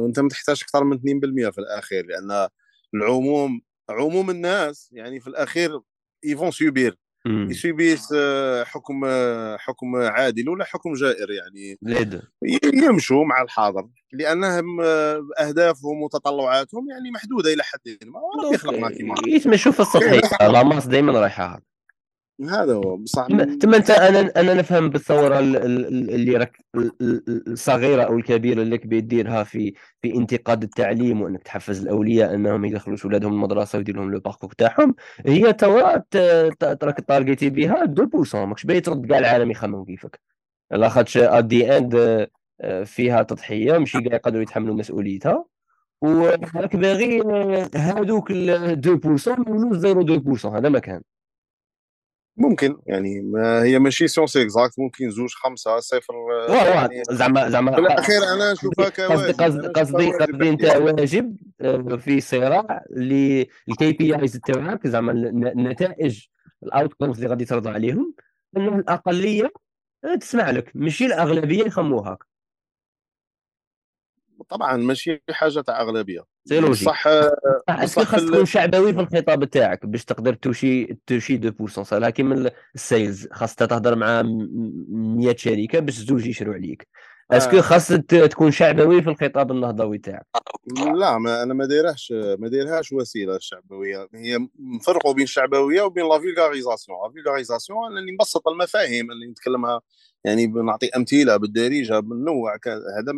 أنت 0.07 0.21
ما 0.21 0.29
تحتاج 0.29 0.63
أكثر 0.63 0.85
من 0.85 0.97
2% 0.97 1.51
في 1.51 1.59
الأخير 1.59 2.07
لأن 2.07 2.49
العموم 2.95 3.61
عموم 3.91 4.31
الناس 4.31 4.89
يعني 4.93 5.21
في 5.21 5.27
الأخير 5.27 5.81
يفون 6.25 6.51
سوبير 6.51 6.99
يسوبيس 7.27 8.15
حكم 8.65 9.05
حكم 9.59 9.97
عادل 9.97 10.49
ولا 10.49 10.65
حكم 10.65 10.93
جائر 10.93 11.31
يعني. 11.31 11.79
يمشوا 12.65 13.25
مع 13.25 13.43
الحاضر 13.43 13.89
لأنهم 14.13 14.81
أهدافهم 15.41 16.03
وتطلعاتهم 16.03 16.91
يعني 16.91 17.11
محدودة 17.11 17.53
إلى 17.53 17.63
حد 17.63 17.81
ما 18.07 18.21
يخلق 18.55 18.79
ما 18.79 18.91
كيما 18.91 19.15
يتمشوا 19.27 19.73
في 19.73 19.81
السطحيه 19.81 20.49
لاماس 20.49 20.87
دائما 20.87 21.21
رايحه 21.21 21.61
هذا 22.45 22.75
هو 22.75 22.97
بصح 22.97 23.27
تما 23.61 23.77
انت 23.77 23.91
أنا 23.91 24.33
أنا 24.37 24.55
نفهم 24.55 24.91
بالثورة 24.91 25.39
اللي 25.39 26.37
راك 26.37 26.59
الصغيرة 27.49 28.03
أو 28.03 28.17
الكبيرة 28.17 28.63
اللي 28.63 28.79
بيديرها 28.79 29.45
في 29.45 29.75
في 30.03 30.15
انتقاد 30.15 30.63
التعليم 30.63 31.23
وأنك 31.23 31.43
تحفز 31.43 31.81
الأولياء 31.83 32.35
أنهم 32.35 32.65
يدخلوا 32.65 32.97
أولادهم 33.05 33.33
المدرسة 33.33 33.79
ويدير 33.79 33.97
لهم 33.97 34.11
le 34.13 34.21
parcours 34.21 34.53
تاعهم 34.59 34.95
هي 35.27 35.57
ثوره 35.61 36.05
راك 36.83 37.01
targeter 37.09 37.51
بها 37.51 37.95
2% 38.33 38.35
ماكش 38.35 38.65
باغي 38.65 38.81
ترد 38.81 39.07
كاع 39.07 39.19
العالم 39.19 39.51
يخمم 39.51 39.85
كيفك. 39.85 40.21
لاخاطش 40.71 41.17
at 41.17 41.41
the 41.41 41.77
end 41.77 42.27
فيها 42.85 43.23
تضحية 43.23 43.79
ماشي 43.79 44.01
كاع 44.01 44.15
يقدروا 44.15 44.43
يتحملوا 44.43 44.75
مسؤوليتها. 44.75 45.45
وراك 46.01 46.77
باغي 46.77 47.23
هذوك 47.75 48.33
2% 48.33 48.35
يولوا 49.49 50.35
0.2% 50.39 50.47
هذا 50.47 50.69
ما 50.69 50.79
كان 50.79 51.03
ممكن 52.39 52.77
يعني 52.87 53.21
ما 53.21 53.63
هي 53.63 53.79
ماشي 53.79 54.09
science 54.09 54.37
exacte 54.37 54.79
ممكن 54.79 55.11
زوج 55.11 55.35
خمسة 55.35 55.81
صفر 55.81 56.15
يعني 56.49 57.03
زعما 57.11 57.49
زعما 57.49 57.75
في 57.75 57.81
الأخير 57.81 58.23
أنا 58.33 58.53
نشوفها 58.53 58.89
كواجب 58.89 59.41
قصدي 59.41 59.69
قصدي 59.69 60.13
قصدي 60.13 60.49
أنت 60.49 60.65
واجب 60.65 61.37
آه، 61.61 61.97
في 61.97 62.21
صراع 62.21 62.85
لل 62.91 63.93
KPIs 63.93 64.33
تاعك 64.33 64.87
زعما 64.87 65.13
النتائج 65.13 66.25
ال 66.63 66.93
outcomes 66.93 67.17
اللي 67.17 67.29
غادي 67.29 67.45
ترضى 67.45 67.71
عليهم 67.71 68.15
إنه 68.57 68.77
الأقلية 68.77 69.53
تسمع 70.21 70.51
لك 70.51 70.71
ماشي 70.75 71.07
الأغلبية 71.07 71.65
يخموا 71.65 72.01
هكا 72.01 72.27
طبعا 74.49 74.77
ماشي 74.77 75.23
حاجة 75.31 75.61
تاع 75.61 75.81
أغلبية. 75.81 76.25
c'est 76.45 76.61
logique. 76.61 76.89
صح 76.89 77.09
صح 77.85 78.03
خاص 78.03 78.25
تكون 78.25 78.45
شعبوي 78.45 78.93
في 78.93 79.01
الخطاب 79.01 79.45
تاعك 79.45 79.87
باش 79.87 80.05
تقدر 80.05 80.35
toucher 80.35 80.99
toucher 81.07 81.39
2% 81.39 81.83
صح 81.83 82.09
كيما 82.11 82.51
ال 82.75 82.84
sales 82.84 83.29
خاص 83.33 83.55
تهضر 83.55 83.95
مع 83.95 84.23
100 84.23 85.37
شركة 85.37 85.79
باش 85.79 85.95
زوج 85.95 86.27
يشروا 86.27 86.55
عليك. 86.55 86.89
est-ce 87.31 87.48
que 87.48 87.57
آه. 87.57 87.61
خاص 87.61 87.89
تكون 88.09 88.51
شعبوي 88.51 89.03
في 89.03 89.11
الخطاب 89.11 89.51
النهضوي 89.51 89.99
تاعك. 89.99 90.27
لا 90.95 91.19
ما 91.19 91.43
أنا 91.43 91.55
ما 91.55 91.67
دايرهاش 91.67 92.13
ما 92.39 92.49
دايرهاش 92.49 92.93
وسيلة 92.93 93.37
الشعبويه 93.37 94.09
هي 94.15 94.49
نفرقوا 94.61 95.13
بين 95.13 95.25
الشعبويه 95.25 95.83
وبين 95.83 96.09
la 96.09 96.21
vulgarisation 96.21 96.99
la 97.07 97.13
vulgarisation 97.13 97.99
انني 97.99 98.13
نبسط 98.13 98.49
المفاهيم 98.49 99.11
اللي 99.11 99.27
نتكلمها. 99.27 99.81
يعني 100.25 100.47
نعطي 100.47 100.89
أمثلة 100.97 101.37
بالدارجة 101.37 102.01
بالنوع 102.01 102.55
هذا 102.99 103.13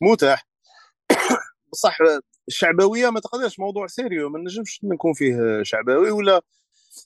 متاح. 0.00 0.48
بصح 1.72 1.98
الشعبوية 2.48 3.10
ما 3.10 3.20
تقدرش 3.20 3.58
موضوع 3.58 3.86
sérieux 3.86 4.28
ما 4.28 4.38
نجمش 4.38 4.80
نكون 4.84 5.12
فيه 5.12 5.62
شعبوي 5.62 6.10
ولا 6.10 6.42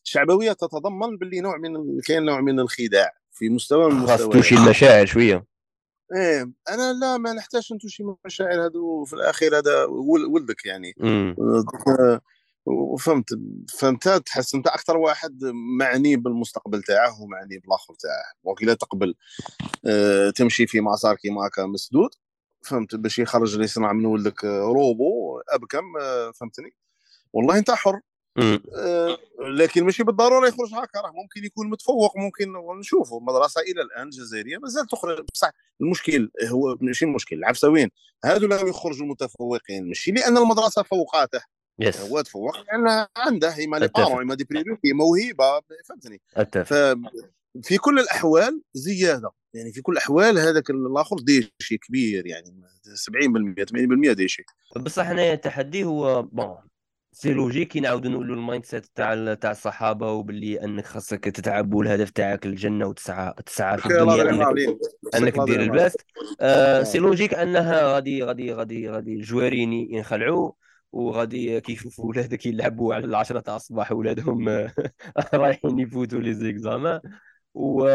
الشعبوية 0.04 0.52
تتضمن 0.52 1.16
باللي 1.18 1.40
نوع 1.40 1.56
من 1.56 2.00
كاين 2.00 2.24
نوع 2.24 2.40
من 2.40 2.60
الخداع 2.60 3.12
في 3.32 3.48
مستوى 3.48 3.90
من 3.90 3.98
المستوى 3.98 4.32
toucher 4.32 4.54
المشاعر 4.54 5.06
شوية. 5.06 5.46
إيه 6.16 6.52
أنا 6.68 6.92
لا 6.92 7.16
ما 7.16 7.32
نحتاجش 7.32 7.72
ن 7.72 7.76
toucher 7.76 8.02
المشاعر 8.02 8.66
هذو 8.66 9.04
في 9.04 9.12
الأخير 9.12 9.58
هذا 9.58 9.84
ولدك 10.30 10.66
يعني. 10.66 10.94
وفهمت 12.66 13.28
فهمت 13.78 14.08
تحس 14.08 14.54
أنت 14.54 14.66
أكثر 14.66 14.96
واحد 14.96 15.44
معني 15.78 16.16
بالمستقبل 16.16 16.82
تاعه 16.82 17.22
ومعني 17.22 17.58
بالآخر 17.58 17.94
تاعه. 17.94 18.24
donc 18.44 18.62
اذا 18.62 18.74
تقبل 18.74 19.14
آه 19.86 20.30
تمشي 20.30 20.66
في 20.66 20.80
مسار 20.80 21.16
كيما 21.16 21.46
هكا 21.46 21.66
مسدود. 21.66 22.10
فهمت 22.62 22.94
باش 22.94 23.18
يخرج 23.18 23.56
لي 23.58 23.64
يصنع 23.64 23.92
من 23.92 24.06
ولدك 24.06 24.44
روبو 24.44 25.40
ابكم 25.48 25.96
آه، 26.00 26.30
فهمتني؟ 26.30 26.74
والله 27.32 27.58
انت 27.58 27.70
حر. 27.70 28.00
آه 28.76 29.18
لكن 29.40 29.84
ماشي 29.84 30.04
بالضرورة 30.04 30.48
يخرج 30.48 30.74
هكا 30.74 31.00
راه 31.00 31.12
ممكن 31.12 31.44
يكون 31.44 31.70
متفوق 31.70 32.16
ممكن 32.16 32.52
نشوفوا 32.80 33.20
المدرسة 33.20 33.60
إلى 33.60 33.82
الآن 33.82 34.06
الجزائريه 34.06 34.58
مازال 34.58 34.86
تخرج. 34.86 35.24
بصح 35.34 35.50
المشكل 35.80 36.30
هو 36.48 36.76
ماشي 36.80 37.04
المشكل 37.04 37.36
العفسه 37.36 37.68
وين 37.68 37.90
هذو 38.24 38.46
لم 38.46 38.68
يخرجوا 38.68 39.06
متفوقين. 39.06 39.88
ماشي 39.88 40.10
لأن 40.10 40.36
المدرسة 40.36 40.82
فوقاته. 40.82 41.40
يس 41.78 42.00
هو 42.00 42.20
تفوق 42.20 42.56
لأن 42.56 43.06
عنده 43.16 43.54
اما 43.64 43.76
les 43.76 43.88
parents 43.88 44.22
اما 44.22 44.34
des 44.34 44.44
priorités 44.44 44.92
موهبه 44.92 45.60
فهمتني؟ 45.84 46.20
في 47.62 47.78
كل 47.78 47.98
الأحوال 47.98 48.62
زياده 48.74 49.30
يعني 49.54 49.72
في 49.72 49.82
كل 49.82 49.92
الاحوال 49.92 50.38
هذاك 50.38 50.70
الآخر 50.70 51.16
déchet 51.16 51.78
كبير 51.78 52.26
يعني 52.26 52.62
70% 52.94 53.64
80% 53.64 54.12
déchet 54.12 54.44
بصح 54.76 55.06
هنايا 55.06 55.34
التحدي 55.34 55.84
هو 55.84 56.22
bon 56.22 56.56
c'est 57.14 57.32
logique 57.32 57.76
نعاودو 57.76 58.08
نقولوا 58.08 58.36
ال 58.36 58.64
mindset 58.64 58.86
تاع 58.94 59.34
تاع 59.34 59.50
الصحابة 59.50 60.12
وباللي 60.12 60.64
أنك 60.64 60.86
خاصك 60.86 61.24
تتعب 61.24 61.74
والهدف 61.74 62.10
تاعك 62.10 62.46
الجنة 62.46 62.86
وتسعى 62.86 63.34
تسعى 63.46 63.78
في 63.78 63.86
الدنيا 63.86 64.22
أنك, 64.22 64.78
أنك 65.14 65.38
دير 65.38 65.60
الباس. 65.60 65.96
آه 66.40 66.82
c'est 66.82 66.98
logique 66.98 67.34
أنها 67.34 67.82
غادي 67.82 68.22
غادي 68.22 68.52
غادي 68.52 68.90
غادي 68.90 69.14
الجوارين 69.14 69.72
ينخلعوا 69.72 70.52
وغادي 70.92 71.60
كيشوفوا 71.60 72.04
ولادك 72.04 72.46
يلعبوا 72.46 72.94
على 72.94 73.04
العشرة 73.04 73.40
تاع 73.40 73.56
الصباح 73.56 73.92
ولادهم 73.92 74.48
رايحين 75.34 75.78
يفوتوا 75.78 76.20
les 76.20 76.34
examens 76.34 77.00
و 77.54 77.86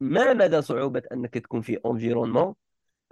ما 0.00 0.32
مدى 0.32 0.62
صعوبة 0.62 1.02
أنك 1.12 1.34
تكون 1.34 1.60
في 1.60 1.78
environnement 1.86 2.54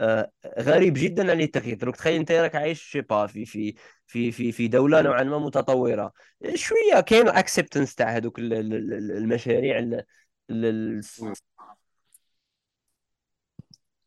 آه، 0.01 0.31
غريب 0.59 0.95
جدا 0.95 1.31
عن 1.31 1.41
التغيير؟ 1.41 1.77
دروك 1.77 1.97
تخيل 1.97 2.15
أنت 2.21 2.33
راك 2.33 2.55
عايش 2.55 2.83
je 2.83 2.89
sais 2.89 3.01
pas 3.01 3.27
في 3.27 3.45
في 3.45 3.75
في 4.07 4.33
في 4.33 4.53
في 4.53 4.69
دولة 4.69 5.03
نوعا 5.03 5.23
ما 5.23 5.39
متطورة. 5.39 6.13
شوية 6.55 7.01
كاين 7.01 7.29
acceptance 7.29 7.95
تاع 7.95 8.17
هذوك 8.17 8.39
المشاريع 8.39 10.03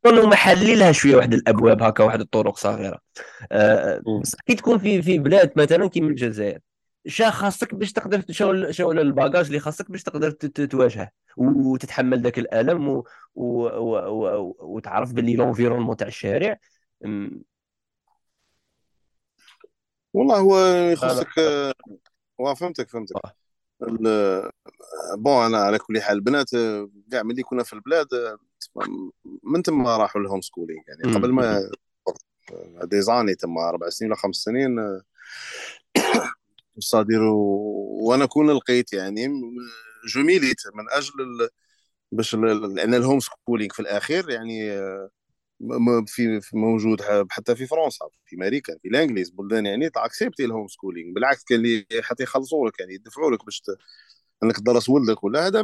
كونوا 0.04 0.28
محللها 0.28 0.92
شوية 0.92 1.16
واحد 1.16 1.34
الأبواب 1.34 1.84
هكا 1.84 2.04
واحد 2.04 2.20
الطرق 2.20 2.58
صغيرة. 2.58 3.00
بس 4.22 4.36
كي 4.46 4.56
تكون 4.56 4.78
في 4.80 5.02
في 5.02 5.20
بلاد 5.20 5.52
مثلا 5.56 5.90
كيما 5.90 6.08
الجزائر 6.08 6.60
شحال 7.08 7.30
خاصك 7.30 7.76
باش 7.76 7.94
تقدر 7.94 8.24
شغل 8.72 9.00
ال 9.00 9.06
bagage 9.06 9.46
اللي 9.46 9.60
خاصك 9.60 9.92
باش 9.92 10.04
تقدر 10.04 10.32
تواجهه 10.32 11.12
وتتحمل 11.38 12.22
ذاك 12.22 12.40
الألم 12.40 12.90
و... 12.90 13.06
و... 13.36 13.64
و... 13.64 13.98
و... 14.10 14.56
وتعرف 14.60 15.14
باللي 15.14 15.36
l'environnement 15.36 15.98
تاع 15.98 16.08
الشارع. 16.08 16.58
والله 20.14 20.38
هو 20.40 20.60
يخصك 20.92 21.40
هو 22.42 22.56
فهمتك 22.56 22.90
فهمتك. 22.90 23.16
bon 25.18 25.46
أنا 25.46 25.58
على 25.58 25.78
كل 25.78 26.02
حال 26.02 26.18
البنات 26.18 26.50
كاع 27.12 27.24
ملي 27.24 27.44
كنا 27.44 27.64
في 27.64 27.74
البلاد 27.74 28.08
من 29.44 29.64
تما 29.64 29.98
راحوا 29.98 30.22
لل 30.22 30.42
homeschooling 30.42 30.82
يعني 30.88 31.16
قبل 31.16 31.32
ما 31.32 31.72
des 32.84 33.02
années 33.02 33.36
تما 33.36 33.70
أربع 33.70 33.90
سنين 33.90 34.12
ولا 34.12 34.20
خمس 34.20 34.36
سنين 34.36 35.02
صادر 36.80 37.22
وأنا 37.22 38.26
كون 38.26 38.52
لقيت 38.52 38.94
يعني 38.94 39.28
جميليت 40.16 40.58
من 40.76 40.84
أجل 40.92 41.50
باش 42.12 42.36
لأن 42.36 42.94
ال 42.94 43.20
homeschooling 43.20 43.74
في 43.74 43.80
الأخير 43.80 44.30
يعني 44.30 44.70
في 46.06 46.42
موجود 46.54 47.02
حتى 47.30 47.56
في 47.56 47.66
فرنسا 47.66 48.06
في 48.26 48.36
أمريكا 48.36 48.78
في 48.82 48.88
الإنجليز 48.88 49.30
بلدان 49.30 49.66
يعني 49.66 49.90
ت 49.90 49.95
accepter 49.95 50.40
ال 50.40 50.46
homeschooling 50.46 51.14
بالعكس 51.14 51.44
كان 51.44 51.60
اللي 51.60 51.86
حتى 52.02 52.24
يخلصوا 52.24 52.68
لك 52.70 52.80
يعني 52.80 52.94
يدفعوا 52.94 53.32
لك 53.32 53.46
باش 53.46 53.64
إنك 54.44 54.58
تدرس 54.58 54.90
ولدك 54.90 55.24
ولا 55.24 55.48
هذا 55.48 55.64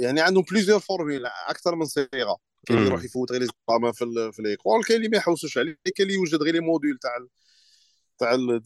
يعني 0.00 0.20
عندهم 0.20 0.44
plusieurs 0.50 0.80
formules 0.80 1.26
أكثر 1.26 1.74
من 1.74 1.84
صيغه 1.84 2.36
كاين 2.66 2.78
اللي 2.78 2.90
يروح 2.90 3.04
يفوت 3.04 3.32
غير 3.32 3.46
في 3.92 4.32
في 4.32 4.42
l'école 4.42 4.84
كاين 4.84 4.98
اللي 4.98 5.08
ما 5.08 5.16
يحوسوش 5.16 5.58
عليه 5.58 5.76
كاين 5.96 6.08
اللي 6.08 6.14
يوجد 6.14 6.42
غير 6.42 6.54
les 6.54 6.60
modules 6.60 6.98
تاع 6.98 7.10
تاع 8.18 8.34
ال 8.34 8.62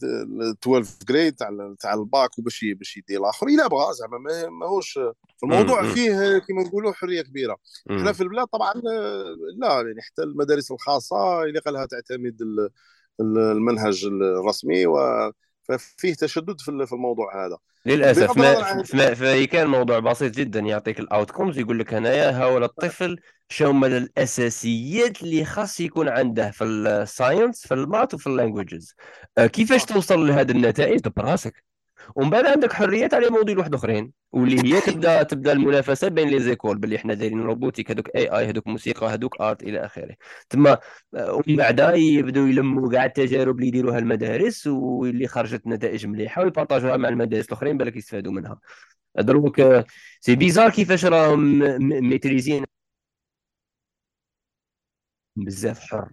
12 0.63 0.91
grade 1.09 1.35
تاع 1.35 1.75
تاع 1.79 1.93
الباك 1.93 2.39
وباش 2.39 2.65
باش 2.65 2.97
يدي 2.97 3.17
الآخر. 3.17 3.47
إلا 3.47 3.67
بغى 3.67 3.93
زعما 3.93 4.49
ماهوش 4.49 4.99
الموضوع 5.43 5.83
فيه 5.83 6.37
كما 6.37 6.63
نقولوا 6.63 6.91
حرية 6.91 7.21
كبيرة. 7.21 7.57
إحنا 7.91 8.11
في 8.13 8.23
البلاد 8.23 8.47
طبعا 8.47 8.73
لا 9.57 9.73
يعني 9.81 10.01
حتى 10.01 10.23
المدارس 10.23 10.71
الخاصة 10.71 11.43
اللي 11.43 11.59
قالها 11.59 11.85
تعتمد 11.85 12.37
المنهج 13.21 14.05
الرسمي 14.05 14.87
و 14.87 14.97
ففيه 15.63 16.13
تشدد 16.13 16.61
في 16.61 16.93
الموضوع 16.93 17.45
هذا. 17.45 17.57
للأسف 17.85 18.37
ما 18.93 19.13
فهي 19.13 19.47
كان 19.47 19.67
موضوع 19.67 19.99
بسيط 19.99 20.35
جدا 20.35 20.59
يعطيك 20.59 20.99
ال 20.99 21.06
outcomes 21.06 21.59
يقول 21.59 21.79
لك 21.79 21.93
هنايا 21.93 22.31
هاول 22.31 22.63
الطفل 22.63 23.19
شو 23.49 23.67
هما 23.67 23.87
الأساسيات 23.87 25.23
اللي 25.23 25.45
خاص 25.45 25.79
يكون 25.79 26.09
عنده 26.09 26.51
في 26.51 26.63
ال 26.63 26.76
science 26.76 27.67
في 27.67 27.73
ال 27.73 27.81
math 27.81 28.13
وفي 28.13 28.27
ال 28.27 28.34
languages 28.34 28.95
آه، 29.37 29.47
كيفاش 29.47 29.85
توصل 29.85 30.27
لهذه 30.27 30.51
النتائج؟ 30.51 31.07
براسك 31.07 31.63
ومن 32.15 32.29
بعد 32.29 32.45
عندك 32.45 32.73
حريات 32.73 33.13
على 33.13 33.29
مواضيع 33.29 33.57
واحد 33.57 33.73
آخرين 33.73 34.11
واللي 34.31 34.75
هي 34.75 34.81
تبدا 34.81 35.23
تبدأ 35.33 35.51
المنافسة 35.51 36.07
بين 36.07 36.29
les 36.29 36.39
écoles 36.39 36.77
باللي 36.77 36.97
حنا 36.97 37.13
دايرين 37.13 37.41
robotique 37.41 37.91
هذوك 37.91 38.15
اي 38.15 38.27
اي 38.27 38.45
هذوك 38.49 38.67
موسيقى 38.67 39.07
هذوك 39.07 39.41
art 39.41 39.63
إلى 39.63 39.85
آخره. 39.85 40.15
تما 40.49 40.77
ومن 41.13 41.55
بعد 41.55 41.79
يبداو 41.95 42.45
يلموا 42.47 42.91
كاع 42.91 43.05
التجارب 43.05 43.55
اللي 43.55 43.67
يديروها 43.67 43.99
المدارس 43.99 44.67
واللي 44.67 45.27
خرجت 45.27 45.67
نتائج 45.67 46.05
مليحة 46.05 46.41
وي 46.43 46.52
partager 46.52 46.88
وها 46.88 46.97
مع 46.97 47.09
المدارس 47.09 47.45
الأخرين 47.45 47.77
بالك 47.77 47.95
يستفادوا 47.95 48.31
منها. 48.31 48.59
دروك 49.19 49.61
c'est 50.21 50.35
bizarre 50.35 50.69
كيفاش 50.69 51.05
راهم 51.05 51.59
maîtrisés 52.09 52.51
ين. 52.51 52.65
بزاف 55.35 55.79
حر. 55.79 56.11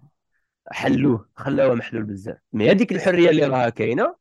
حلوة 0.72 1.28
خلاوه 1.36 1.74
محلول 1.74 2.02
بزاف. 2.04 2.36
mais 2.52 2.70
هذيك 2.70 2.92
الحرية 2.92 3.30
اللي 3.30 3.46
راها 3.46 3.68
كاينة 3.68 4.19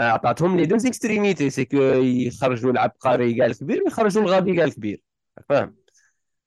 عطاتهم 0.00 0.56
لي. 0.56 0.66
deux 0.66 0.86
extrémités 0.86 1.50
c'est 1.50 1.66
que 1.66 1.76
يخرجوا 1.76 2.70
العبقري 2.72 3.34
كاع 3.34 3.46
الكبير 3.46 3.82
ويخرجوا 3.84 4.22
الغبي 4.22 4.56
كاع 4.56 4.64
الكبير 4.64 5.02
فاهم؟ 5.48 5.76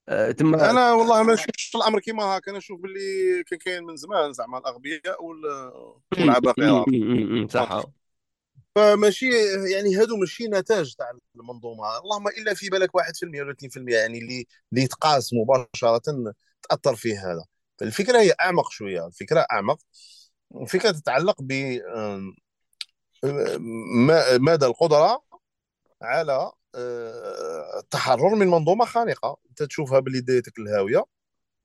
أه 0.09 0.31
تما 0.31 0.69
أنا 0.69 0.93
والله 0.93 1.23
ما 1.23 1.33
نشوفش 1.33 1.75
الأمر 1.75 1.99
كيما 1.99 2.23
هكا 2.23 2.51
نشوف 2.51 2.79
باللي 2.79 3.43
كان 3.43 3.59
كاين 3.59 3.83
من 3.83 3.95
زمان 3.95 4.33
زعما 4.33 4.57
الأغبياء 4.57 5.23
والعباقره 6.17 6.85
صح. 7.49 7.83
فماشي 8.75 9.29
يعني 9.73 9.95
هادو 9.95 10.17
ماشي 10.17 10.47
نتاج 10.47 10.95
تاع 10.95 11.11
المنظومة. 11.35 11.97
اللهم 11.97 12.27
إلا 12.27 12.53
في 12.53 12.69
بالك 12.69 12.95
1% 12.95 13.41
ولا 13.41 13.51
2% 13.51 13.95
يعني 13.95 14.19
اللي 14.19 14.45
اللي 14.71 14.83
يتقاس 14.83 15.33
مباشرة 15.33 16.01
تأثر 16.69 16.95
فيه 16.95 17.31
هذا. 17.31 17.45
فالفكرة 17.79 18.19
هي 18.19 18.33
أعمق 18.41 18.71
شوية. 18.71 19.07
الفكرة 19.07 19.45
أعمق. 19.51 19.79
الفكرة 20.61 20.91
تتعلق 20.91 21.35
ب 21.41 21.79
مدى 24.39 24.65
القدرة 24.65 25.23
على 26.01 26.51
آه، 26.75 27.79
التحرر 27.79 28.35
من 28.35 28.47
منظومة 28.47 28.85
خانقة. 28.85 29.37
أنت 29.49 29.63
تشوفها 29.63 29.99
باللي 29.99 30.21
دايتك 30.21 30.59
الهاوية 30.59 31.05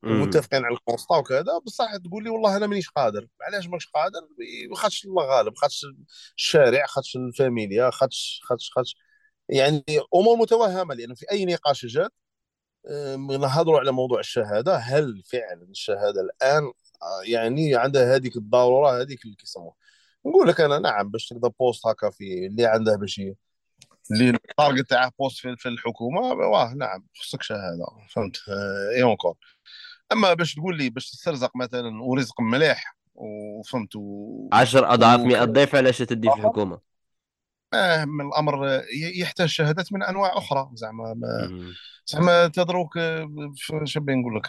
ومتفقين 0.04 0.64
على 0.64 0.74
ال 0.74 0.80
constat 0.80 1.16
وكذا. 1.16 1.58
بصح 1.66 1.96
تقول 1.96 2.24
لي 2.24 2.30
والله 2.30 2.56
أنا 2.56 2.66
مانيش 2.66 2.90
قادر. 2.90 3.28
علاش 3.42 3.66
مانيش 3.66 3.86
قادر؟ 3.86 4.20
خاطش 4.74 5.04
الله 5.04 5.24
غالب. 5.24 5.56
خاطش 5.56 5.86
الشارع 6.36 6.86
خاطش 6.86 7.16
الفاميليا 7.16 7.90
خاطش 7.90 8.40
خاطش 8.44 8.70
خاطش 8.70 8.96
يعني 9.48 9.84
أمور 10.14 10.36
متوهمة 10.36 10.94
لأن 10.94 11.14
في 11.14 11.26
أي 11.32 11.44
نقاش 11.44 11.86
جات 11.86 12.12
آه، 12.90 13.16
نهضروا 13.16 13.80
على 13.80 13.92
موضوع 13.92 14.20
الشهادة. 14.20 14.76
هل 14.76 15.22
فعلا 15.32 15.62
الشهادة 15.70 16.20
الآن 16.20 16.64
آه، 17.02 17.22
يعني 17.24 17.76
عندها 17.76 18.16
هذيك 18.16 18.36
الضرورة 18.36 19.00
هذيك 19.00 19.24
اللي 19.24 19.36
كيسموها 19.36 19.74
نقول 20.26 20.48
لك 20.48 20.60
أنا 20.60 20.78
نعم 20.78 21.10
باش 21.10 21.28
تقدر 21.28 21.48
poste 21.48 21.86
هكا 21.86 22.10
في 22.10 22.46
اللي 22.46 22.66
عنده 22.66 22.96
باش 22.96 23.20
اللي 24.10 24.30
ال 24.30 24.39
target 24.39 24.90
تاعه 24.90 25.12
poste 25.18 25.38
في, 25.38 25.56
في 25.56 25.68
الحكومة 25.68 26.20
واه 26.20 26.74
نعم 26.74 27.06
خصك 27.20 27.42
شهادة 27.42 27.86
فهمت؟ 28.10 28.36
اي 28.96 29.02
encore 29.02 29.34
أما 30.12 30.34
باش 30.34 30.54
تقول 30.54 30.78
لي 30.78 30.90
باش 30.90 31.10
تسترزق 31.10 31.56
مثلا 31.56 32.02
ورزق 32.02 32.40
مليح 32.40 32.96
وفهمت؟ 33.14 33.96
و... 33.96 34.48
10 34.52 34.94
أضعاف 34.94 35.20
100 35.20 35.44
ضعف 35.44 35.74
علاش 35.74 35.98
تدي 35.98 36.30
في 36.30 36.36
الحكومة؟ 36.36 36.93
آه 37.74 38.04
من 38.04 38.26
الأمر 38.26 38.82
يحتاج 39.16 39.48
شهادات 39.48 39.92
من 39.92 40.02
أنواع 40.02 40.38
أخرى. 40.38 40.70
زعما 40.74 41.14
زعما 42.06 42.48
تدروك 42.48 42.98
شنو 43.54 44.04
نقول 44.08 44.36
لك 44.36 44.46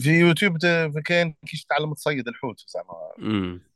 في 0.00 0.10
يوتيوب 0.10 0.58
كاين 1.04 1.34
كيف 1.46 1.64
تعلم 1.68 1.94
تصيد 1.94 2.28
الحوت 2.28 2.64
زعما. 2.68 2.94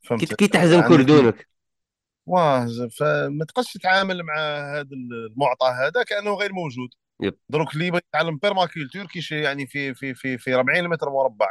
فهمت؟ 0.02 0.34
كي 0.34 0.48
تحزم 0.48 0.80
كردونك 0.80 1.48
واه 2.26 2.68
فما 2.98 3.44
تقدرش 3.44 3.72
تتعامل 3.72 4.22
مع 4.22 4.34
هذا 4.74 4.88
المعطى 4.92 5.66
هذا 5.66 6.02
كأنه 6.02 6.34
غير 6.34 6.52
موجود. 6.52 6.88
دروك 7.48 7.74
اللي 7.74 7.86
يتعلم 7.86 8.36
permaculture 8.36 9.06
كيش 9.06 9.32
يعني 9.32 9.66
في 9.66 9.94
في 9.94 10.14
في 10.14 10.38
في 10.38 10.54
40 10.54 10.88
متر 10.88 11.10
مربع. 11.10 11.46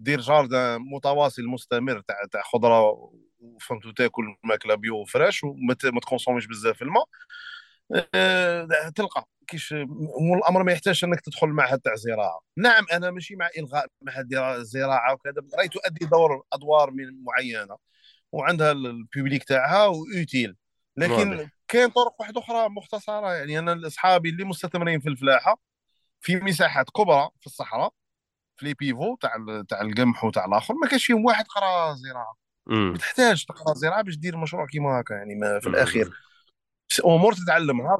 دير 0.00 0.20
jardin 0.20 0.80
متواصل 0.80 1.46
مستمر 1.46 2.00
تاع 2.00 2.16
تاع 2.32 2.42
خضرة 2.42 3.12
فهمتوا 3.60 3.92
تاكل 3.92 4.36
ماكله 4.44 4.74
bio 4.74 5.04
fraîche 5.04 5.44
وما 5.44 5.74
ت 5.74 5.79
consommer 5.79 6.29
يش 6.29 6.46
بزاف 6.46 6.82
الماء. 6.82 7.04
أه 8.14 8.68
تلقى 8.94 9.28
كيش 9.46 9.72
الأمر 9.72 10.62
ما 10.62 10.72
يحتاجش 10.72 11.04
إنك 11.04 11.20
تدخل 11.20 11.48
معهد 11.48 11.80
تاع 11.80 11.94
زراعة. 11.94 12.40
نعم 12.56 12.84
أنا 12.92 13.10
ماشي 13.10 13.36
مع 13.36 13.48
إلغاء 13.58 13.86
معهد 14.02 14.34
الزراعه 14.34 15.12
وكذا 15.14 15.42
راهي 15.58 15.68
تؤدي 15.68 16.06
دور 16.06 16.42
أدوار 16.52 16.90
من 16.90 17.24
معينة 17.24 17.76
وعندها 18.32 18.72
ال 18.72 18.82
public 18.82 19.44
تاعها 19.44 19.86
و 19.86 19.96
utile. 19.96 20.56
لكن 20.96 21.48
كاين 21.68 21.88
طرق 21.88 22.20
واحدة 22.20 22.40
أخرى 22.40 22.68
مختصرة 22.68 23.32
يعني 23.32 23.58
أنا 23.58 23.86
اصحابي 23.86 24.28
اللي 24.28 24.44
مستثمرين 24.44 25.00
في 25.00 25.08
الفلاحة 25.08 25.60
في 26.20 26.36
مساحات 26.36 26.90
كبرى 26.90 27.28
في 27.40 27.46
الصحراء 27.46 27.92
في 28.60 28.66
les 28.66 28.74
pivots 28.74 29.16
تاع 29.16 29.30
تاع 29.68 29.80
القمح 29.80 30.24
وتاع 30.24 30.44
الآخر 30.44 30.74
ما 30.74 30.88
كانش 30.88 31.06
فيهم 31.06 31.24
واحد 31.24 31.44
قرا 31.44 31.94
زراعة. 31.94 32.34
ما 32.66 32.98
تحتاج 32.98 33.44
تقرا 33.44 33.74
زراعة 33.74 34.02
باش 34.02 34.16
دير 34.16 34.36
مشروع 34.36 34.66
كيما 34.66 35.00
هكا 35.00 35.14
يعني 35.14 35.34
ما 35.34 35.60
في 35.60 35.66
الأخير. 35.66 36.10
أمور 37.04 37.32
تتعلمها 37.32 37.98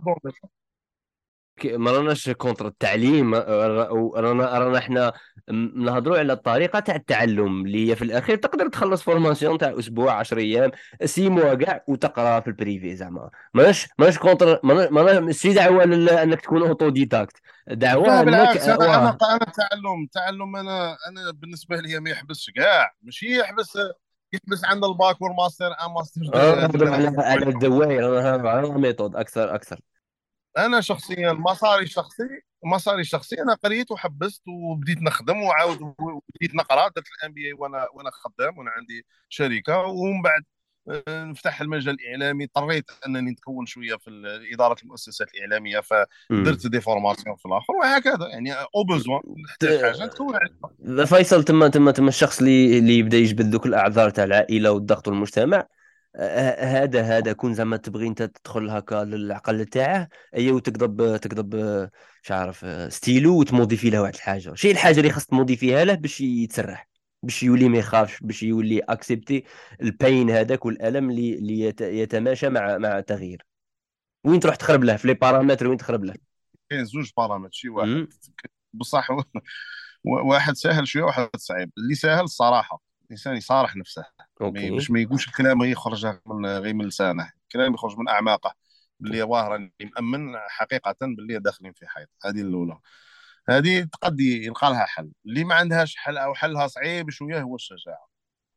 ما 1.65 1.91
راناش 1.91 2.31
contre 2.31 2.67
التعليم 2.67 3.35
رانا 3.35 4.59
رانا 4.59 4.79
إحنا 4.79 5.13
نهضروا 5.75 6.19
على 6.19 6.33
الطريقة 6.33 6.81
تاع 6.81 6.95
التعلم 6.95 7.67
اللي 7.67 7.91
هي 7.91 7.97
في 7.97 8.03
الأخير 8.03 8.37
تقدر 8.37 8.69
تخلص 8.69 9.03
formation 9.03 9.59
تاع 9.59 9.79
أسبوع 9.79 10.13
10 10.13 10.39
أيام 10.39 10.71
six 11.05 11.29
mois 11.29 11.55
كاع 11.55 11.85
وتقرأ 11.89 12.41
في 12.41 12.47
ال 12.47 12.55
privé 12.55 12.97
زعما. 12.97 13.31
ماناش 13.55 13.89
ماناش 13.99 14.19
contre 14.19 14.61
ماشي 14.65 15.53
دعوة 15.53 15.85
إنك 15.85 16.41
تكون 16.41 16.63
autodidacte 16.63 17.37
دعوه 17.69 18.23
بالعكس 18.23 18.69
أنا 18.69 18.85
أنا 18.85 19.09
أنا 19.09 19.11
التعلم 19.11 20.05
التعلم 20.05 20.57
أنا 20.57 20.97
أنا 21.09 21.31
بالنسبة 21.35 21.77
لي 21.77 22.01
ما 22.01 22.11
يحبسش 22.11 22.51
كاع 22.51 22.95
ماشي 23.03 23.39
يحبس 23.39 23.79
يحبس 24.33 24.65
عند 24.65 24.85
ال 24.85 24.94
bac 24.94 25.23
وال 25.23 25.34
master 25.34 25.67
ام 25.67 25.95
ماستر 25.95 26.21
على 27.19 27.47
الدواير 27.47 28.19
أنا 28.21 28.79
méthode 28.79 29.17
أكثر 29.17 29.55
أكثر. 29.55 29.81
أنا 30.59 30.81
شخصيا 30.81 31.33
مساري 31.33 31.83
الشخصي 31.83 32.25
مساري 32.65 33.01
الشخصي 33.01 33.43
أنا 33.43 33.55
قريت 33.55 33.91
وحبست 33.91 34.43
وبديت 34.49 35.03
نخدم 35.03 35.43
وعاود 35.43 35.95
بديت 36.35 36.55
نقرأ 36.55 36.89
درت 36.89 37.05
ال 37.19 37.33
MBA 37.33 37.53
وأنا 37.53 37.87
وأنا 37.95 38.11
خدام 38.11 38.59
وأنا 38.59 38.71
عندي 38.71 39.07
شركة. 39.29 39.79
ومن 39.79 40.23
بعد 40.23 40.43
آه، 41.09 41.25
نفتح 41.25 41.61
المجال 41.61 41.95
الإعلامي. 42.01 42.45
اضطريت 42.45 42.91
أنني 43.07 43.31
نتكون 43.31 43.67
شوية 43.67 43.97
في 43.97 44.11
إدارة 44.55 44.77
المؤسسات 44.83 45.29
الإعلامية 45.35 45.81
فدرت 45.81 46.67
des 46.67 46.81
formations 46.81 47.37
في 47.37 47.47
الآخر. 47.47 47.73
وهكذا 47.73 48.29
يعني 48.29 48.53
au 48.53 48.85
besoin 48.89 49.21
نحتاج 49.45 49.81
حاجة 49.81 50.05
نتكون 50.05 50.39
فيصل 51.07 51.45
تما 51.45 51.69
تما 51.69 51.91
تما 51.91 52.09
الشخص 52.09 52.39
اللي 52.39 52.79
اللي 52.79 52.99
يبدأ 52.99 53.17
يجبد 53.17 53.47
ذوك 53.47 53.67
الأعذار 53.67 54.11
تاع 54.11 54.25
العائلة 54.25 54.71
والضغط 54.73 55.09
والمجتمع. 55.09 55.67
هذا 56.17 57.03
هذا 57.03 57.33
كون 57.33 57.55
زعما 57.55 57.77
تبغي 57.77 58.07
انت 58.07 58.23
تدخل 58.23 58.71
هكا 58.71 59.05
للعقل 59.05 59.65
تاعه 59.65 60.09
ايوا 60.35 60.61
تقدر 60.61 61.17
تقدر 61.17 61.89
مش 62.23 62.31
عارف 62.31 62.67
stylo 62.93 63.39
وت 63.41 63.51
modifier 63.51 63.91
له 63.91 64.03
واحد 64.03 64.15
الحاجة. 64.15 64.55
شي 64.55 64.71
الحاجة 64.71 64.99
اللي 64.99 65.11
خاص 65.11 65.27
ت 65.27 65.33
modifier 65.33 65.79
ها 65.79 65.85
له 65.85 65.95
باش 65.95 66.21
يتسرح 66.21 66.89
باش 67.23 67.43
يولي 67.43 67.69
ما 67.69 67.79
يخافش 67.79 68.21
باش 68.21 68.43
يولي 68.43 68.79
accepter 68.79 69.45
ال 69.83 69.91
peine 69.91 70.31
هذاك 70.31 70.67
والألم 70.67 71.11
اللي 71.11 71.35
اللي 71.35 71.75
يتماشى 71.81 72.49
مع 72.49 72.79
مع 72.79 72.99
التغيير. 72.99 73.47
وين 74.25 74.41
تروح 74.41 74.57
تخرب 74.57 74.85
له؟ 74.85 74.97
في 74.97 75.09
les 75.09 75.15
paramètres 75.15 75.69
وين 75.69 75.77
تخرب 75.77 76.05
له؟ 76.05 76.15
كاين 76.71 76.85
زوج 76.85 77.11
paramètres 77.17 77.51
شي 77.53 77.69
واحد. 77.69 78.07
بصح 78.73 79.09
واحد 80.05 80.55
سهل 80.55 80.89
شوية 80.89 81.03
وواحد 81.03 81.29
صعيب. 81.37 81.71
اللي 81.79 81.95
سهل 81.95 82.25
الصراحة. 82.25 82.90
الإنسان 83.11 83.37
يصارح 83.37 83.77
نفسه. 83.77 84.05
OK. 84.41 84.71
باش 84.71 84.91
ما 84.91 85.01
يقولش 85.01 85.29
الكلام 85.29 85.63
يخرج 85.63 86.07
من 86.27 86.47
غير 86.47 86.75
من 86.75 86.85
لسانه. 86.85 87.33
الكلام 87.43 87.75
يخرج 87.75 87.99
من 87.99 88.09
أعماقه. 88.09 88.55
باللي 89.01 89.23
ظاهر 89.23 89.57
اللي 89.57 89.73
مأمن 89.81 90.37
حقيقة 90.49 90.97
باللي 91.01 91.39
داخلين 91.39 91.73
في 91.73 91.87
حيط 91.89 92.09
هذه 92.25 92.41
الأولى. 92.41 92.79
هذه 93.49 93.89
قد 94.03 94.21
يلقى 94.21 94.71
لها 94.71 94.87
حل. 94.87 95.13
اللي 95.27 95.45
ما 95.45 95.55
عندهاش 95.55 95.97
حل 95.97 96.19
أو 96.19 96.35
حلها 96.35 96.67
صعيب 96.67 97.11
شوية 97.11 97.43
هو 97.43 97.55
الشجاعة. 97.55 98.09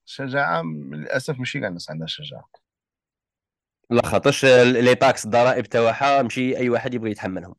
الشجاعة 0.08 0.64
للأسف 0.92 1.40
ماشي 1.40 1.60
كاع 1.60 1.68
الناس 1.68 1.90
عندها 1.90 2.06
الشجاعة. 2.06 2.50
لا 3.90 4.06
خاطرش 4.06 4.46
les 4.46 4.96
taxes 4.96 5.26
الضرائب 5.26 5.66
تاعها 5.66 6.22
ماشي 6.22 6.58
أي 6.58 6.70
واحد 6.70 6.94
يبغي 6.94 7.12
يتحملهم. 7.12 7.56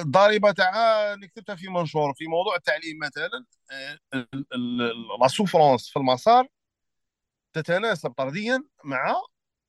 الضريبه 0.00 0.52
تاعها 0.52 1.14
اللي 1.14 1.28
كتبتها 1.28 1.56
في 1.56 1.68
منشور 1.68 2.14
في 2.14 2.26
موضوع 2.26 2.56
التعليم 2.56 2.98
مثلا 2.98 3.44
la 5.20 5.28
souffrance 5.28 5.90
في 5.90 5.98
المسار 5.98 6.46
تتناسب 7.52 8.10
طرديا 8.10 8.64
مع 8.84 9.14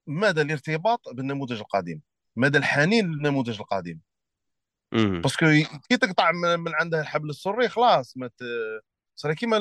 مدى 0.08 0.42
الارتباط 0.42 1.10
بالنموذج 1.10 1.60
القديم 1.60 2.02
مدى 2.36 2.58
الحنين 2.58 3.12
للنموذج 3.12 3.60
القديم. 3.60 4.02
parce 4.92 5.25
que 5.26 5.46
كي 5.90 5.98
تقطع 5.98 6.32
من 6.32 6.76
عنده 6.76 7.02
الحبل 7.02 7.30
السري 7.30 7.70
خلاص 7.70 8.18
ما 8.18 8.30
صار 9.16 9.34
كيما 9.34 9.58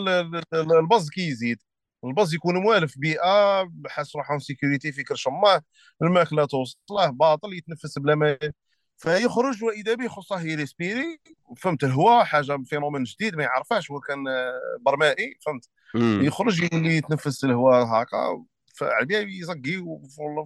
البز 0.52 1.10
كي 1.10 1.28
يزيد. 1.28 1.62
البز 2.04 2.34
يكون 2.34 2.56
موالف 2.56 2.98
بيئة 2.98 3.70
حاس 3.86 4.16
روحه 4.16 4.38
sécurité 4.38 4.92
في 4.92 5.02
كرش 5.02 5.28
امه 5.28 5.62
الماكلة 6.02 6.44
توصله 6.44 7.10
باطل 7.10 7.52
يتنفس 7.52 7.98
بلا 7.98 8.14
ما 8.14 8.38
فيخرج 8.98 9.64
وإذا 9.64 9.94
به 9.94 10.08
خصه 10.08 10.40
ي 10.40 10.49
respirer 10.49 11.20
فهمت؟ 11.56 11.84
الهواء 11.84 12.24
حاجة 12.24 12.62
phénomène 12.64 13.02
جديد 13.02 13.36
ما 13.36 13.42
يعرفهاش 13.42 13.90
هو 13.90 14.00
كان 14.00 14.24
برمائي 14.80 15.38
فهمت؟ 15.46 15.68
مم. 15.94 16.20
يخرج 16.22 16.62
يولي 16.62 16.96
يتنفس 16.96 17.44
الهواء 17.44 17.84
هكا 17.84 18.44
فعلى 18.74 19.38
يزقي 19.38 19.84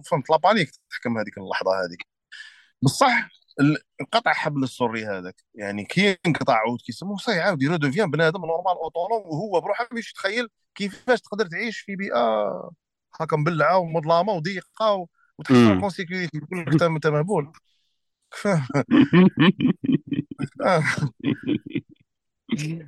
فهمت؟ 0.05 0.29
لا 0.29 0.37
بانيك 0.37 0.71
تحكم 0.89 1.17
هذيك 1.17 1.37
اللحظة 1.37 1.85
هذيك. 1.85 2.07
بصح 2.81 3.29
انقطع 4.01 4.33
حبل 4.33 4.63
السري 4.63 5.05
هذاك. 5.05 5.43
يعني 5.55 5.85
كي 5.85 6.17
انقطع 6.25 6.53
عود 6.53 6.79
كيسموه 6.81 7.17
صحيح 7.17 7.45
عاود 7.45 7.61
يرودوفيان 7.61 8.11
بنادم 8.11 8.45
نورمال 8.45 8.73
اوتونوم 8.83 9.21
وهو 9.25 9.61
بروحه 9.61 9.87
باش 9.91 10.11
يتخيل 10.11 10.47
كيفاش 10.75 11.21
تقدر 11.21 11.45
تعيش 11.45 11.79
في 11.79 11.95
بيئة 11.95 12.51
هكا 13.19 13.37
مبلعة 13.37 13.77
ومظلمة 13.77 14.33
وضيقة 14.33 15.07
وتحس 15.37 15.55
روحك 15.55 15.95
سيكوريتي 15.95 16.37
يقول 16.37 16.59
لك 16.59 16.83
انت 16.95 17.07
مهبول 17.07 17.51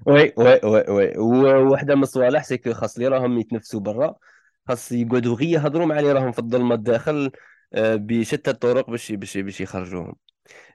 oui 0.06 0.34
oui 0.38 0.60
oui 0.64 0.84
oui. 0.90 1.18
وواحده 1.18 1.96
من 1.96 2.04
الصوالح 2.04 2.44
c'est 2.44 2.62
que 2.63 2.74
خاص 2.74 3.00
لي 3.00 3.08
راهم 3.08 3.40
يتنفسوا 3.40 3.80
برا. 3.80 4.16
خاص 4.68 4.92
يقعدوا 4.92 5.36
غير 5.36 5.50
يهضروا 5.50 5.86
مع 5.86 6.00
اللي 6.00 6.12
راهم 6.12 6.32
في 6.32 6.40
الظلمة 6.40 6.76
الداخل 6.76 7.32
آه، 7.74 7.96
بشتى 7.96 8.52
الطرق 8.52 8.90
باش 8.90 9.12
باش 9.12 9.38
باش 9.38 9.62
يخرجوهم. 9.62 10.16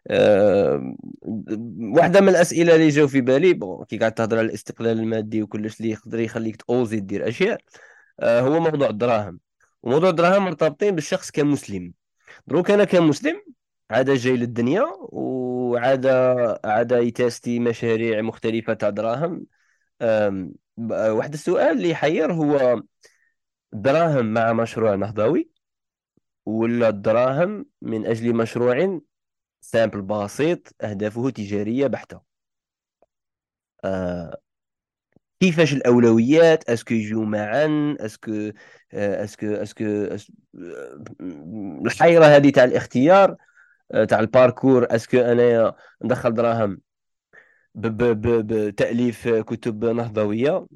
أه 0.08 0.94
واحدة 1.96 2.20
من 2.20 2.28
الأسئلة 2.28 2.74
اللي 2.74 2.88
جاو 2.88 3.08
في 3.08 3.20
بالي 3.20 3.52
bon 3.54 3.84
كي 3.84 3.98
قاعد 3.98 4.14
تهضر 4.14 4.38
على 4.38 4.46
الاستقلال 4.46 5.00
المادي 5.00 5.42
وكلش 5.42 5.80
اللي 5.80 5.90
يقدر 5.90 6.20
يخليك 6.20 6.56
تأوزي 6.56 7.00
دير 7.00 7.28
أشياء 7.28 7.60
أه 8.20 8.40
هو 8.40 8.60
موضوع 8.60 8.88
الدراهم. 8.88 9.40
وموضوع 9.82 10.10
الدراهم 10.10 10.44
مرتبطين 10.44 10.94
بالشخص 10.94 11.30
كمسلم. 11.30 11.92
دروك 12.46 12.70
أنا 12.70 12.84
كمسلم 12.84 13.42
عاد 13.90 14.10
جاي 14.10 14.36
للدنيا 14.36 14.82
وعاد 15.00 16.06
عاد 16.64 16.92
ي 16.92 17.01
tester 17.01 17.58
مشاريع 17.58 18.20
مختلفة 18.22 18.74
تاع 18.74 18.90
دراهم 18.90 19.46
واحد 20.90 21.32
السؤال 21.32 21.76
اللي 21.76 21.90
يحير 21.90 22.32
هو 22.32 22.82
دراهم 23.72 24.26
مع 24.34 24.52
مشروع 24.52 24.94
نهضوي 24.94 25.50
ولا 26.46 26.88
الدراهم 26.88 27.66
من 27.82 28.06
أجل 28.06 28.34
مشروع 28.36 29.00
simple 29.62 30.02
بسيط 30.02 30.76
أهدافه 30.84 31.30
تجارية 31.30 31.86
بحتة؟ 31.86 32.22
أه 33.84 34.40
كيفاش 35.40 35.72
الأولويات؟ 35.72 36.70
est-ce 36.70 36.86
que 36.86 36.94
يجوا 36.94 37.24
معا؟ 37.24 37.96
est-ce 38.00 38.33
que 38.33 38.50
est-ce 38.94 39.29
que 39.29 39.46
est-ce 39.46 39.71
que 39.71 39.84
الحيرة 41.86 42.24
هذه 42.24 42.50
تاع 42.50 42.64
الاختيار. 42.64 43.30
آه، 43.30 43.36
تاع 44.08 44.20
ال 44.20 44.27
parcours 44.27 44.86
est-ce 44.90 45.09
que 45.09 45.18
انايا 45.18 45.74
ندخل 46.04 46.34
دراهم 46.34 46.80
بتأليف 47.74 49.28
كتب 49.28 49.84
نهضوية 49.84 50.66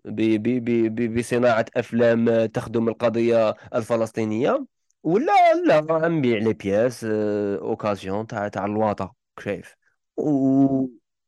بصناعة 1.16 1.64
أفلام 1.76 2.46
تخدم 2.46 2.88
القضية 2.88 3.54
الفلسطينية 3.74 4.66
ولا 5.02 5.54
لا 5.66 6.08
نبيع 6.08 6.38
les 6.38 6.52
pièces 6.52 7.04
occasion 7.04 8.26
تاع 8.26 8.48
تاع 8.48 8.64
الواطه 8.64 9.14
شايف؟ 9.40 9.76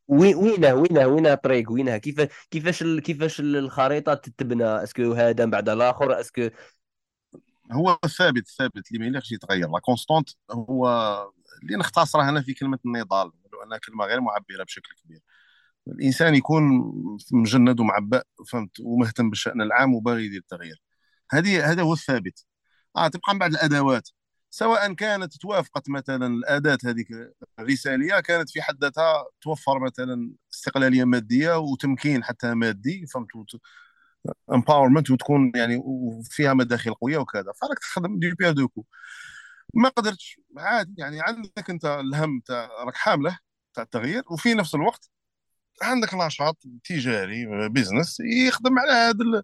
وينه 0.08 0.74
وينه 0.74 1.06
وينه 1.06 1.32
الطريق 1.32 1.72
وينه؟ 1.72 1.96
كيف 1.96 2.20
كيفاش 2.50 2.82
كيفاش 2.82 3.40
الخريطة 3.40 4.14
تتبنى؟ 4.14 4.64
est-ce 4.64 4.96
que 4.96 5.12
هذا 5.12 5.44
بعد 5.44 5.68
الآخر؟ 5.68 6.20
est-ce 6.20 6.39
que 6.39 6.48
هو 7.72 7.98
ثابت 8.18 8.48
ثابت 8.48 8.88
اللي 8.88 8.98
ما 8.98 9.06
يليقش 9.06 9.32
يتغير. 9.32 9.68
لا 9.68 9.78
كونستونت 9.78 10.28
هو 10.50 10.86
اللي 11.62 11.76
نختصرها 11.76 12.30
هنا 12.30 12.42
في 12.42 12.54
كلمة 12.54 12.78
النضال 12.86 13.32
لانها 13.60 13.78
كلمة 13.78 14.04
غير 14.04 14.20
معبرة 14.20 14.64
بشكل 14.64 14.94
كبير. 15.04 15.20
الإنسان 15.88 16.34
يكون 16.34 16.62
مجند 17.32 17.80
ومعبأ 17.80 18.22
فهمت؟ 18.48 18.80
ومهتم 18.80 19.30
بالشأن 19.30 19.62
العام 19.62 19.94
وباغي 19.94 20.26
يدير 20.26 20.40
التغيير. 20.40 20.82
هذه 21.30 21.72
هذا 21.72 21.82
هو 21.82 21.92
الثابت. 21.92 22.46
آه 22.96 23.08
تبقى 23.08 23.32
من 23.34 23.38
بعد 23.38 23.50
الأدوات. 23.52 24.08
سواء 24.50 24.92
كانت 24.94 25.36
توافقت 25.36 25.90
مثلا 25.90 26.26
الأداة 26.26 26.78
هذيك 26.84 27.08
الرسالية 27.58 28.20
كانت 28.20 28.50
في 28.50 28.62
حد 28.62 28.84
ذاتها 28.84 29.26
توفر 29.40 29.78
مثلا 29.78 30.32
استقلالية 30.54 31.04
مادية 31.04 31.58
وتمكين 31.58 32.24
حتى 32.24 32.54
مادي 32.54 33.06
فهمت؟ 33.06 33.28
empowerment 34.52 35.10
وتكون 35.10 35.52
يعني 35.56 35.76
وفيها 35.84 36.54
مداخل 36.54 36.94
قوية 36.94 37.18
وكذا. 37.18 37.52
فراك 37.62 37.78
تخدم 37.78 38.18
d'une 38.18 38.30
pierre 38.34 38.52
deux 38.52 38.65
coups. 38.65 38.84
ما 39.74 39.88
قدرتش. 39.88 40.40
عادي 40.56 40.94
يعني 40.98 41.20
عندك 41.20 41.70
أنت 41.70 41.84
الهم 41.84 42.40
تاع 42.40 42.68
راك 42.84 42.96
حامله 42.96 43.38
تاع 43.74 43.82
التغيير 43.84 44.22
وفي 44.30 44.54
نفس 44.54 44.74
الوقت 44.74 45.10
عندك 45.82 46.14
نشاط 46.14 46.58
تجاري 46.84 47.68
business 47.68 48.20
يخدم 48.20 48.78
على 48.78 48.92
هذا 48.92 49.42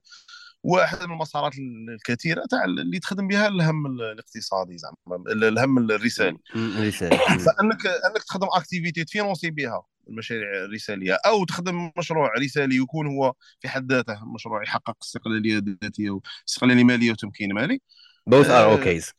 واحد 0.63 1.03
من 1.03 1.13
المسارات 1.13 1.53
الكثيرة 1.95 2.45
تاع 2.51 2.65
اللي 2.65 2.99
تخدم 2.99 3.29
بها 3.29 3.49
الهم 3.49 3.87
الاقتصادي 3.87 4.79
زعما 4.79 5.25
الهم 5.33 5.79
الرسالي. 5.79 6.39
الرسالي. 6.57 7.17
فأنك 7.17 7.87
أنك 7.87 8.23
تخدم 8.27 8.47
activité 8.53 9.05
ت 9.05 9.10
financer 9.10 9.51
بها 9.51 9.83
المشاريع 10.09 10.65
الرسالية 10.65 11.19
أو 11.27 11.45
تخدم 11.45 11.91
مشروع 11.99 12.31
رسالي 12.39 12.77
يكون 12.77 13.07
هو 13.07 13.35
في 13.61 13.69
حد 13.69 13.93
ذاته 13.93 14.35
مشروع 14.35 14.63
يحقق 14.63 14.97
استقلالية 15.03 15.63
ذاتية 15.83 16.11
واستقلاليه 16.11 16.85
مالية 16.85 17.11
وتمكين 17.11 17.55
مالي. 17.55 17.81
both 18.27 18.51
are 18.51 18.73
okay 18.73 19.13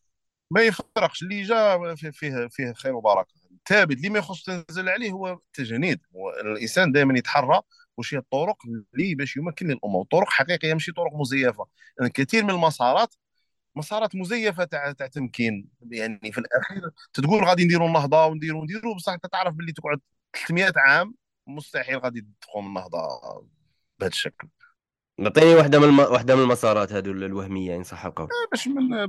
ما 0.51 0.61
يفرقش 0.61 1.23
اللي 1.23 1.43
جا 1.43 1.95
فيه 1.95 2.47
فيه 2.47 2.73
خير 2.73 2.95
وبركة. 2.95 3.33
الثابت 3.51 3.97
اللي 3.97 4.09
ما 4.09 4.19
يخص 4.19 4.43
تنزل 4.43 4.89
عليه 4.89 5.11
هو 5.11 5.33
التجنيد. 5.33 5.99
الإنسان 6.45 6.91
دائما 6.91 7.17
يتحرى 7.17 7.61
وش 7.97 8.13
هي 8.13 8.17
الطرق 8.17 8.57
اللي 8.93 9.15
باش 9.15 9.37
يمكن 9.37 9.71
الأمور 9.71 10.05
طرق 10.11 10.29
حقيقية 10.29 10.73
ماشي 10.73 10.91
طرق 10.91 11.13
مزيفة. 11.13 11.65
يعني 11.99 12.09
كثير 12.11 12.43
من 12.43 12.49
المسارات 12.49 13.15
مسارات 13.75 14.15
مزيفة 14.15 14.63
تاع 14.63 14.91
تاع 14.91 15.07
تمكين. 15.07 15.69
يعني 15.91 16.31
في 16.31 16.37
الأخير 16.37 16.81
تقول 17.13 17.43
غادي 17.43 17.65
نديروا 17.65 17.87
النهضة 17.87 18.25
ونديروا 18.25 18.63
نديروا 18.63 18.95
بصح 18.95 19.13
أنت 19.13 19.25
تعرف 19.25 19.55
باللي 19.55 19.71
تقعد 19.71 19.99
300 20.33 20.73
عام 20.75 21.15
مستحيل 21.47 21.97
غادي 21.97 22.27
تقوم 22.41 22.67
النهضة 22.67 22.99
بهذا 23.99 24.11
الشكل. 24.11 24.47
نعطيني 25.19 25.55
واحدة 25.55 25.79
من 25.79 25.85
الم... 25.85 25.99
واحدة 25.99 26.35
من 26.35 26.41
المسارات 26.41 26.93
هذو 26.93 27.11
الوهمية 27.11 27.75
إن 27.75 27.83
صح 27.83 28.05
القول. 28.05 28.27
باش 28.51 28.67
من 28.67 29.07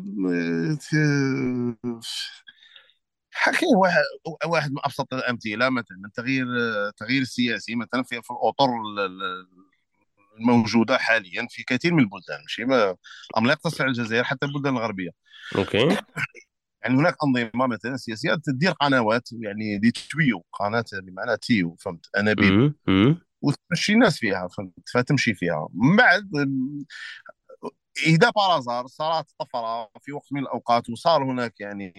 حكي 3.31 3.67
واحد 3.77 4.03
واحد 4.47 4.71
من 4.71 4.79
أبسط 4.85 5.15
الأمثلة 5.15 5.71
مثلا 5.71 5.99
التغيير 6.07 6.47
التغيير 6.89 7.23
السياسي 7.23 7.75
مثلا 7.75 8.03
في 8.03 8.17
الأطر 8.17 8.69
الموجودة 10.39 10.99
حاليا 10.99 11.47
في 11.51 11.63
كثير 11.63 11.95
من 11.95 12.01
البلدان 12.01 12.41
ماشي؟ 12.41 12.65
ما 12.65 12.97
لا 13.47 13.53
يقتصر 13.53 13.85
على 13.85 13.91
الجزائر 13.91 14.25
حتى 14.25 14.47
البلدان 14.47 14.77
الغربية. 14.77 15.11
OK. 15.57 15.97
يعني 16.83 16.97
هناك 16.97 17.17
أنظمة 17.25 17.67
مثلا 17.67 17.97
سياسية 17.97 18.35
تدير 18.45 18.73
قنوات 18.73 19.29
يعني 19.33 19.79
دي 19.79 19.91
تويو 19.91 20.45
قناة 20.53 20.85
بمعنى 20.93 21.37
tuyau 21.37 21.77
فهمت؟ 21.81 22.07
أنابيب. 22.17 22.75
وتمشي 23.47 23.93
الناس 23.93 24.19
فيها 24.19 24.49
فهمت؟ 24.49 24.73
فتمشي 24.95 25.35
فيها. 25.35 25.69
من 25.75 25.97
بعد 25.97 26.31
إذا 28.07 28.31
par 28.31 28.49
hasard 28.49 28.87
صارت 28.87 29.27
طفرة 29.39 29.91
في 30.01 30.13
وقت 30.13 30.33
من 30.33 30.41
الأوقات 30.43 30.91
وصار 30.91 31.25
هناك 31.25 31.61
يعني 31.61 31.95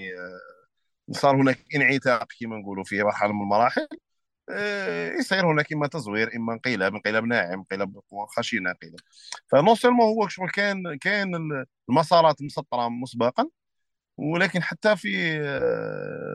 صار 1.11 1.35
هناك 1.35 1.59
انعتاق 1.75 2.27
كما 2.39 2.57
نقولوا 2.57 2.83
في 2.83 3.03
مرحله 3.03 3.33
من 3.33 3.41
المراحل 3.41 3.87
آه، 4.49 5.11
يصير 5.19 5.51
هناك 5.51 5.73
إما 5.73 5.87
تزوير 5.87 6.35
إما 6.35 6.53
انقلاب 6.53 6.95
انقلاب 6.95 7.25
ناعم 7.25 7.51
انقلاب 7.59 7.99
خشينة 8.37 8.69
انقلاب. 8.69 8.99
فنو 9.51 9.75
سولمون 9.75 10.05
هو 10.05 10.27
شغل 10.27 10.49
كان 10.49 10.97
كان 11.01 11.31
المسارات 11.89 12.41
مسطرة 12.41 12.89
مسبقا 12.89 13.49
ولكن 14.17 14.63
حتى 14.63 14.95
في 14.95 15.37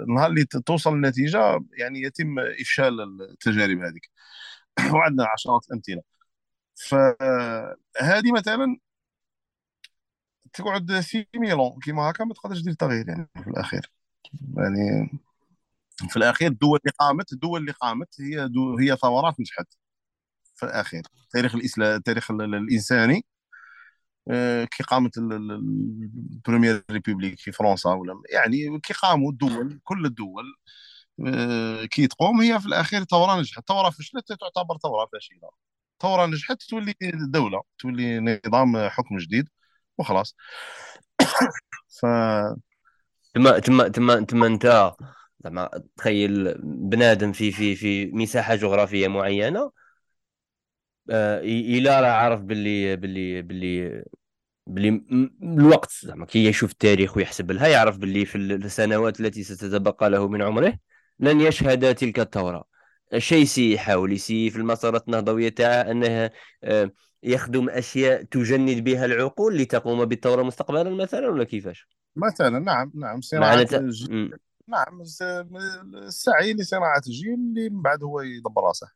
النهار 0.09 0.27
آه، 0.27 0.31
اللي 0.31 0.45
توصل 0.45 0.93
النتيجة 0.95 1.61
يعني 1.79 2.03
يتم 2.03 2.39
إفشال 2.39 3.01
التجارب 3.23 3.79
هذيك. 3.79 4.11
وعندنا 4.95 5.27
عشرات 5.35 5.67
الأمثلة. 5.71 6.03
فهذه 6.89 8.33
مثلا 8.37 8.79
تقعد 10.53 11.01
سيميلون 11.01 11.79
كيما 11.83 12.11
هكا 12.11 12.25
ما 12.25 12.35
تقدرش 12.35 12.61
دير 12.63 12.73
تغيير 12.73 13.09
يعني 13.09 13.29
في 13.43 13.51
الأخير. 13.51 13.93
يعني 14.57 15.11
في 16.11 16.17
الأخير 16.17 16.49
الدول 16.51 16.79
اللي 16.85 16.93
قامت 16.99 17.33
الدول 17.33 17.61
اللي 17.61 17.73
قامت 17.73 18.21
هي 18.21 18.49
دو 18.49 18.79
هي 18.79 18.97
ثورات 18.97 19.41
نجحت 19.41 19.67
في 20.57 20.67
الأخير. 20.67 21.03
تاريخ 21.31 21.55
الاسلام 21.55 21.97
التاريخ 21.97 22.31
الإنساني 22.31 23.25
آه، 24.31 24.65
كي 24.65 24.83
قامت 24.83 25.19
ال 25.19 25.37
première 25.37 26.85
république 26.91 27.39
في 27.41 27.53
فرنسا 27.53 27.91
ولا 27.91 28.23
يعني 28.33 28.81
كي 28.81 28.93
قاموا 28.95 29.31
الدول 29.33 29.81
كل 29.85 30.07
الدول 30.07 30.45
كي 31.91 32.07
تقوم 32.07 32.41
هي 32.41 32.61
في 32.61 32.67
الأخير 32.67 33.05
ثوره 33.05 33.41
نجحت. 33.41 33.69
ثوره 33.69 33.91
فشلت 33.91 34.33
تعتبر 34.33 34.79
ثوره 34.79 35.09
فاشله 35.13 35.51
ثوره 36.03 36.27
نجحت 36.27 36.63
تولي 36.63 36.95
دولة 37.33 37.63
تولي 37.79 38.21
نظام 38.47 38.89
حكم 38.89 39.19
جديد 39.19 39.49
وخلاص. 39.99 40.37
ف 42.01 42.07
تما 43.35 43.59
تما 43.59 43.89
تما 43.89 44.21
تما 44.21 44.47
انت 44.47 44.93
زعما 45.45 45.71
تخيل 45.97 46.55
بنادم 46.65 47.33
في 47.33 47.53
في 47.53 47.77
في 47.77 48.07
مساحة 48.07 48.55
جغرافية 48.55 49.09
معينة 49.09 49.73
آه 51.11 51.41
راه 52.01 52.07
عارف 52.09 52.41
باللي 52.41 52.97
باللي 52.97 53.43
باللي 53.43 54.05
باللي 54.67 55.03
الوقت 55.43 55.93
زعما 55.93 56.27
كي 56.27 56.47
يشوف 56.47 56.73
التاريخ 56.73 57.17
ويحسب 57.17 57.51
لها 57.51 57.69
يعرف 57.69 57.99
باللي 57.99 58.25
في 58.27 58.39
السنوات 58.39 59.21
التي 59.21 59.45
ستتبقى 59.45 60.11
له 60.11 60.29
من 60.29 60.43
عمره. 60.43 60.79
لن 61.21 61.41
يشهد 61.41 61.95
تلك 61.95 62.21
الثورة. 62.21 62.65
شيء 63.19 63.45
سي 63.45 63.73
يحاول 63.73 64.13
يسي 64.13 64.51
في 64.51 64.59
المسارات 64.59 65.09
النهضوية 65.09 65.49
تاعه 65.49 65.91
أنه 65.91 66.31
آه 66.65 66.91
يخدم 67.23 67.71
أشياء 67.71 68.23
تجند 68.23 68.85
بها 68.85 69.05
العقول 69.05 69.59
لتقوم 69.59 70.05
بالثورة 70.05 70.43
مستقبلا 70.43 70.91
مثلا 70.91 71.29
ولا 71.29 71.45
كيفاش؟ 71.45 71.89
مثلا 72.17 72.59
نعم 72.59 72.93
نعم 72.95 73.21
صناعة 73.21 73.67
الجيل. 73.73 74.39
نعم 74.69 75.03
السعي 75.95 76.53
لصناعة 76.53 77.03
الجيل 77.07 77.35
اللي 77.35 77.71
من 77.71 77.83
بعد 77.83 78.03
هو 78.03 78.21
يدبر 78.21 78.65
راسه. 78.65 78.89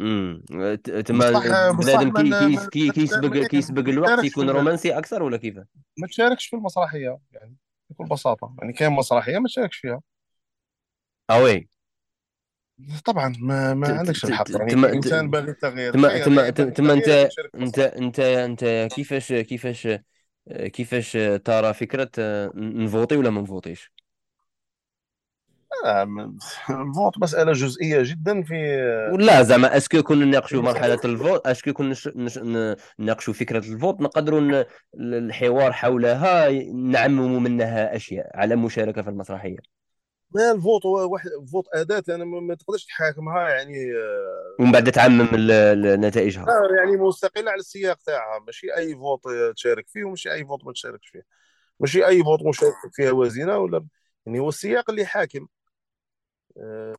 امم 0.00 0.42
تما 1.06 1.30
بنادم 1.70 2.12
كي 2.12 2.56
كي 2.70 2.90
كيسبق 2.90 3.46
كيسبق 3.46 3.88
الوقت 3.88 4.24
يكون 4.24 4.50
رومانسي 4.50 4.98
أكثر 4.98 5.22
ولا 5.22 5.36
كيف؟ 5.36 5.56
ما 5.98 6.06
تشاركش 6.06 6.46
في 6.46 6.56
المسرحية 6.56 7.18
يعني 7.32 7.56
بكل 7.90 8.04
بساطة. 8.04 8.54
يعني 8.58 8.72
كاين 8.72 8.92
مسرحية 8.92 9.38
ما 9.38 9.48
تشاركش 9.48 9.76
فيها. 9.76 10.00
اوي 11.30 11.56
طبعا 13.04 13.34
ما, 13.40 13.74
ما 13.74 13.88
عندكش 13.98 14.24
الحق. 14.24 14.50
يعني 14.50 14.72
الانسان 14.72 15.30
باغي 15.30 15.50
التغيير 15.50 15.92
تما 15.92 16.18
تما 16.18 16.50
تما 16.50 16.92
انت 16.92 17.08
انت 17.54 17.78
انت 17.78 18.20
أنت 18.20 18.64
كيفاش 18.94 19.32
كيفاش 19.32 19.88
كيفاش 20.50 21.12
ترى 21.44 21.74
فكرة 21.74 22.10
نvoti 22.56 23.16
ولا 23.16 23.30
ما 23.30 23.40
نvotiش؟ 23.40 23.92
ال 26.70 26.80
vote 26.80 27.18
مسألة 27.22 27.52
جزئية 27.52 28.02
جدا 28.02 28.42
في 28.42 28.54
لا 29.18 29.42
زعما 29.42 29.76
est-ce 29.76 29.93
que 29.93 30.02
كنا 30.02 30.24
نناقشوا 30.24 30.62
مرحلة 30.62 31.00
ال 31.04 31.11
vote؟ 31.11 31.46
est-ce 31.46 31.63
que 31.63 31.72
كنا 31.72 31.94
نناقشوا 32.98 33.34
فكرة 33.34 33.58
ال 33.58 33.65
vote؟ 33.65 34.00
نقدروا 34.00 34.64
الحوار 35.00 35.72
حولها 35.72 36.50
نعمم 36.72 37.42
منها 37.42 37.96
أشياء 37.96 38.30
على 38.34 38.56
مشاركة 38.56 39.02
في 39.02 39.10
المسرحية. 39.10 39.77
ما 40.30 40.50
ال 40.52 40.59
vote 40.59 40.86
هو 40.86 41.12
واحد 41.12 41.30
vote 41.52 41.64
أداة 41.72 42.04
أنا 42.08 42.24
ما 42.24 42.54
تقدرش 42.54 42.84
تحاكمها 42.84 43.48
يعني 43.48 43.92
آه، 43.92 44.56
ومن 44.60 44.72
بعد 44.72 44.92
تعمم 44.92 45.28
نتائجها 46.04 46.46
يعني 46.78 46.96
مستقلة 46.96 47.50
على 47.50 47.60
السياق 47.60 47.96
تاعها. 47.96 48.38
ماشي 48.38 48.74
أي 48.76 48.94
vote 48.94 49.20
تشارك 49.56 49.88
فيه 49.88 50.04
وماشي 50.04 50.32
أي 50.32 50.44
vote 50.46 50.64
ما 50.64 50.72
تشاركش 50.72 51.08
فيه. 51.08 51.22
ماشي 51.80 52.06
أي 52.06 52.22
vote 52.24 52.42
مشارك 52.42 52.74
فيها 52.92 53.12
وزينة 53.12 53.58
ولا 53.58 53.86
يعني 54.26 54.38
هو 54.38 54.48
السياق 54.48 54.90
اللي 54.90 55.06
حاكم. 55.06 55.46
آه، 56.56 56.96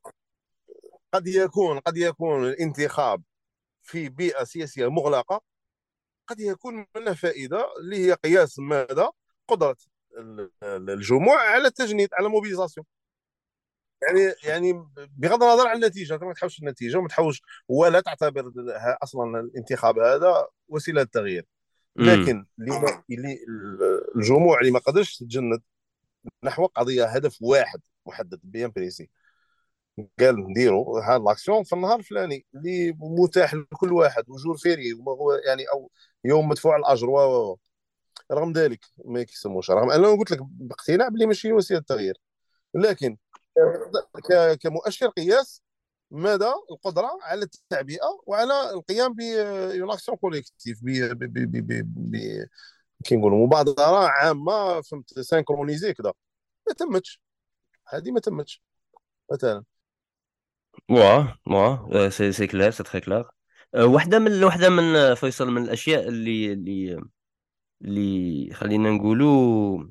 قد 1.12 1.26
يكون 1.26 1.78
قد 1.78 1.96
يكون 1.96 2.44
الانتخاب 2.44 3.22
في 3.82 4.08
بيئة 4.08 4.44
سياسية 4.44 4.90
مغلقة 4.90 5.42
قد 6.26 6.40
يكون 6.40 6.86
منه 6.96 7.14
فائدة 7.14 7.66
اللي 7.80 7.96
هي 8.06 8.12
قياس 8.12 8.58
مدى 8.58 9.06
قدرة 9.48 9.76
الجموع 10.62 11.36
على 11.36 11.66
التجنيد 11.68 12.08
على 12.12 12.28
mobilisation 12.28 12.86
يعني 14.02 14.34
يعني 14.44 14.72
بغض 15.16 15.42
النظر 15.42 15.66
عن 15.68 15.76
النتيجة 15.76 16.18
ما 16.18 16.34
تحوش 16.34 16.58
النتيجة 16.58 16.98
وما 16.98 17.08
تحوش 17.08 17.42
ولا 17.68 18.00
تعتبر 18.00 18.52
أصلا 19.02 19.40
الانتخاب 19.40 19.98
هذا 19.98 20.46
وسيلة 20.68 21.00
للتغيير. 21.00 21.46
لكن 21.96 22.46
اللي 23.10 23.38
الجموع 24.16 24.60
اللي 24.60 24.70
ما 24.70 24.78
قدرش 24.78 25.16
تتجند 25.16 25.62
نحو 26.44 26.66
قضية 26.66 27.04
هدف 27.04 27.38
واحد 27.42 27.80
محدد 28.06 28.40
bien 28.42 28.70
précis 28.76 29.10
قال 30.20 30.50
نديروا 30.50 31.00
هذا 31.00 31.18
l'action 31.18 31.64
في 31.64 31.72
النهار 31.72 31.98
الفلاني 31.98 32.46
اللي 32.54 32.94
متاح 32.98 33.54
لكل 33.54 33.92
واحد 33.92 34.24
و 34.30 34.35
jour 34.35 34.56
férié 34.56 34.84
يعني 35.46 35.64
أو 35.72 35.90
يوم 36.24 36.48
مدفوع 36.48 36.76
الأجر 36.76 37.10
و 37.10 37.58
رغم 38.32 38.52
ذلك 38.52 38.84
ما 39.04 39.20
يسموش 39.20 39.70
رغم 39.70 39.90
أنا 39.90 40.08
قلت 40.08 40.30
لك 40.30 40.38
باقتناع 40.42 41.08
بلي 41.08 41.26
ماشي 41.26 41.52
وسيلة 41.52 41.80
تغيير 41.80 42.14
لكن 42.74 43.16
كمؤشر 44.62 45.06
قياس 45.06 45.62
مدى 46.10 46.52
القدرة 46.70 47.18
على 47.22 47.42
التعبئة 47.42 48.20
وعلى 48.26 48.70
القيام 48.70 49.14
ب 49.14 49.33
une 49.33 49.90
action 49.90 50.16
collective 50.18 50.80
كي 53.04 53.16
نقولوا 53.16 53.46
مبادرة 53.46 54.08
عامة 54.08 54.80
فهمت؟ 54.80 55.20
synchronisée 55.20 55.94
كذا 55.94 56.12
ما 56.68 56.74
تمتش. 56.74 57.20
هذه 57.88 58.10
ما 58.10 58.20
تمتش. 58.20 58.62
مثلا. 59.32 59.64
واه 60.90 61.38
واه. 61.46 62.08
c'est 62.08 62.32
c'est 62.32 62.46
clair 62.46 62.70
c'est 62.70 62.82
très 62.82 63.00
clair. 63.00 63.24
واحدة 63.74 64.18
من 64.18 64.44
واحدة 64.44 64.68
من 64.68 65.14
فيصل 65.14 65.50
من 65.50 65.62
الأشياء 65.62 66.08
اللي 66.08 66.52
اللي 66.52 67.00
اللي 67.82 68.54
خلينا 68.54 68.90
نقولوا 68.90 69.84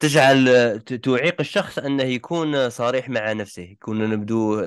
تجعل 0.00 0.80
تعيق 0.80 1.36
الشخص 1.40 1.78
أنه 1.78 2.02
يكون 2.02 2.70
صريح 2.70 3.08
مع 3.08 3.32
نفسه. 3.32 3.62
يكون 3.62 4.10
نبدو 4.10 4.60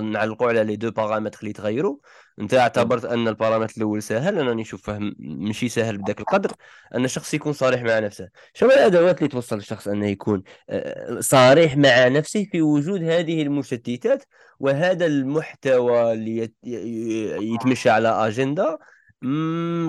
نعلقوا 0.00 0.48
على 0.48 0.64
les 0.64 0.76
deux 0.76 0.90
paramètres 0.90 1.38
اللي 1.38 1.50
يتغيروا 1.50 1.96
أنت 2.40 2.54
اعتبرت 2.54 3.04
أن 3.04 3.28
البارامتر 3.28 3.74
الأول 3.76 4.02
سهل. 4.02 4.38
أنا 4.38 4.54
نشوفه 4.54 4.98
ماشي 5.18 5.68
سهل 5.68 5.98
بذاك 5.98 6.20
القدر. 6.20 6.52
أن 6.94 7.04
الشخص 7.04 7.34
يكون 7.34 7.52
صريح 7.52 7.82
مع 7.82 7.98
نفسه. 7.98 8.28
شو 8.54 8.66
الأدوات 8.66 9.18
اللي 9.18 9.28
توصل 9.28 9.56
الشخص 9.56 9.88
أنه 9.88 10.06
يكون 10.06 10.42
آه، 10.70 11.20
صريح 11.20 11.76
مع 11.76 12.08
نفسه 12.08 12.44
في 12.52 12.62
وجود 12.62 13.02
هذه 13.02 13.42
المشتتات 13.42 14.24
وهذا 14.60 15.06
المحتوى 15.06 16.12
اللي 16.12 16.50
يتمشى 17.54 17.90
على 17.90 18.08
أجندة؟ 18.08 18.78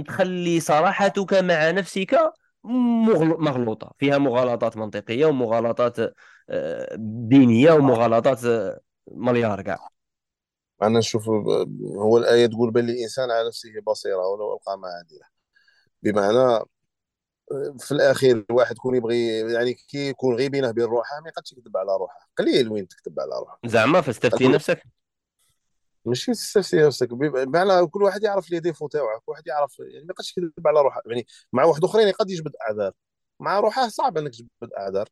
تخلي 0.07 0.59
صراحتك 0.59 1.33
مع 1.33 1.71
نفسك 1.71 2.19
مغلوطة. 3.39 3.91
فيها 3.97 4.18
مغالطات 4.18 4.78
منطقية 4.78 5.26
ومغالطات 5.26 5.99
آه، 6.49 6.95
دينية 7.28 7.72
ومغالطات 7.72 8.45
آه، 8.45 8.80
مليار 9.11 9.61
كاع. 9.61 9.89
أنا 10.82 10.99
نشوف 10.99 11.30
هو 11.97 12.18
الآية 12.18 12.45
تقول 12.45 12.72
بل 12.72 12.89
الإنسان 12.89 13.32
على 13.32 13.47
نفسه 13.47 13.70
بصيرة 13.88 14.28
ولو 14.28 14.53
ألقى 14.53 14.78
معاذيره 14.78 15.28
بمعنى 16.03 16.66
آه، 17.51 17.76
في 17.80 17.91
الأخير 17.91 18.45
الواحد 18.49 18.76
يكون 18.76 18.95
يبغي 18.95 19.53
يعني 19.53 19.74
كي 19.74 20.09
يكون 20.09 20.36
غير 20.36 20.49
بينه 20.49 20.70
وبين 20.70 20.84
روحه 20.84 21.22
ما 21.22 21.30
يقدش 21.30 21.51
يكذب 21.51 21.78
على 21.78 21.97
روحه. 21.99 22.30
قليل 22.38 22.70
وين 22.70 22.88
تكذب 22.88 23.20
على 23.20 23.39
روحه 23.39 23.59
زعما 23.66 24.01
فاستفتي 24.01 24.47
نفسك. 24.47 24.84
ماشي 26.05 26.31
تستفتي 26.31 26.77
نفسك 26.77 27.13
بمعنى 27.13 27.87
كل 27.87 28.03
واحد 28.03 28.23
يعرف 28.23 28.51
les 28.51 28.59
défauts 28.59 28.88
تاعه 28.87 29.19
كل 29.25 29.31
واحد 29.31 29.47
يعرف 29.47 29.79
يعني 29.79 30.05
ما 30.05 30.09
يقدرش 30.09 30.37
يكذب 30.37 30.67
على 30.67 30.81
روحه 30.81 31.01
يعني 31.05 31.27
مع 31.53 31.63
واحد 31.63 31.83
آخرين 31.83 32.11
قد 32.11 32.29
يجبد 32.29 32.51
أعذار 32.67 32.91
مع 33.39 33.59
روحه 33.59 33.87
صعب 33.87 34.17
إنك 34.17 34.31
تجبد 34.31 34.73
أعذار 34.77 35.09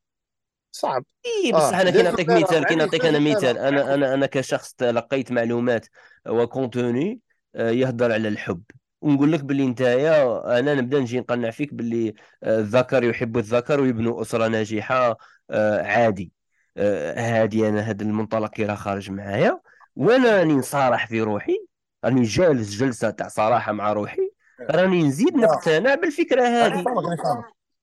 صعب. 0.71 1.05
إي 1.25 1.51
بصح 1.51 1.77
آه. 1.77 1.81
أنا 1.81 1.91
كي 1.91 2.01
نعطيك 2.01 2.29
مثال 2.29 2.65
كي 2.65 2.75
نعطيك 2.75 3.05
أنا 3.05 3.19
مثال 3.19 3.57
أنا 3.57 3.93
أنا 3.93 4.13
أنا 4.13 4.25
كشخص 4.25 4.73
تلقيت 4.73 5.31
معلومات 5.31 5.87
و 6.29 6.41
contenu 6.41 7.19
آه، 7.55 7.69
يهضر 7.69 8.11
على 8.11 8.27
الحب. 8.27 8.63
ونقول 9.01 9.31
لك 9.31 9.43
باللي 9.43 9.67
نتايا 9.67 10.59
أنا 10.59 10.75
نبدأ 10.75 10.99
نجي 10.99 11.19
نقنع 11.19 11.51
فيك 11.51 11.73
باللي 11.73 12.13
آه، 12.43 12.59
الذكر 12.59 13.03
يحب 13.03 13.37
الذكر 13.37 13.81
ويبنوا 13.81 14.21
أسرة 14.21 14.47
ناجحة 14.47 15.17
عادي. 15.81 16.31
هادي 16.77 17.69
أنا 17.69 17.81
هذا 17.81 18.03
المنطلق 18.03 18.49
كي 18.51 18.65
راه 18.65 18.75
خارج 18.75 19.11
معايا. 19.11 19.59
وأنا 19.95 20.37
راني 20.37 20.53
نصارح 20.53 21.07
في 21.07 21.21
روحي 21.21 21.67
راني 22.05 22.23
جالس 22.23 22.69
جلسة 22.69 23.09
تاع 23.09 23.27
صراحة 23.27 23.71
مع 23.71 23.93
روحي 23.93 24.31
راني 24.71 25.03
نزيد 25.03 25.35
نقتنع 25.35 25.95
بالفكرة 25.95 26.41
هذه. 26.41 26.83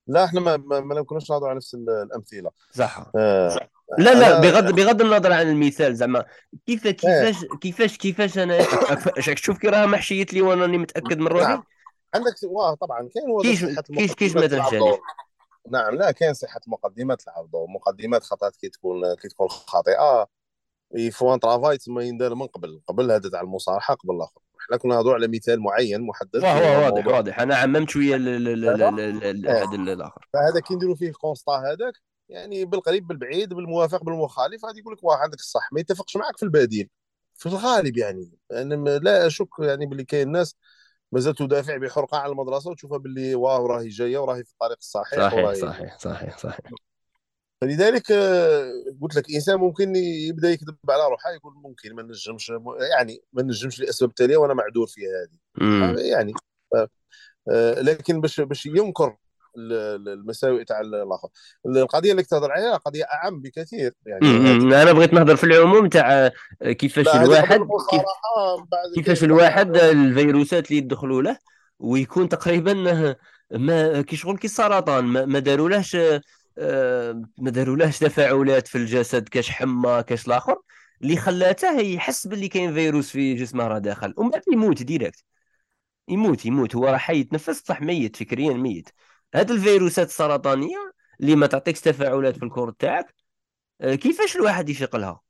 لا 0.06 0.24
إحنا 0.24 0.40
ما 0.40 0.56
ما, 0.56 1.00
نكونوش 1.00 1.30
نهضروا 1.30 1.48
على 1.48 1.56
نفس 1.56 1.74
الأمثلة. 1.74 2.50
صح. 2.70 3.11
آه. 3.16 3.68
لا 3.98 4.14
لا 4.14 4.40
بغض 4.40 4.74
بغض 4.74 5.02
النظر 5.02 5.32
عن 5.32 5.48
المثال 5.48 5.96
زعما 5.96 6.24
كيف 6.66 6.88
كيفاش 6.88 7.44
كيفاش 7.61 7.96
كيفاش 7.96 8.38
أنا 8.38 8.58
شوف 9.18 9.58
كي 9.58 9.68
راه 9.68 9.86
محشيت 9.86 10.34
لي 10.34 10.42
وأنا 10.42 10.62
راني 10.62 10.78
متأكد 10.78 11.18
من 11.18 11.26
روحي. 11.26 11.44
نعم. 11.44 11.64
عندك 12.14 12.34
واه 12.42 12.74
طبعا 12.74 13.08
كاين 13.14 13.42
كيش 13.42 13.64
كيش 13.64 14.14
كيش 14.14 14.34
ما 14.36 14.46
تنحشى 14.46 14.78
نعم 15.70 15.94
لا 15.94 16.11
كاين 16.11 16.34
صحة 16.34 16.61
مقدمات 16.66 17.22
العرض 17.28 17.54
ومقدمات 17.54 18.22
خطات 18.22 18.56
كي 18.56 18.68
تكون 18.68 19.14
كي 19.14 19.28
تكون 19.28 19.48
خاطئة. 19.48 20.26
il 20.95 21.08
faut 21.08 21.34
un 21.34 21.41
travail 21.41 21.78
تما 21.78 22.03
يندار 22.03 22.34
من 22.34 22.47
قبل 22.47 22.80
قبل 22.88 23.11
هذا 23.11 23.30
تاع 23.30 23.41
المصارحة 23.41 23.95
قبل 23.95 24.14
الآخر. 24.14 24.41
إحنا 24.61 24.76
كنا 24.76 24.95
نهضروا 24.95 25.14
على 25.14 25.28
مثال 25.28 25.61
معين 25.61 26.01
محدد 26.01 26.45
هو 26.45 26.84
واضح 26.84 27.07
واضح. 27.07 27.41
أنا 27.41 27.57
عممت 27.57 27.91
شوية 27.91 28.16
هذا؟ 28.16 28.88
الآخر. 29.93 30.28
فهذا 30.32 30.61
كي 30.61 30.74
نديروا 30.74 30.95
فيه 30.95 31.12
constat 31.12 31.53
هذاك 31.53 31.93
يعني 32.28 32.64
بالقريب 32.64 33.07
بالبعيد 33.07 33.55
بالموافق 33.55 34.05
بالمخالف 34.05 34.64
غادي 34.64 34.80
يقول 34.80 34.95
لك 34.95 35.05
واه 35.05 35.16
عندك 35.16 35.38
الصح. 35.38 35.72
ما 35.72 35.80
يتفقش 35.80 36.16
معك 36.16 36.36
في 36.36 36.43
البديل. 36.43 36.88
في 37.34 37.47
الغالب 37.47 37.97
يعني. 37.97 38.30
يعني 38.51 38.99
لا 38.99 39.26
أشك 39.26 39.49
يعني 39.59 39.86
باللي 39.86 40.05
كاين 40.05 40.32
ناس 40.32 40.57
مازال 41.12 41.34
تدافع 41.34 41.76
بحرقة 41.76 42.18
على 42.18 42.32
المدرسة 42.32 42.70
وتشوفها 42.70 42.99
باللي 42.99 43.34
واه 43.34 43.66
راهي 43.66 43.88
جاية 43.88 44.18
وراهي 44.18 44.45
في 44.45 44.53
الطريق 44.53 44.76
الصحيح 44.80 45.30
صحيح 45.30 45.55
صحيح 45.55 45.99
صحيح 45.99 46.38
صحيح. 46.38 46.70
فلذلك 47.61 48.12
آه، 48.12 48.72
قلت 49.02 49.16
لك 49.16 49.30
انسان 49.34 49.56
ممكن 49.56 49.96
يبدأ 49.96 50.50
يكذب 50.50 50.76
على 50.88 51.02
روحه 51.11 51.30
يقول 51.30 51.52
ممكن 51.54 51.94
ما 51.94 52.02
نجمش 52.02 52.52
يعني 52.96 53.22
ما 53.32 53.42
نجمش 53.42 53.80
لأسباب 53.80 54.14
تالية 54.14 54.36
وأنا 54.36 54.54
معذور 54.54 54.86
في 54.86 55.00
هذه. 55.00 55.38
يعني 56.00 56.32
آه، 57.48 57.80
لكن 57.80 58.20
باش 58.20 58.40
باش 58.40 58.66
ينكر 58.66 59.16
المساوئ 59.56 60.64
تاع 60.64 60.80
الآخر. 60.80 61.28
القضية 61.66 62.11
اللي 62.11 62.22
تهضر 62.22 62.52
عليها 62.52 62.76
قضية 62.76 63.04
أعم 63.04 63.40
بكثير 63.40 63.92
يعني 64.06 64.82
أنا 64.82 64.92
بغيت 64.92 65.12
نهضر 65.12 65.36
في 65.36 65.44
العموم 65.44 65.88
تاع 65.88 66.30
كيفاش 66.62 67.08
الواحد 67.08 67.61
كيف 67.90 68.02
كيفاش 68.94 69.24
الواحد 69.24 69.76
الفيروسات 69.76 70.70
اللي 70.70 70.78
يدخلوا 70.78 71.22
له 71.22 71.38
ويكون 71.78 72.28
تقريبا 72.28 72.74
ما 73.50 74.02
كي 74.02 74.16
شغل 74.16 74.38
كي 74.38 74.46
السرطان 74.46 75.04
ما 75.04 75.38
دارولهش 75.38 75.96
آه، 75.96 76.20
ما 77.38 77.51
دارولهش 77.51 77.98
تفاعلات 77.98 78.68
في 78.68 78.78
الجسد 78.78 79.28
كاش 79.28 79.51
حمى 79.51 80.03
كاش 80.07 80.26
الآخر 80.26 80.57
اللي 81.03 81.16
خلاته 81.16 81.80
يحس 81.80 82.26
باللي 82.26 82.48
كاين 82.48 82.74
فيروس 82.74 83.11
في 83.11 83.34
جسمه 83.34 83.68
راه 83.68 83.78
داخل. 83.78 84.14
ومن 84.16 84.30
بعد 84.30 84.42
يموت 84.53 84.82
direct 84.82 85.24
يموت 86.09 86.46
يموت. 86.46 86.76
هو 86.76 86.84
راه 86.86 86.96
حي 86.96 87.20
يتنفس 87.20 87.62
صح 87.66 87.82
ميت 87.82 88.16
فكريا 88.16 88.55
ميت. 88.55 88.90
هاد 89.34 89.51
الفيروسات 89.51 90.09
السرطانية 90.09 90.92
اللي 91.20 91.36
ما 91.36 91.46
تعطيكش 91.46 91.80
تفاعلات 91.80 92.36
في 92.36 92.42
ال 92.45 92.49
corps 92.49 92.70
تاعك 92.70 93.14
آه، 93.80 93.94
كيفاش 93.94 94.36
الواحد 94.36 94.68
يفيق 94.68 94.96
لها؟ 94.96 95.20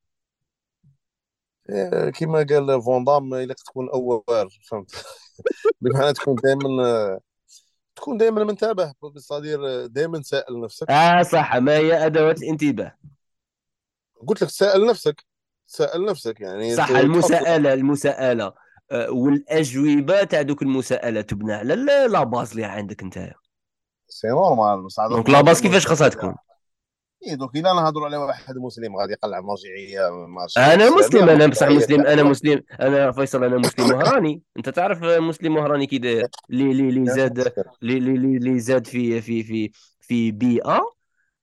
إيه، 1.70 2.10
كما 2.10 2.46
قال 2.50 2.82
فوندام 2.82 3.34
إلا 3.34 3.54
تكون 3.54 3.90
أول 3.90 4.22
فهمت؟ 4.70 5.04
بمعنى 5.80 6.12
تكون 6.12 6.34
دائما 6.44 7.20
تكون 8.00 8.16
دائما 8.16 8.44
منتبه 8.44 8.92
بالصدير 9.02 9.86
دائما 9.86 10.22
سائل 10.22 10.60
نفسك 10.60 10.90
آه 10.90 11.22
صح. 11.22 11.56
ما 11.56 11.76
هي 11.76 12.06
أدوات 12.06 12.42
الانتباه؟ 12.42 12.94
قلت 14.26 14.42
لك 14.42 14.48
سائل 14.48 14.86
نفسك 14.86 15.24
سائل 15.66 16.04
نفسك 16.04 16.40
يعني 16.40 16.76
صح 16.76 16.90
المساءلة 16.90 17.74
المساءلة. 17.74 18.52
آه، 18.92 19.10
والاجوبه 19.10 20.24
تاع 20.24 20.42
دوك 20.42 20.62
المساءلة 20.62 21.20
تبنى. 21.20 21.52
على 21.52 21.74
لا 21.74 22.24
باز 22.24 22.50
اللي 22.50 22.64
عندك 22.64 23.02
انت. 23.02 23.32
c'est 24.08 24.28
normal 24.28 24.88
donc 25.10 25.30
la 25.30 25.40
base 25.40 25.62
كيفاش 25.62 25.86
خاصها 25.86 26.08
تكون؟ 26.08 26.34
اي 27.26 27.36
donc 27.36 27.56
اذا 27.56 27.72
نهضروا 27.72 28.06
على 28.06 28.16
واحد 28.16 28.56
مسلم 28.56 28.96
غادي 28.96 29.12
يقلع 29.12 29.40
مرجعية 29.40 30.08
أنا 30.58 30.90
مسلم 30.90 31.28
أنا 31.28 31.46
بصح 31.46 31.68
مسلم 31.68 32.06
أنا 32.06 32.22
مسلم 32.22 32.62
أنا 32.80 33.12
فيصل 33.12 33.44
أنا 33.44 33.56
مسلم 33.56 33.90
وهراني 33.94 34.42
أنت 34.56 34.68
تعرف 34.68 35.02
مسلم 35.02 35.56
وهراني 35.56 35.86
كي 35.86 35.98
داير؟ 35.98 36.28
اللي 36.50 36.70
اللي 36.70 37.10
زاد 37.10 37.52
اللي 37.82 38.60
زاد 38.60 38.86
في 38.86 39.20
في 39.20 39.42
في 39.42 39.70
في 40.00 40.30
بيئه 40.30 40.80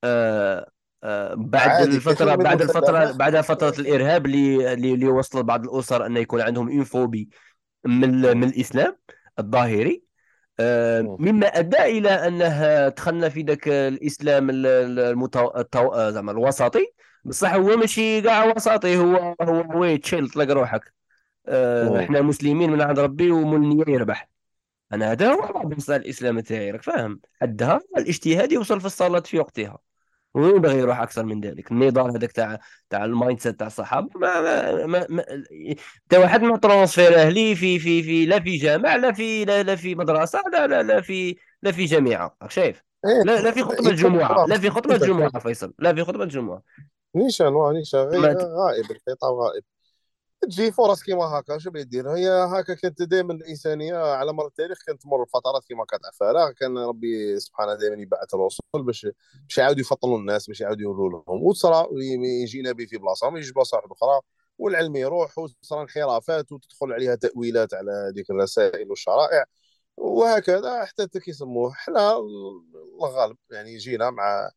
آه 0.04 0.72
آه 1.04 1.34
بعد 1.34 1.88
الفترة 1.88 2.36
بعد 2.36 2.62
الفترة 2.62 3.12
بعد 3.12 3.42
فترة 3.42 3.74
الإرهاب 3.80 4.26
اللي 4.26 4.74
اللي 4.74 5.08
وصل 5.08 5.44
بعض 5.44 5.64
الأسر 5.64 6.06
انه 6.06 6.20
يكون 6.20 6.42
عندهم 6.42 6.70
انفوبي 6.70 7.30
من 7.86 8.38
من 8.38 8.44
الإسلام 8.44 8.98
الظاهري. 9.40 10.07
مما 11.20 11.48
أدى 11.48 11.84
إلى 11.84 12.10
انه 12.10 12.88
دخلنا 12.88 13.30
في 13.30 13.42
ذاك 13.42 13.68
الإسلام 13.68 14.48
المتو... 14.52 15.52
التو... 15.58 15.88
آه، 15.88 16.10
زعما 16.10 16.32
الوسطي. 16.32 16.94
بصح 17.26 17.54
هو 17.54 17.78
ماشي 17.78 18.22
كاع 18.22 18.46
وسطي. 18.46 18.98
هو 18.98 19.36
هو 19.42 19.80
وي 19.80 19.98
تشيل 19.98 20.30
طلق 20.30 20.52
روحك. 20.52 20.94
أه 21.48 22.00
إحنا 22.00 22.22
مسلمين 22.22 22.70
من 22.72 22.82
عند 22.82 23.00
ربي 23.00 23.32
ومن 23.32 23.90
يربح. 23.90 24.30
أنا 24.94 25.12
هذا 25.12 25.34
هو 25.34 25.72
الإسلام 25.90 26.40
تاعي 26.40 26.72
راك 26.72 26.84
فاهم؟ 26.84 27.20
حدها 27.42 27.80
الإجتهاد 27.98 28.52
يوصل 28.52 28.80
في 28.80 28.86
الصلاة 28.86 29.20
في 29.20 29.40
وقتها. 29.40 29.78
ويبغي 30.34 30.80
يروح 30.80 31.00
أكثر 31.00 31.24
من 31.26 31.42
ذلك؟ 31.42 31.72
النظام 31.72 32.10
هذاك 32.10 32.32
تاع 32.32 32.60
تاع 32.90 33.06
ال 33.06 33.40
mindset 33.40 33.60
تاع 33.60 33.68
الصحابه 33.68 34.10
ما 34.16 34.42
ما 34.42 34.86
ما, 34.86 35.06
ما 35.10 35.24
تا 36.10 36.18
واحد 36.18 36.42
ما 36.42 36.58
transférá 36.58 37.30
لي 37.30 37.56
في 37.56 37.80
في 37.80 38.04
في 38.04 38.26
لا 38.26 38.40
في 38.40 38.58
جامع 38.58 38.96
لا 38.96 39.12
في 39.12 39.46
لا, 39.46 39.64
لا 39.64 39.76
في 39.76 39.96
مدرسة 39.96 40.42
لا 40.54 40.68
لا 40.68 40.84
لا 40.84 41.02
في 41.02 41.36
لا 41.62 41.72
في 41.72 41.86
جامعة 41.86 42.36
راك 42.42 42.52
شايف؟ 42.52 42.84
إيه، 43.06 43.24
لا 43.24 43.42
لا 43.42 43.52
في 43.52 43.64
خطبة 43.64 43.90
الجمعة 43.90 44.46
لا 44.46 44.60
في 44.60 44.70
خطبة 44.70 44.96
الجمعة 44.96 45.40
فيصل 45.40 45.74
لا 45.80 45.94
في 45.94 46.04
خطبة 46.04 46.24
الجمعة. 46.24 46.62
نيشان 47.16 47.54
نيشان 47.74 48.00
غائب 48.00 48.92
الخطاب 48.92 49.34
غائب. 49.34 49.64
تجي 50.42 50.72
فرص 50.72 51.04
كيما 51.04 51.24
هكا 51.24 51.58
شو 51.58 51.72
يدير 51.76 52.10
هي 52.10 52.30
هكا 52.30 52.74
كانت 52.74 53.02
دائما 53.02 53.34
الإنسانية 53.34 53.96
على 53.96 54.34
مر 54.34 54.48
التاريخ 54.48 54.78
كانت 54.88 55.02
تمر 55.02 55.26
فترات 55.26 55.66
كيما 55.68 55.86
كانت 55.86 56.04
فراغ 56.20 56.52
كان 56.52 56.78
ربي 56.78 57.40
سبحانه 57.40 57.74
دائما 57.74 58.02
يبعث 58.02 58.34
الرسل 58.34 58.60
باش 58.74 59.08
باش 59.44 59.58
يعاودوا 59.58 59.82
يفطنوا 59.82 60.18
الناس 60.18 60.48
باش 60.48 60.62
يعاودوا 60.62 60.82
يقولوا 60.84 61.10
لهم. 61.28 61.44
وتصرى 61.44 61.88
يجي 62.44 62.62
نبي 62.62 62.88
في 62.88 62.98
بلاصة 62.98 63.30
ما 63.30 63.40
يجي 63.40 63.52
بلاصة 63.54 63.78
واحدة 63.78 63.92
أخرى 63.92 64.22
والعلم 64.58 64.96
يروح 64.96 65.38
وتصرى 65.38 65.82
انحرافات 65.82 66.52
وتدخل 66.52 66.94
عليها 66.94 67.16
تأويلات 67.16 67.74
على 67.74 67.92
هذيك 67.92 68.30
الرسائل 68.32 68.90
والشرائع. 68.90 69.46
وهكذا 69.98 70.86
حتى 70.86 71.20
كيسموه 71.20 71.74
حنا 71.74 72.18
الغالب 73.02 73.38
يعني 73.52 73.78
جينا 73.78 74.10
مع 74.10 74.50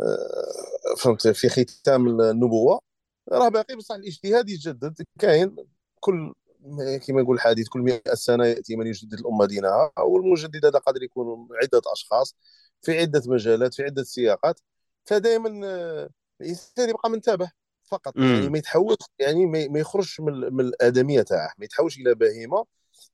آه، 0.00 0.94
فهمت 0.98 1.28
في 1.28 1.48
ختام 1.48 2.20
النبوة. 2.20 2.91
راه 3.32 3.48
باقي 3.48 3.76
بصح 3.76 3.94
الاجتهاد 3.94 4.48
يتجدد. 4.50 4.94
كاين 5.18 5.56
كل 6.00 6.34
كما 7.06 7.20
يقول 7.20 7.36
الحديث 7.36 7.68
كل 7.68 7.80
100 7.80 8.00
سنة 8.14 8.46
يأتي 8.46 8.76
من 8.76 8.86
يجدد 8.86 9.12
الأمة 9.12 9.46
دينها 9.46 9.92
والمجدد 9.98 10.66
هذا 10.66 10.78
قادر 10.78 11.02
يكون 11.02 11.48
عدة 11.62 11.82
أشخاص 11.92 12.36
في 12.82 12.98
عدة 12.98 13.22
مجالات 13.26 13.74
في 13.74 13.82
عدة 13.82 14.02
سياقات. 14.02 14.60
فدائما 15.04 15.66
آه، 15.66 16.10
الإنسان 16.40 16.88
يبقى 16.88 17.10
منتبه 17.10 17.50
فقط. 17.84 18.16
مم. 18.16 18.24
يعني 18.24 18.48
ما 18.48 18.58
يتحولش 18.58 18.98
يعني 19.18 19.46
ما 19.46 19.78
يخرجش 19.80 20.20
من, 20.20 20.32
من 20.32 20.60
الأدمية 20.64 21.22
تاعه. 21.22 21.52
ما 21.58 21.64
يتحولش 21.64 21.98
إلى 21.98 22.14
بهيمة 22.14 22.64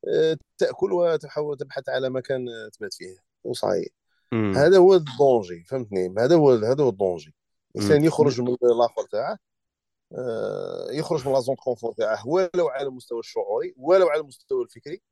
آه، 0.08 0.36
تأكل 0.58 0.92
وتحاول 0.92 1.56
تبحث 1.56 1.88
على 1.88 2.10
مكان 2.10 2.46
تبات 2.72 2.94
فيه. 2.94 3.16
وصاي. 3.44 3.90
هذا 4.32 4.78
هو 4.78 4.94
الدونجي 4.94 5.64
فهمتني؟ 5.64 6.14
هذا 6.18 6.36
هو 6.36 6.50
هذا 6.52 6.84
هو 6.84 6.88
الدونجي. 6.88 7.34
الانسان 7.76 8.04
يخرج 8.04 8.40
من 8.40 8.56
الآخر 8.62 9.02
تاعه 9.12 9.32
آه، 9.32 9.38
يخرج 10.92 11.28
من 11.28 11.34
لازون 11.34 11.56
كونفور 11.56 11.92
تاعه 11.92 12.28
ولو 12.28 12.68
على 12.68 12.88
المستوى 12.88 13.18
الشعوري 13.18 13.74
ولو 13.76 14.08
على 14.08 14.20
المستوى 14.20 14.62
الفكري 14.62 15.02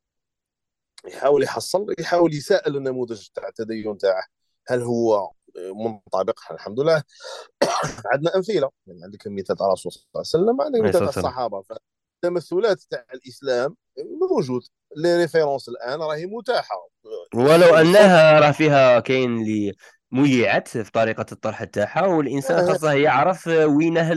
يحاول 1.05 1.42
يحصل 1.42 1.86
يحاول 1.99 2.34
يسائل 2.34 2.76
النموذج 2.76 3.26
تاع 3.34 3.49
التدين 3.49 3.99
تاعه. 3.99 4.24
هل 4.68 4.82
هو 4.82 5.30
منطبق؟ 5.74 6.40
الحمد 6.51 6.80
لله. 6.80 7.03
عندنا 8.12 8.36
أمثلة. 8.36 8.70
يعني 8.86 9.05
عندك 9.05 9.26
مثال 9.26 9.57
تاع 9.57 9.66
الرسول 9.66 9.92
صلى 9.92 10.03
الله 10.14 10.26
عليه 10.34 10.44
وسلم 10.44 10.61
عندك 10.61 10.80
مثال 10.80 11.01
تاع 11.01 11.09
الصحابة. 11.09 11.62
التمثلات 12.24 12.82
تاع 12.90 13.05
الإسلام 13.14 13.76
موجود. 14.30 14.62
لي 14.97 15.16
ريفيرونس 15.16 15.68
الآن 15.68 16.01
راهي 16.01 16.26
متاحة. 16.26 16.88
ولو 17.34 17.74
أنها 17.74 18.40
راه 18.40 18.51
فيها 18.51 19.01
كاين 19.01 19.38
اللي 19.38 19.74
ميعت 20.11 20.68
في 20.68 20.90
طريقة 20.92 21.26
الطرح 21.32 21.64
تاعها 21.64 22.07
والإنسان 22.07 22.59
آه. 22.59 22.66
خاصة 22.66 22.92
يعرف 22.92 23.47
وينه 23.47 24.12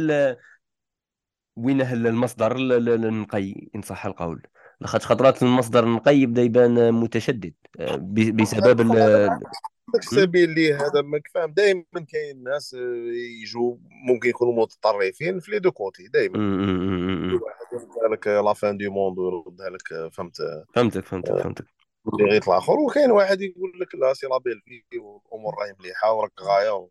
وينه 1.65 1.93
المصدر 1.93 2.55
النقي 2.55 3.69
إن 3.75 3.81
صح 3.81 4.05
القول. 4.05 4.41
لاخاطش 4.81 5.05
خطرات 5.05 5.43
المصدر 5.43 5.83
النقي 5.83 6.15
يبدأ 6.15 6.41
يبان 6.41 6.93
متشدد 6.93 7.53
آه، 7.79 7.95
بسبب 8.11 8.81
السبيل 9.95 10.49
اللي 10.49 10.73
هذا 10.73 11.01
ما 11.01 11.21
فاهم 11.33 11.51
دائما 11.51 11.83
كاين 12.07 12.43
ناس 12.43 12.73
آه، 12.73 13.11
يجوا 13.43 13.77
ممكن 14.07 14.29
يكونوا 14.29 14.61
متطرفين 14.63 15.39
في 15.39 15.51
les 15.51 15.59
deux 15.59 15.71
côtés 15.71 16.07
دائما 16.07 16.37
يردها 17.73 18.07
لك 18.11 18.27
la 18.27 18.53
fin 18.53 18.77
du 18.77 18.89
monde 18.89 19.19
ويردها 19.19 19.69
لك 19.69 20.11
فهمت. 20.13 20.37
فهمتك 20.75 21.05
فهمتك 21.05 21.31
آه، 21.31 21.43
فهمتك. 21.43 21.65
غير 22.21 22.41
الآخر. 22.47 22.73
وكاين 22.73 23.11
واحد 23.11 23.41
يقول 23.41 23.71
لك 23.79 23.95
لا 23.95 24.13
c'est 24.13 24.27
la 24.27 24.37
belle 24.37 24.61
vie 24.65 24.97
والامور 24.97 25.53
راهي 25.61 25.75
مليحة 25.79 26.13
وراك 26.13 26.41
غاية 26.41 26.87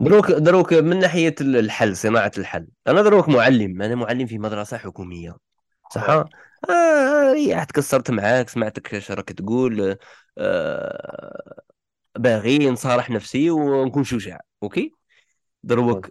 دروك 0.00 0.30
دروك 0.32 0.72
من 0.72 0.98
ناحية 0.98 1.34
الحل 1.40 1.96
صناعة 1.96 2.32
الحل. 2.38 2.66
أنا 2.86 3.02
دروك 3.02 3.28
معلم 3.28 3.82
أنا 3.82 3.94
معلم 3.94 4.26
في 4.26 4.38
مدرسة 4.38 4.76
حكومية. 4.78 5.36
صح؟ 5.90 6.24
آه, 6.70 7.32
ريحت 7.32 7.72
كسرت 7.72 8.10
معاك 8.10 8.48
سمعتك 8.48 8.94
اش 8.94 9.10
راك 9.10 9.32
تقول 9.32 9.96
آه 10.38 11.62
باغي 12.18 12.70
نصارح 12.70 13.10
نفسي 13.10 13.50
ونكون 13.50 14.04
شجاع. 14.04 14.40
okay؟ 14.62 14.92
دروك 15.62 16.10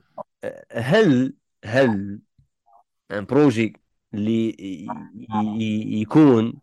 هل 0.72 1.34
هل 1.66 2.20
projet 3.12 3.74
اللي 4.14 4.56
يكون 6.02 6.54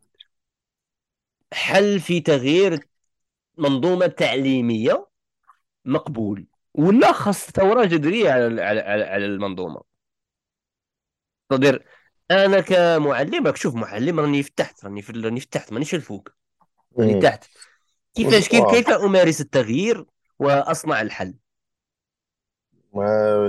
حل 1.52 2.00
في 2.00 2.20
تغيير 2.20 2.88
منظومة 3.58 4.06
تعليمية؟ 4.06 5.06
مقبول. 5.84 6.46
ولا 6.74 7.12
خاص 7.12 7.50
ثورة 7.50 7.84
جذرية 7.84 8.30
على 8.30 8.62
على 8.62 8.80
على 9.04 9.26
المنظومة. 9.26 9.82
تقدر 11.50 11.84
أنا 12.30 12.60
كمعلم 12.60 13.46
راك 13.46 13.56
شوف 13.56 13.74
معلم 13.74 14.20
راني 14.20 14.42
في 14.42 14.50
تحت 14.56 14.84
راني 14.84 15.02
في 15.02 15.12
راني 15.12 15.40
في 15.40 15.46
تحت 15.46 15.72
مانيش 15.72 15.94
الفوق. 15.94 16.28
راني 16.98 17.20
تحت. 17.20 17.44
كيفاش 18.14 18.48
كيف 18.48 18.64
كيف 18.70 18.90
أمارس 18.90 19.40
التغيير 19.40 20.06
وأصنع 20.38 21.00
الحل؟ 21.00 21.34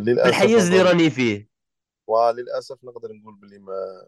للأسف 0.01 0.27
الحيز 0.27 0.65
اللي 0.65 0.81
راني 0.81 1.09
فيه. 1.09 1.47
وللأسف 2.07 2.83
نقدر 2.83 3.13
نقول 3.13 3.35
باللي 3.35 3.59
ما 3.59 4.07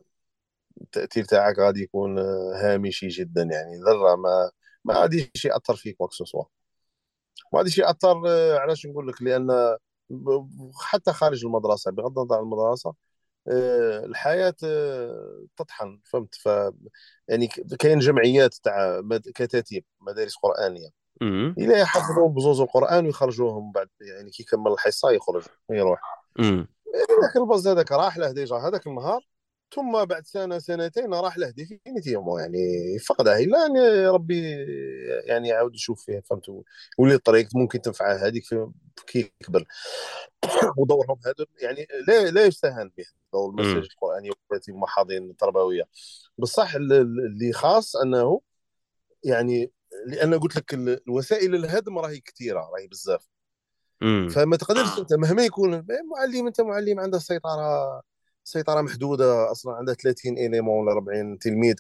التأثير 0.81 1.23
تاعك 1.23 1.59
غادي 1.59 1.81
يكون 1.81 2.19
هامشي 2.63 3.07
جدا 3.07 3.41
يعني 3.41 3.77
ذرة 3.77 4.15
ما 4.15 4.51
ما 4.83 4.93
غاديش 4.93 5.45
يأثر 5.45 5.75
فيك 5.75 6.01
وكسوسوا 6.01 6.43
ما 7.53 7.59
غاديش 7.59 7.77
ياثر 7.77 8.27
علاش 8.59 8.85
نقول 8.85 9.07
لك؟ 9.07 9.21
لأن 9.21 9.77
حتى 10.81 11.13
خارج 11.13 11.45
المدرسة 11.45 11.91
بغض 11.91 12.19
النظر 12.19 12.35
عن 12.35 12.43
المدرسة 12.43 12.93
آه، 13.47 14.05
الحياة 14.05 14.55
آه، 14.63 15.45
تطحن 15.57 15.99
فهمت؟ 16.05 16.35
ف 16.35 16.49
يعني 17.27 17.47
كاين 17.79 17.99
جمعيات 17.99 18.53
تاع 18.53 19.01
كتاتيب 19.35 19.85
مدارس 20.01 20.35
قرآنية. 20.35 20.89
إلى 21.57 21.79
يحفظوا 21.79 22.29
بزوز 22.29 22.61
القرآن 22.61 23.05
ويخرجوهم 23.05 23.71
بعد 23.71 23.89
يعني 24.01 24.31
كي 24.31 24.43
يكمل 24.43 24.71
الحصة 24.71 25.11
يخرج 25.11 25.43
يروح. 25.69 25.99
لكن 27.23 27.41
ال 27.41 27.47
base 27.47 27.67
هذاك 27.67 27.91
راح 27.91 28.17
له 28.17 28.31
déjà 28.31 28.55
هذاك 28.55 28.87
النهار 28.87 29.21
ثم 29.73 30.05
بعد 30.05 30.25
سنة 30.25 30.59
سنتين 30.59 31.13
راح 31.13 31.37
له 31.37 31.49
définitivement 31.49 32.41
يعني 32.41 32.59
فقده 32.99 33.39
الا 33.39 33.65
ان 33.65 34.05
ربي 34.07 34.41
يعني 35.25 35.47
يعاود 35.47 35.75
يشوف 35.75 36.05
فيه 36.05 36.19
فهمت؟ 36.19 36.43
ولي 36.97 37.13
الطريق 37.13 37.47
ممكن 37.55 37.81
تنفعه. 37.81 38.13
هذيك 38.13 38.43
كي 39.07 39.31
يكبر. 39.41 39.65
ودورهم 40.77 41.19
هذا 41.25 41.45
يعني 41.61 41.87
لا 42.07 42.31
لا 42.31 42.45
يستهان 42.45 42.91
به 42.97 43.05
دور 43.33 43.49
المساجد 43.49 43.87
القرآنية 43.91 44.31
المحاضن 44.69 45.29
التربوية. 45.29 45.83
بصح 46.37 46.75
اللي 46.75 47.53
خاص 47.53 47.95
أنه 47.95 48.41
يعني 49.23 49.71
لأن 50.05 50.39
قلت 50.39 50.55
لك 50.55 50.73
الوسائل 50.73 51.55
الهدم 51.55 51.99
راهي 51.99 52.19
كثيرة 52.19 52.59
راهي 52.59 52.87
بزاف. 52.87 53.27
فما 54.29 54.57
تقدرش 54.57 54.99
أنت 54.99 55.13
مهما 55.13 55.43
يكون 55.43 55.85
معلم 56.15 56.47
أنت 56.47 56.61
معلم 56.61 56.99
عنده 56.99 57.17
السيطره 57.17 58.01
سيطره 58.45 58.81
محدودة 58.81 59.51
أصلا 59.51 59.75
عندها 59.75 59.93
30 59.93 60.37
إليمون 60.37 60.87
ولا 60.87 60.91
40 60.91 61.39
تلميذ 61.39 61.75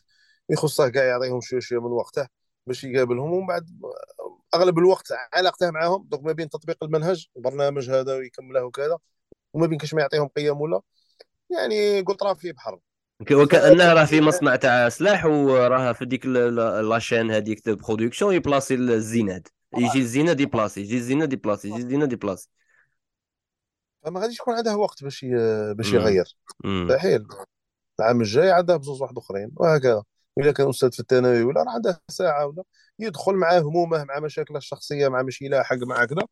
يخصه 0.49 0.89
كاع 0.89 1.03
يعطيهم 1.03 1.41
شوية 1.41 1.59
شوية 1.59 1.79
من 1.79 1.91
وقته 1.91 2.27
باش 2.67 2.83
يقابلهم 2.83 3.33
ومن 3.33 3.47
بعد 3.47 3.69
أغلب 4.53 4.77
الوقت 4.77 5.07
علاقته 5.33 5.71
معاهم 5.71 6.07
دوك 6.09 6.23
ما 6.23 6.31
بين 6.31 6.49
تطبيق 6.49 6.83
المنهج 6.83 7.27
البرنامج 7.37 7.89
هذا 7.89 8.15
ويكمله 8.15 8.63
وكذا 8.63 8.97
وما 9.53 9.67
بين 9.67 9.77
كاش 9.77 9.93
ما 9.93 10.01
يعطيهم 10.01 10.27
قيم 10.27 10.61
ولا 10.61 10.81
يعني 11.49 12.01
قلت 12.01 12.23
راه 12.23 12.33
في 12.33 12.51
بحر. 12.51 12.79
وكأنها 13.31 13.93
راه 13.93 14.05
في 14.05 14.21
مصنع 14.21 14.55
تاع 14.55 14.89
سلاح 14.89 15.25
وراه 15.25 15.93
في 15.93 16.05
ديك 16.05 16.25
la 16.25 16.52
chaîne 16.52 17.31
هذيك 17.31 17.69
production 17.69 18.33
يبلاصي 18.33 18.75
الزناد. 18.75 19.47
يجي 19.77 19.99
الزناد 19.99 20.39
يبلاصي 20.39 20.81
يجي 20.81 20.97
الزناد 20.97 21.33
يبلاصي 21.33 21.69
يجي 21.69 21.77
الزناد 21.77 22.13
يبلاصي. 22.13 22.49
فما 24.05 24.19
غاديش 24.19 24.39
يكون 24.39 24.53
عنده 24.53 24.77
وقت 24.77 25.03
باش 25.03 25.25
باش 25.71 25.93
يغير. 25.93 26.37
مستحيل 26.65 27.27
العام 27.99 28.21
الجاي 28.21 28.51
عنده 28.51 28.77
بزوج 28.77 29.01
واحد 29.01 29.17
اخرين 29.17 29.51
وهكذا. 29.55 30.03
إلا 30.37 30.51
كان 30.51 30.69
أستاذ 30.69 30.91
في 30.91 30.99
الثانوي 30.99 31.43
ولا 31.43 31.63
راه 31.63 31.71
عنده 31.71 32.01
ساعة 32.07 32.45
ولا. 32.45 32.63
يدخل 32.99 33.33
مع 33.33 33.57
همومه 33.57 34.03
مع 34.03 34.19
مشاكله 34.19 34.57
الشخصية 34.57 35.07
مع 35.07 35.21
مش 35.21 35.41
يلاحق 35.41 35.75
مع 35.75 36.05
كذا. 36.05 36.27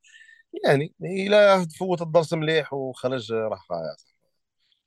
يعني 0.65 0.93
إلا 1.01 1.67
فوت 1.79 2.01
الدرس 2.01 2.33
مليح 2.33 2.73
وخرج 2.73 3.33
راه 3.33 3.61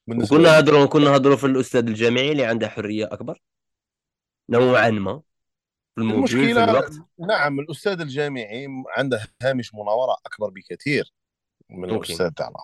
بالنسبة 0.06 0.36
كنا 0.36 0.52
نهضروا 0.52 0.86
كنا 0.86 1.04
نهضروا 1.04 1.36
في 1.36 1.46
الأستاذ 1.46 1.86
الجامعي 1.86 2.32
اللي 2.32 2.44
عنده 2.44 2.68
حرية 2.68 3.04
أكبر. 3.12 3.42
نوعا 4.48 4.90
ما. 4.90 5.22
في 5.94 6.00
المشكلة 6.02 6.64
في 6.64 6.70
الوقت. 6.70 6.92
نعم 7.18 7.60
الأستاذ 7.60 8.00
الجامعي 8.00 8.68
عنده 8.96 9.26
هامش 9.42 9.74
مناورة 9.74 10.16
أكبر 10.26 10.50
بكثير. 10.50 11.12
من. 11.70 11.90
الاستاذ 11.90 12.30
تاعنا. 12.30 12.56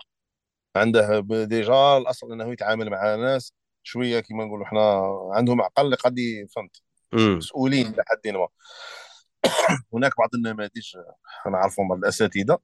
عنده 0.77 1.21
déjà 1.45 1.97
الأصل 1.97 2.33
إنه 2.33 2.53
يتعامل 2.53 2.91
مع 2.91 3.15
ناس 3.15 3.55
شوية 3.83 4.21
كما 4.21 4.45
نقولوا 4.45 4.67
إحنا 4.67 5.03
عندهم 5.33 5.63
عقل 5.63 5.95
قد 5.95 6.17
فهمت. 6.57 6.83
مسؤولين 7.15 7.87
لحد 7.87 8.29
ما. 8.37 8.49
هناك 9.95 10.13
بعض 10.19 10.29
النماذج 10.35 10.97
نعرفهم 11.51 11.93
الأساتذة 11.93 12.59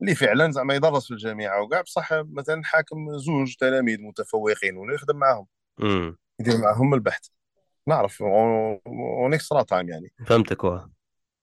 اللي 0.00 0.14
فعلا 0.14 0.50
زعما 0.50 0.74
يدرس 0.74 1.04
في 1.06 1.10
الجامعة 1.10 1.62
وكاع 1.62 1.80
بصح 1.80 2.12
مثلا 2.12 2.64
حاكم 2.64 3.18
زوج 3.18 3.54
تلاميذ 3.56 4.00
متفوقين 4.00 4.76
ولا 4.76 4.94
يخدم 4.94 5.16
معاهم 5.16 5.46
يدير 6.40 6.58
معهم 6.58 6.94
البحث. 6.94 7.26
نعرف 7.86 8.22
on 8.22 9.34
extra 9.34 9.62
time 9.62 9.88
يعني. 9.88 10.12
فهمتك 10.26 10.64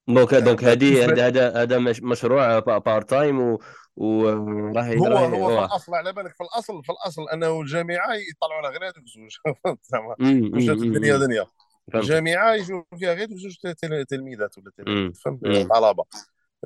donc 0.08 0.34
donc 0.34 0.64
هذه 0.64 1.06
هذا 1.06 1.28
هذا 1.28 1.62
هذا 1.62 1.78
مش- 1.80 2.02
مشروع 2.04 2.60
part 2.60 3.02
time 3.02 3.58
و 3.96 4.06
وراه 4.26 4.96
هو 4.96 5.06
هو 5.08 5.48
في 5.60 5.66
الأصل 5.66 5.96
على 5.96 6.14
بالك 6.14 6.36
في 6.36 6.44
الاصل 6.44 6.84
في 6.84 6.92
الأصل 6.92 7.30
أنه 7.34 7.62
الجامعة 7.62 8.14
يطلعوا 8.14 8.54
على 8.66 8.68
غير 8.70 8.84
هذوك 8.86 8.98
الزوج 8.98 9.36
فهمت 9.64 9.80
زعما 9.84 10.16
الدنيا 10.74 11.18
دنيا. 11.18 11.46
الجامعة 11.96 12.54
يجوا 12.54 12.84
فيها 13.00 13.14
غير 13.14 13.28
زوج 13.30 13.56
تل- 13.82 14.06
تلميذات 14.06 14.58
ولا 14.58 14.72
تلاميذ 14.78 14.98
امم 15.02 15.14
فهمت؟ 15.14 15.68
طلبه 15.72 16.04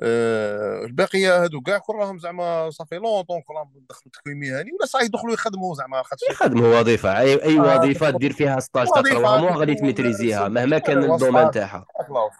آه، 0.02 0.84
الباقية 0.84 1.42
هادو 1.44 1.60
كاع 1.60 1.78
كل 1.78 1.92
راهم 1.94 2.18
زعما 2.18 2.70
صافي 2.70 2.94
l'entente 2.96 3.40
كل 3.42 3.54
راهم 3.54 3.72
دخلوا 3.90 4.12
تكوين 4.12 4.38
مهني 4.38 4.72
ولا 4.72 4.86
صاي 4.86 5.04
يدخلوا 5.04 5.34
يخدموا 5.34 5.74
زعما 5.74 6.02
خاطش 6.02 6.22
يخدموا 6.30 6.80
وظيفة. 6.80 7.18
اي 7.20 7.42
أي 7.42 7.58
آه، 7.58 7.76
وظيفة 7.78 8.10
دير 8.10 8.32
فيها 8.32 8.60
stage 8.60 8.86
تقراها 8.86 9.02
وظيفة 9.36 9.38
مو 9.52 9.60
غادي 9.60 9.74
تميتريزيها 9.74 10.48
مهما 10.48 10.78
كان 10.78 11.12
ال 11.12 11.17
domaine 11.17 11.50
تاعها. 11.50 11.86
الله 12.08 12.30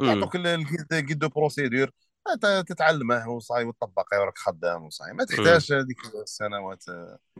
امم 0.00 0.08
يعطوك 0.08 0.36
الجيد 0.36 0.86
جيد 0.94 1.18
de 1.18 1.28
procédure 1.28 1.90
تتعلمه 2.66 3.28
وصاي 3.28 3.64
وتطبقه 3.64 4.20
وراك 4.20 4.38
خدام 4.38 4.84
وصاي 4.84 5.12
ما 5.12 5.24
تحتاج 5.24 5.72
هذيك 5.72 5.98
السنوات 6.22 6.84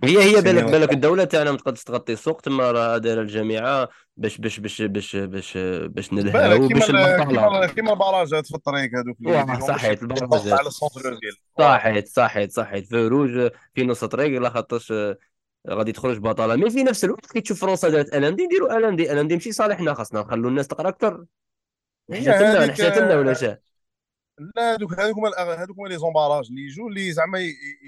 هي 0.04 0.22
هي 0.22 0.40
بالك 0.42 0.64
بالك 0.64 0.92
الدولة 0.92 1.24
تاعنا 1.24 1.50
ما 1.50 1.56
تقدرش 1.56 1.84
تغطي 1.84 2.12
السوق 2.12 2.40
تما 2.40 2.70
راه 2.70 2.98
دايره 2.98 3.20
الجامعة 3.20 3.88
باش 4.16 4.38
باش 4.38 4.60
باش 4.60 4.82
باش 4.82 5.16
باش 5.16 5.58
باش 5.86 6.12
نلهاو 6.12 6.68
باش 6.68 6.86
كيما 6.86 7.66
كيما 7.66 7.92
البراجات 7.92 8.46
في 8.46 8.54
الطريق 8.54 8.90
هذوك 8.94 9.16
صحيت 9.62 10.02
على 10.02 10.70
فوالا 10.70 10.70
صحيت 11.58 12.08
صحيت 12.08 12.52
صحيت 12.52 12.86
في 12.86 13.06
روج 13.06 13.50
في 13.74 13.84
نص 13.84 14.04
طريق 14.04 14.40
لا 14.40 14.50
خاطرش 14.50 14.92
آه، 14.92 15.16
غادي 15.68 15.92
تخرج 15.92 16.18
بطاله 16.18 16.56
مي 16.56 16.70
في 16.70 16.82
نفس 16.82 17.04
الوقت 17.04 17.32
كي 17.32 17.40
تشوف 17.40 17.60
فرنسا 17.60 17.88
دارت 17.88 18.14
الان 18.14 18.36
دي 18.36 18.46
نديروا 18.46 18.76
الان 18.76 18.96
دي 18.96 19.12
الان 19.12 19.28
دي 19.28 19.34
ماشي 19.34 19.52
صالحنا 19.52 19.94
خاصنا 19.94 20.20
نخلوا 20.20 20.50
الناس 20.50 20.68
تقرا 20.68 20.88
أكثر 20.88 21.24
هي 22.10 22.66
نحشات 22.66 22.98
لنا 22.98 23.16
ولا 23.16 23.34
شاه 23.34 23.60
لا 24.38 24.74
هذوك 24.74 25.00
هذوك 25.00 25.16
هما 25.18 25.54
هذوك 25.62 25.78
هما 25.78 25.88
لي 25.88 25.98
زومباراج 25.98 26.46
اللي 26.50 26.62
يجوا 26.62 26.88
اللي 26.88 27.12
زعما 27.12 27.38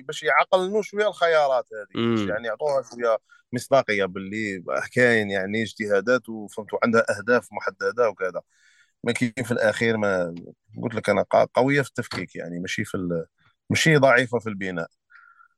باش 0.05 0.23
يعقلنوا 0.23 0.83
شوية 0.83 1.09
الخيارات 1.09 1.69
امم 1.97 2.29
يعني 2.29 2.47
يعطوها 2.47 2.83
شوية 2.83 3.19
مصداقية 3.53 4.05
باللي 4.05 4.65
كاين 4.93 5.31
يعني 5.31 5.63
اجتهادات 5.63 6.29
وفهمتوا 6.29 6.79
عندها 6.85 7.19
أهداف 7.19 7.49
محددة 7.53 8.09
وكذا. 8.09 8.43
ما 9.05 9.13
كاين 9.13 9.33
في 9.45 9.53
الأخير 9.53 9.97
ما 9.97 10.35
قلت 10.83 10.95
لك 10.95 11.11
أنا 11.11 11.23
قوية 11.55 11.83
في 11.83 11.89
التفكيك 11.89 12.37
يعني 12.37 12.59
ماشي 12.59 12.85
في 12.85 12.95
ال... 12.95 13.27
ماشي 13.71 13.97
ضعيفة 13.97 14.39
في 14.39 14.49
البناء. 14.49 14.89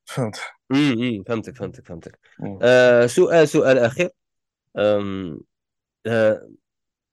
فهمت؟ 0.05 0.41
امم 0.73 1.23
فهمتك 1.23 1.57
فهمتك 1.57 1.87
فهمتك. 1.87 2.19
آه 2.63 3.07
سؤال 3.07 3.49
سؤال 3.49 3.79
أخير. 3.79 4.11
آه 4.77 6.49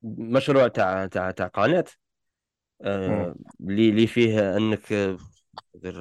مشروع 0.04 0.68
تاع 0.68 1.06
تاع 1.06 1.32
تاع 1.32 1.48
قناة. 1.48 1.86
اللي 2.82 3.90
اللي 3.90 4.08
فيه 4.08 4.58
أنك 4.58 4.94
آه، 4.94 5.18
غير 5.84 5.98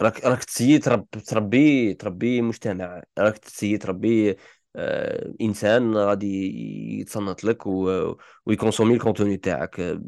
راك 0.00 0.24
راك 0.24 0.44
تسيي 0.44 0.78
ترب 0.78 1.10
تربي 1.10 1.94
تربي 1.94 2.42
مجتمع. 2.42 3.02
راك 3.18 3.38
تسيي 3.38 3.78
تربي 3.78 4.36
آه، 4.76 5.34
إنسان 5.40 5.94
غادي 5.96 6.52
يتصنت 7.00 7.44
لك 7.44 7.66
و... 7.66 8.14
ويكونسومي 8.46 8.94
ال 8.94 8.99
contenu 8.99 9.36
تاعك. 9.36 9.80
آه، 9.80 10.02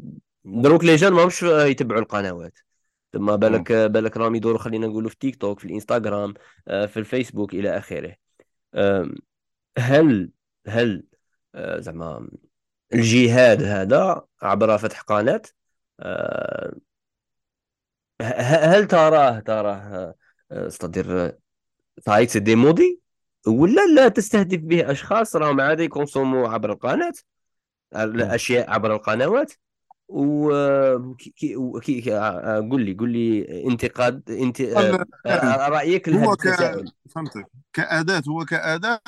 دروك 0.45 0.83
les 0.83 0.95
jeunes 0.95 1.13
ماهمش 1.13 1.43
يتبعوا 1.43 2.01
القنوات. 2.01 2.59
مم. 3.13 3.35
بالك 3.35 3.71
بالك 3.71 4.17
راهم 4.17 4.35
يدوروا 4.35 4.59
خلينا 4.59 4.87
نقولوا 4.87 5.09
في 5.09 5.15
تيك 5.19 5.35
توك 5.35 5.59
في 5.59 5.65
الإنستغرام 5.65 6.33
آه، 6.67 6.85
في 6.85 6.97
الفيسبوك 6.99 7.53
إلى 7.53 7.77
آخره. 7.77 8.15
هل 9.77 10.31
هل 10.67 11.03
آه، 11.55 11.79
زعما 11.79 12.29
الجهاد 12.93 13.63
هذا 13.63 14.25
عبر 14.41 14.77
فتح 14.77 15.01
قناة؟ 15.01 15.41
آه، 15.99 16.73
ه- 18.21 18.65
هل 18.75 18.87
تراه 18.87 19.39
تراه 19.39 20.15
آه، 20.51 20.67
استدير 20.67 21.31
صحيح 22.07 22.29
c'est 22.29 22.39
démodé 22.39 23.01
ولا 23.47 23.81
لا 23.95 24.07
تستهدف 24.07 24.59
به 24.59 24.91
أشخاص 24.91 25.35
راهم 25.35 25.61
عادي 25.61 25.83
يكونسوموا 25.83 26.49
عبر 26.49 26.71
القناة 26.73 27.13
مم. 27.95 28.03
الأشياء 28.03 28.71
عبر 28.71 28.93
القنوات. 28.95 29.53
و 30.09 30.51
كي- 31.81 32.13
آه، 32.13 32.59
قل 32.71 32.85
لي 32.85 32.93
قل 32.93 33.09
لي 33.09 33.63
انتقاد 33.67 34.31
انت 34.31 34.61
آه، 34.61 35.05
آه، 35.27 35.69
رأيك 35.69 36.09
لهذا 36.09 36.27
هو 36.27 36.35
ك 36.35 36.47
فهمتك. 37.09 37.47
كأداة 37.73 38.23
هو 38.29 38.45
كأداة 38.45 38.99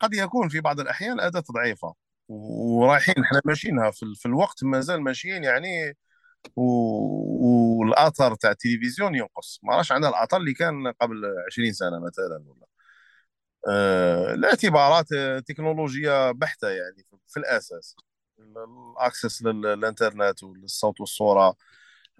قد 0.00 0.14
يكون 0.14 0.48
في 0.48 0.60
بعض 0.60 0.80
الأحيان 0.80 1.20
أداة 1.20 1.44
ضعيفة. 1.52 1.94
ورايحين. 2.28 3.14
إحنا 3.24 3.40
ماشيينها 3.44 3.90
في, 3.90 4.06
في 4.16 4.26
الوقت 4.26 4.64
مازال 4.64 5.02
ماشيين 5.02 5.44
يعني 5.44 5.96
و- 6.56 7.78
والاثر 7.80 8.34
تاع 8.34 8.50
التلفزيون 8.50 9.14
ينقص. 9.14 9.60
ما 9.62 9.76
راش 9.76 9.92
عندنا 9.92 10.10
الاثر 10.10 10.36
اللي 10.36 10.54
كان 10.54 10.92
قبل 11.00 11.22
20 11.48 11.72
سنة 11.72 12.00
مثلا 12.06 12.44
ولا. 12.48 12.66
آه 13.68 14.34
لاعتبارات 14.34 15.12
آه، 15.12 15.38
تكنولوجيا 15.38 16.32
بحتة 16.32 16.68
يعني 16.68 17.04
في, 17.10 17.16
في 17.28 17.36
الأساس. 17.40 17.96
ال 18.98 19.04
access 19.04 19.42
للإنترنت 19.42 20.42
والصوت 20.42 21.00
والصورة 21.00 21.56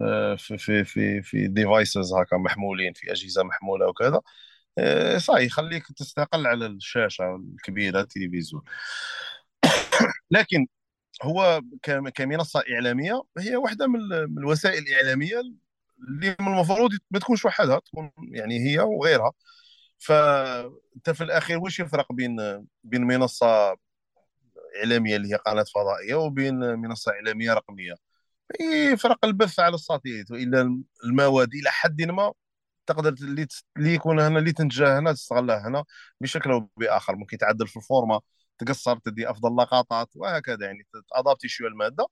آه، 0.01 0.35
في 0.35 0.57
في 0.57 0.83
في 0.85 1.21
في 1.21 1.47
devices 1.47 2.13
هكا 2.13 2.37
محمولين 2.37 2.93
في 2.93 3.11
أجهزة 3.11 3.43
محمولة 3.43 3.87
وكذا. 3.89 4.21
آه، 4.79 5.17
صاي 5.17 5.45
يخليك 5.45 5.87
تستقل 5.97 6.47
على 6.47 6.65
الشاشة 6.67 7.35
الكبيرة 7.35 8.01
التلفزيون. 8.01 8.63
لكن 10.31 10.67
هو 11.23 11.61
كمنصة 12.15 12.63
إعلامية 12.73 13.23
هي 13.37 13.55
واحدة 13.55 13.87
من 13.87 13.99
ال- 13.99 14.31
من 14.31 14.37
الوسائل 14.37 14.83
الإعلامية 14.83 15.41
اللي 15.99 16.35
من 16.39 16.47
المفروض 16.47 16.91
ما 17.11 17.19
تكونش 17.19 17.45
وحدها 17.45 17.79
تكون 17.79 18.11
يعني 18.31 18.59
هي 18.71 18.79
وغيرها. 18.79 19.31
فانت 19.99 21.09
في 21.09 21.23
الأخير 21.23 21.59
واش 21.59 21.79
يفرق 21.79 22.13
بين 22.13 22.37
بين 22.83 23.01
منصة 23.03 23.77
إعلامية 24.83 25.15
اللي 25.15 25.29
هي 25.33 25.35
قناة 25.35 25.65
فضائية 25.75 26.15
وبين 26.15 26.55
منصة 26.59 27.11
إعلامية 27.11 27.53
رقمية؟ 27.53 27.95
يفرق 28.93 29.25
البث 29.25 29.59
على 29.59 29.75
الساتيليت 29.75 30.31
وإلا 30.31 30.81
المواد 31.05 31.53
إلى 31.53 31.69
حد 31.71 32.01
ما 32.01 32.33
تقدر 32.85 33.15
اللي 33.77 33.93
يكون 33.93 34.19
هنا 34.19 34.39
اللي 34.39 34.51
تنتجه 34.51 34.99
هنا 34.99 35.13
تستغلها 35.13 35.67
هنا 35.67 35.83
بشكل 36.21 36.51
أو 36.51 36.69
بآخر. 36.77 37.15
ممكن 37.15 37.37
تعدل 37.37 37.67
في 37.67 37.77
الفورما 37.77 38.21
تقصر 38.59 38.97
تدي 38.97 39.29
أفضل 39.29 39.55
لقطات 39.57 40.09
وهكذا 40.15 40.57
يعني 40.65 40.87
تادابتي 41.15 41.47
شوية 41.47 41.67
المادة 41.69 42.07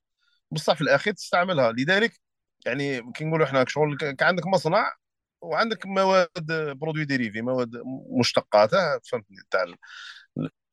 بصح 0.51 0.73
في 0.75 0.81
الأخير 0.81 1.13
تستعملها. 1.13 1.71
لذلك 1.71 2.21
يعني 2.65 3.11
كي 3.13 3.25
نقولوا 3.25 3.45
إحنا 3.45 3.65
شغل 3.67 3.97
ك- 3.97 4.23
عندك 4.23 4.47
مصنع 4.47 4.93
وعندك 5.41 5.85
مواد 5.85 6.29
produits 6.79 7.05
dérivés 7.05 7.41
مواد 7.41 7.71
مشتقات 8.19 8.69
فهمتني 9.11 9.37
تاع 9.51 9.65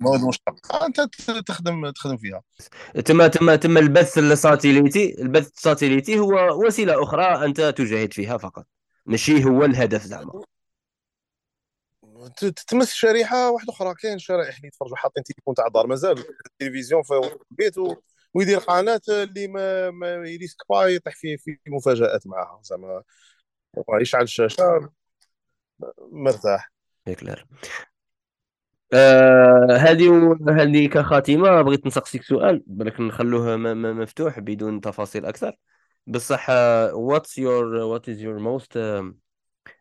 مواد 0.00 0.20
مشتقة 0.20 0.86
أنت 0.86 1.00
تخدم 1.46 1.90
تخدم 1.90 2.16
فيها. 2.16 2.42
تم 3.04 3.26
تم 3.26 3.54
تم 3.54 3.78
البث 3.78 4.18
ال 4.18 4.29
satellite 4.29 5.22
البث 5.22 5.48
ال 5.56 5.63
satellite 5.63 6.18
هو 6.18 6.64
وسيلة 6.66 7.02
أخرى 7.02 7.44
أنت 7.44 7.60
تجاهد 7.60 8.12
فيها 8.12 8.36
فقط. 8.38 8.66
ماشي 9.06 9.44
هو 9.44 9.64
الهدف 9.64 10.02
زعما. 10.02 10.42
تتمس 12.36 12.92
شريحه 12.92 13.50
واحدة 13.50 13.72
أخرى. 13.72 13.94
كاين 13.94 14.18
شرائح 14.18 14.56
اللي 14.56 14.68
يتفرجوا 14.68 14.96
حاطين 14.96 15.22
تليفون 15.22 15.54
تاع 15.54 15.66
الدار. 15.66 15.86
مازال 15.86 16.24
التلفزيون 16.46 17.02
في 17.02 17.38
البيت. 17.50 17.74
ويدير 18.34 18.58
قناة 18.58 19.00
اللي 19.08 19.48
ما 19.48 19.90
ما 19.90 20.06
يريسك 20.08 20.56
با 20.68 20.86
يطيح 20.86 21.14
في 21.16 21.36
في 21.36 21.58
مفاجآت 21.68 22.26
معها 22.26 22.60
زعما 22.62 23.02
يشعل 24.00 24.22
الشاشة 24.22 24.90
مرتاح. 26.12 26.72
Clair 27.20 27.46
آه 28.92 29.76
هذه 29.76 30.36
هذه 30.48 30.86
كخاتمة 30.86 31.62
بغيت 31.62 31.86
نسقسيك 31.86 32.22
سؤال 32.22 32.62
بالك 32.66 33.00
نخلوه 33.00 33.56
مفتوح 33.56 34.38
بدون 34.40 34.80
تفاصيل 34.80 35.26
أكثر. 35.26 35.56
بصح 36.06 36.46
آه، 36.50 36.92
what's 36.92 37.38
your 37.38 37.64
what 37.92 38.08
is 38.08 38.20
your 38.20 38.38
most 38.38 38.76
um, 38.76 39.14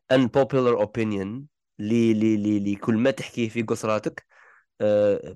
unpopular 0.10 0.78
opinion 0.78 1.53
لي 1.80 2.14
لي 2.14 2.38
لي 2.38 2.60
لي 2.60 2.76
كل 2.76 2.96
ما 2.98 3.12
تحكيه 3.12 3.50
في 3.50 3.62
قصراتك 3.62 4.26
آه، 4.82 5.36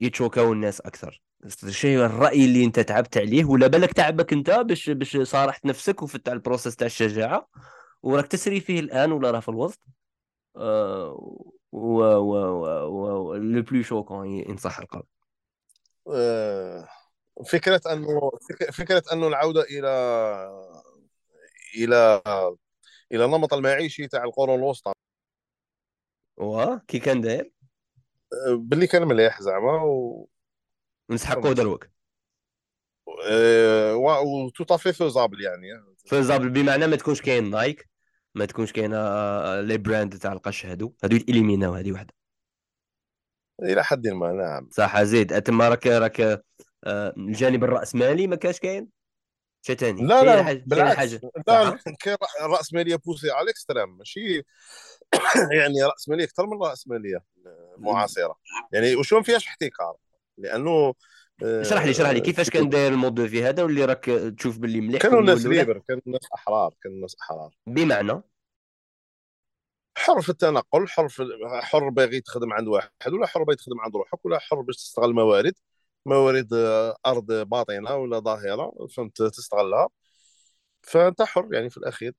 يتشوكاو 0.00 0.52
الناس 0.52 0.80
أكثر. 0.80 1.22
الشيء 1.64 1.98
الرأي 1.98 2.44
اللي 2.44 2.64
أنت 2.64 2.80
تعبت 2.80 3.18
عليه 3.18 3.44
ولا 3.44 3.66
بالك 3.66 3.92
تعبك 3.92 4.32
أنت 4.32 4.50
باش 4.50 4.90
باش 4.90 5.16
صارحت 5.16 5.66
نفسك 5.66 6.02
وفت 6.02 6.28
على 6.28 6.36
ال 6.36 6.41
process 6.41 6.76
تاع 6.76 6.86
الشجاعة 6.86 7.48
وراك 8.02 8.26
تسري 8.26 8.60
فيه 8.60 8.80
الآن 8.80 9.12
ولا 9.12 9.30
راه 9.30 9.40
في 9.40 9.48
الوسط؟ 9.48 9.80
آه، 10.56 11.42
و 11.72 12.02
و 12.02 12.34
و 12.36 13.26
و 13.28 13.34
لو 13.34 13.62
بلو 13.62 13.82
شوكون 13.82 14.40
ان 14.40 14.56
صح 14.56 14.78
القول 14.78 15.02
فكرة 17.46 17.80
أنه 17.92 18.30
فك- 18.50 18.70
فكرة 18.70 19.02
أنه 19.12 19.26
العودة 19.28 19.62
إلى 19.62 19.88
إلى 21.76 22.22
إلى 23.12 23.24
النمط 23.24 23.54
المعيشي 23.54 24.08
تاع 24.08 24.24
القرون 24.24 24.58
الوسطى. 24.58 24.92
واه 26.42 26.82
كي 26.88 26.98
كان 26.98 27.20
داير. 27.20 27.52
باللي 28.48 28.86
كان 28.86 29.08
مليح 29.08 29.42
زعما 29.42 29.82
و 29.82 30.28
نسحقو 31.10 31.52
دروك. 31.52 31.88
و 33.94 34.48
tout 34.48 34.64
à 34.64 34.70
fait 34.70 34.92
faisable 34.92 35.40
يعني. 35.40 35.66
faisable 36.06 36.48
بمعنى 36.48 36.86
ما 36.86 36.96
تكونش 36.96 37.22
كاين 37.22 37.50
نايك 37.50 37.88
ما 38.34 38.44
تكونش 38.44 38.72
كاينة 38.72 38.96
les 39.60 39.78
brands 39.78 40.18
تاع 40.18 40.32
القش 40.32 40.66
هادو. 40.66 40.94
هادو 41.04 41.16
éliminaw 41.16 41.74
هادي 41.74 41.92
وحدة. 41.92 42.14
إلى 43.62 43.84
حد 43.84 44.08
ما 44.08 44.32
نعم. 44.32 44.68
صح 44.70 45.02
زيد. 45.02 45.42
تما 45.42 45.68
راك 45.68 45.86
راك 45.86 46.20
آه، 46.84 47.14
الجانب 47.16 47.64
الرأسمالي 47.64 48.26
ما 48.26 48.36
كاش 48.36 48.60
كاين؟ 48.60 48.88
شي 49.62 49.74
ثاني 49.74 50.02
لا 50.02 50.24
لا 50.24 50.62
بالعكس. 50.66 51.12
لا 51.48 51.78
كاين 52.00 52.16
الراسماليه 52.40 52.96
poussée 52.96 53.30
على 53.30 53.44
ال 53.44 53.50
extrême. 53.50 53.98
ماشي 53.98 54.42
يعني 55.58 55.82
راسماليه 55.82 56.24
أكثر 56.24 56.46
من 56.46 56.52
الراسماليه 56.52 57.24
المعاصره 57.78 58.38
يعني 58.72 58.96
وشو 58.96 59.16
ما 59.16 59.22
فيهاش 59.22 59.46
احتكار 59.46 59.96
لأنه 60.38 60.94
اشرح 61.42 61.84
لي 61.84 61.90
اشرح 61.90 62.10
لي 62.10 62.20
كيفاش 62.20 62.50
كان 62.50 62.68
داير 62.68 62.92
ال 62.92 62.97
mode 62.97 63.16
de 63.16 63.26
vie 63.26 63.44
هذا 63.44 63.62
واللي 63.62 63.84
راك 63.84 64.04
تشوف 64.38 64.58
باللي 64.58 64.80
مليح 64.80 65.02
كانوا 65.02 65.20
الناس 65.20 65.46
libres 65.46 65.82
كانوا 65.88 66.02
الناس 66.06 66.28
أحرار 66.34 66.74
كانوا 66.82 66.96
الناس 66.96 67.16
أحرار. 67.20 67.50
بمعنى؟ 67.66 68.22
حر 69.96 70.20
في 70.20 70.28
التنقل 70.28 70.88
حر 70.88 71.08
في 71.08 71.28
حر 71.62 71.88
باغي 71.88 72.20
تخدم 72.20 72.52
عند 72.52 72.68
واحد 72.68 73.12
ولا 73.12 73.26
حر 73.26 73.42
باغي 73.42 73.56
تخدم 73.56 73.80
عند 73.80 73.96
روحك 73.96 74.24
ولا 74.24 74.38
حر 74.38 74.60
باش 74.60 74.76
تستغل 74.76 75.10
الموارد 75.10 75.54
موارد 76.06 76.52
آه، 76.52 76.96
أرض 77.06 77.32
باطنة 77.32 77.96
ولا 77.96 78.18
ظاهرة 78.18 78.72
فهمت 78.96 79.22
تستغلها. 79.22 79.88
فأنت 80.82 81.22
حر 81.22 81.48
يعني 81.52 81.70
في 81.70 81.76
الأخير. 81.76 82.12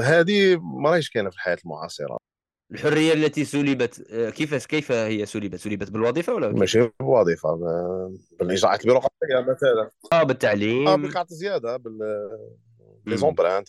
هذه 0.00 0.56
ما 0.56 0.90
راهيش 0.90 1.10
كاينة 1.10 1.30
في 1.30 1.36
الحياة 1.36 1.58
المعاصرة. 1.64 2.18
الحرية 2.72 3.12
التي 3.12 3.44
سلبت 3.44 4.06
آه، 4.10 4.30
كيفاش 4.30 4.66
كيف 4.66 4.92
هي 4.92 5.26
سلبت؟ 5.26 5.56
سلبت 5.56 5.90
بالوظيفة 5.90 6.34
ولا 6.34 6.48
ماشي 6.48 6.90
بالوظيفة 7.00 7.54
بالإجراءات 8.40 8.80
البيروقراطية 8.80 9.50
مثلا. 9.50 9.90
آه 10.12 10.22
بالتعليم. 10.22 10.88
آه 10.88 10.96
بالكارت 10.96 11.32
زيادة 11.32 11.76
بال 11.76 11.98
لي 13.06 13.16
زومبرانت 13.16 13.68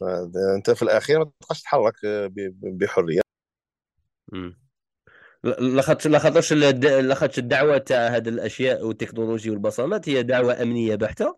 فانت 0.00 0.70
في 0.70 0.82
الأخير 0.82 1.18
ما 1.18 1.24
تبقاش 1.24 1.60
تتحرك 1.60 1.94
بحرية. 2.62 3.20
لاخاطش 5.44 6.06
لاخاطش 6.06 6.52
لاخاطش 6.52 7.38
الدعوة 7.38 7.78
تاع 7.78 8.06
هذه 8.06 8.28
الأشياء 8.28 8.86
والتكنولوجيا 8.86 9.52
والبصمات 9.52 10.08
هي 10.08 10.22
دعوة 10.22 10.62
أمنية 10.62 10.94
بحتة 10.94 11.36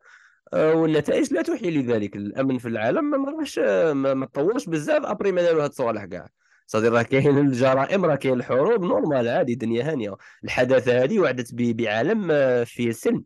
آه، 0.52 0.74
والنتائج 0.74 1.32
لا 1.32 1.42
توحي 1.42 1.70
لذلك. 1.70 2.16
الأمن 2.16 2.58
في 2.58 2.68
العالم 2.68 3.10
ما 3.10 3.30
راهش 3.30 3.58
ما 3.94 4.26
تطورش 4.26 4.66
بزاف 4.66 5.04
أبري 5.04 5.32
ما 5.32 5.42
داروا 5.42 5.64
هاد 5.64 5.70
الصوالح 5.70 6.04
كاع. 6.04 6.28
صدير 6.66 6.92
راه 6.92 7.02
كاين 7.02 7.38
الجرائم 7.38 8.04
راه 8.04 8.16
كاين 8.16 8.34
الحروب 8.34 8.84
نورمال 8.84 9.28
عادي 9.28 9.54
دنيا 9.54 9.92
هانية. 9.92 10.16
الحداثة 10.44 11.02
هذه 11.02 11.18
وعدت 11.18 11.54
بعالم 11.54 12.28
فيه 12.64 12.90
سن 12.90 13.22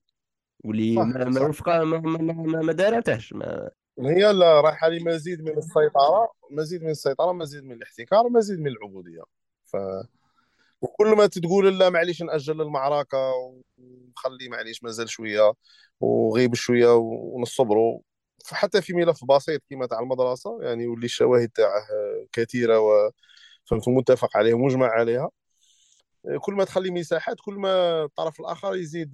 واللي 0.65 0.95
ما, 0.97 1.25
ما 1.25 1.41
وفق 1.41 1.69
ما, 1.69 1.85
ما, 1.85 2.33
ما, 2.33 2.63
ما 2.63 2.73
دارتهش 2.73 3.33
ما 3.33 3.71
هي 3.99 4.33
لا 4.33 4.61
رايحه 4.61 4.89
لمزيد 4.89 5.43
من 5.43 5.59
السيطرة 5.59 6.33
مزيد 6.51 6.83
من 6.83 6.91
السيطرة 6.91 7.33
مزيد 7.33 7.65
من 7.65 7.73
الاحتكار 7.73 8.29
مزيد 8.29 8.61
من 8.61 8.67
العبودية. 8.67 9.23
ف 9.65 9.77
وكل 10.83 11.07
ما 11.07 11.27
تقول 11.27 11.79
لا 11.79 11.91
معليش 11.91 12.23
نأجل 12.23 12.61
المعركة 12.61 13.33
ونخلي 13.33 14.49
معليش 14.49 14.83
مازال 14.85 15.09
شوية 15.09 15.53
وغيب 16.01 16.55
شوية 16.55 16.97
ونصبروا 16.97 18.01
فحتى 18.45 18.83
في 18.83 18.93
ملف 18.93 19.25
بسيط 19.25 19.63
كما 19.71 19.87
تاع 19.87 20.01
المدرسة 20.01 20.59
يعني 20.63 20.87
واللي 20.87 21.05
الشواهد 21.05 21.49
تاعه 21.49 21.83
كثيرة 22.33 22.81
و 22.81 23.11
فهمت 23.65 23.89
متفق 23.89 24.37
عليه 24.37 24.55
ومجمع 24.55 24.87
عليها. 24.87 25.31
كل 26.41 26.55
ما 26.55 26.65
تخلي 26.65 26.91
مساحات 26.91 27.37
كل 27.45 27.55
ما 27.55 28.05
الطرف 28.05 28.41
الآخر 28.41 28.77
يزيد 28.77 29.11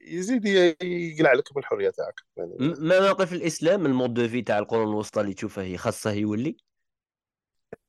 يزيد 0.00 0.44
يقلع 0.82 1.32
لك 1.32 1.56
من 1.56 1.62
الحرية 1.62 1.90
تاعك. 1.90 2.20
يعني 2.36 2.56
ما 2.58 3.00
موقف 3.00 3.32
الإسلام 3.32 3.86
ال 3.86 3.92
mode 3.92 4.14
de 4.14 4.28
vie 4.28 4.42
تاع 4.42 4.58
القرون 4.58 4.88
الوسطى 4.88 5.20
اللي 5.20 5.34
تشوفه 5.34 5.62
هي 5.62 5.76
خاصة 5.76 6.12
يولي 6.12 6.56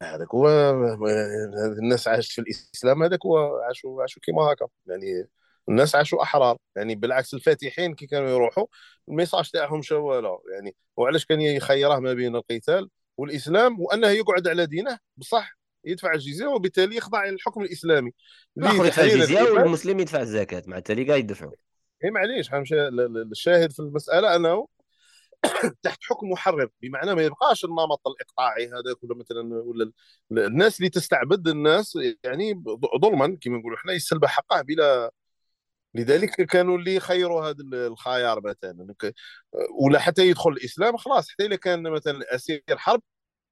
هذاك 0.03 0.35
هو 0.35 0.49
الناس 1.79 2.07
عاشت 2.07 2.31
في 2.31 2.41
الإسلام 2.41 3.03
هذاك 3.03 3.25
هو 3.25 3.57
عاشوا 3.57 4.01
عاشوا 4.01 4.21
كيما 4.21 4.41
هكا. 4.41 4.67
يعني 4.85 5.27
الناس 5.69 5.95
عاشوا 5.95 6.23
أحرار. 6.23 6.57
يعني 6.75 6.95
بالعكس 6.95 7.33
الفاتحين 7.33 7.95
كي 7.95 8.07
كانوا 8.07 8.29
يروحوا 8.29 8.65
الميساج 9.09 9.49
تاعهم 9.49 9.81
شواله 9.81 10.41
يعني 10.53 10.75
وعلاش 10.97 11.25
كان 11.25 11.41
يخيره 11.41 11.99
ما 11.99 12.13
بين 12.13 12.35
القتال 12.35 12.89
والإسلام؟ 13.17 13.81
وأنه 13.81 14.07
يقعد 14.07 14.47
على 14.47 14.65
دينه 14.65 14.99
بصح 15.17 15.57
يدفع 15.85 16.13
الجزية 16.13 16.47
وبالتالي 16.47 16.95
يخضع 16.95 17.25
للحكم 17.25 17.61
الإسلامي. 17.61 18.11
الآخر 18.57 18.85
يدفع 18.85 19.03
الجزية 19.03 19.41
والمسلم 19.41 19.99
يدفع 19.99 20.21
الزكاة 20.21 20.63
مع 20.67 20.77
التالي 20.77 21.03
قاعد 21.03 21.19
يدفعوا. 21.19 21.51
اي 22.03 22.11
معليش 22.11 22.49
الشاهد 23.31 23.71
في 23.71 23.79
المسألة 23.79 24.35
أنه 24.35 24.67
تحت 25.83 25.99
حكم 26.03 26.29
محرر 26.29 26.69
بمعنى 26.81 27.15
ما 27.15 27.21
يبقاش 27.23 27.65
النمط 27.65 28.01
الإقطاعي 28.07 28.67
هذاك 28.67 29.03
ولا 29.03 29.15
مثلا 29.15 29.55
ولا 29.63 29.91
الناس 30.31 30.77
اللي 30.79 30.89
تستعبد 30.89 31.47
الناس 31.47 31.97
يعني 32.23 32.63
ظلما 33.01 33.37
كما 33.41 33.57
نقولوا 33.57 33.77
إحنا 33.77 33.93
يسلب 33.93 34.25
حقه 34.25 34.61
بلا 34.61 35.11
لذلك 35.95 36.29
كانوا 36.41 36.77
اللي 36.77 36.95
يخيروا 36.95 37.49
هذا 37.49 37.63
الخيار 37.73 38.41
مثلا. 38.41 38.95
ولا 39.81 39.99
حتى 39.99 40.27
يدخل 40.29 40.49
الإسلام 40.51 40.97
خلاص 40.97 41.29
حتى 41.29 41.45
اذا 41.45 41.55
كان 41.55 41.83
مثلا 41.91 42.35
اسير 42.35 42.63
حرب 42.77 43.01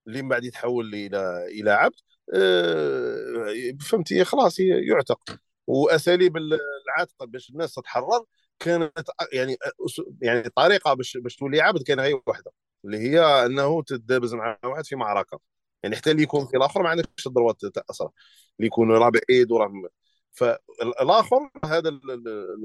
اللي 0.08 0.22
من 0.22 0.30
بعد 0.30 0.44
يتحول 0.46 0.96
إلى 0.96 1.46
إلى 1.48 1.72
عبد 1.72 1.96
آه، 2.36 3.78
فهمتي؟ 3.82 4.24
خلاص 4.26 4.60
يعتق. 4.60 5.22
وأساليب 5.68 6.38
العتق 6.38 7.24
باش 7.26 7.50
الناس 7.50 7.74
تتحرر 7.76 8.26
كانت 8.60 9.10
يعني 9.34 9.58
يعني 10.22 10.46
الطريقة 10.48 10.94
باش 10.94 11.18
باش 11.18 11.36
تولي 11.36 11.62
عبد 11.62 11.84
كان 11.84 12.00
غير 12.00 12.22
واحدة 12.28 12.52
اللي 12.86 12.98
هي 12.98 13.20
أنه 13.46 13.84
تدابز 13.84 14.34
مع 14.34 14.58
واحد 14.64 14.86
في 14.86 14.96
معركة. 14.96 15.40
يعني 15.84 15.96
حتى 15.96 16.12
اللي 16.12 16.24
يكون 16.24 16.48
في 16.48 16.58
الآخر 16.58 16.84
ما 16.84 16.90
عندكش 16.90 17.28
الدروات 17.28 17.66
تاع 17.66 17.84
الاسره 17.84 18.12
اللي 18.60 18.68
يكون 18.68 18.92
رابع 18.92 19.20
ايد 19.30 19.52
وراه 19.52 19.72
فالاخر 20.32 21.50
هذا 21.66 22.00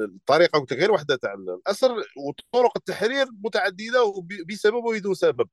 الطريقة 0.05 0.59
قلت 0.59 0.73
غير 0.73 0.93
واحدة 0.93 1.17
تاع 1.17 1.35
الأسر 1.35 1.91
وطرق 2.17 2.73
التحرير 2.77 3.27
متعددة 3.45 4.15
بسبب 4.49 4.85
وبدون 4.85 5.15
سبب. 5.15 5.49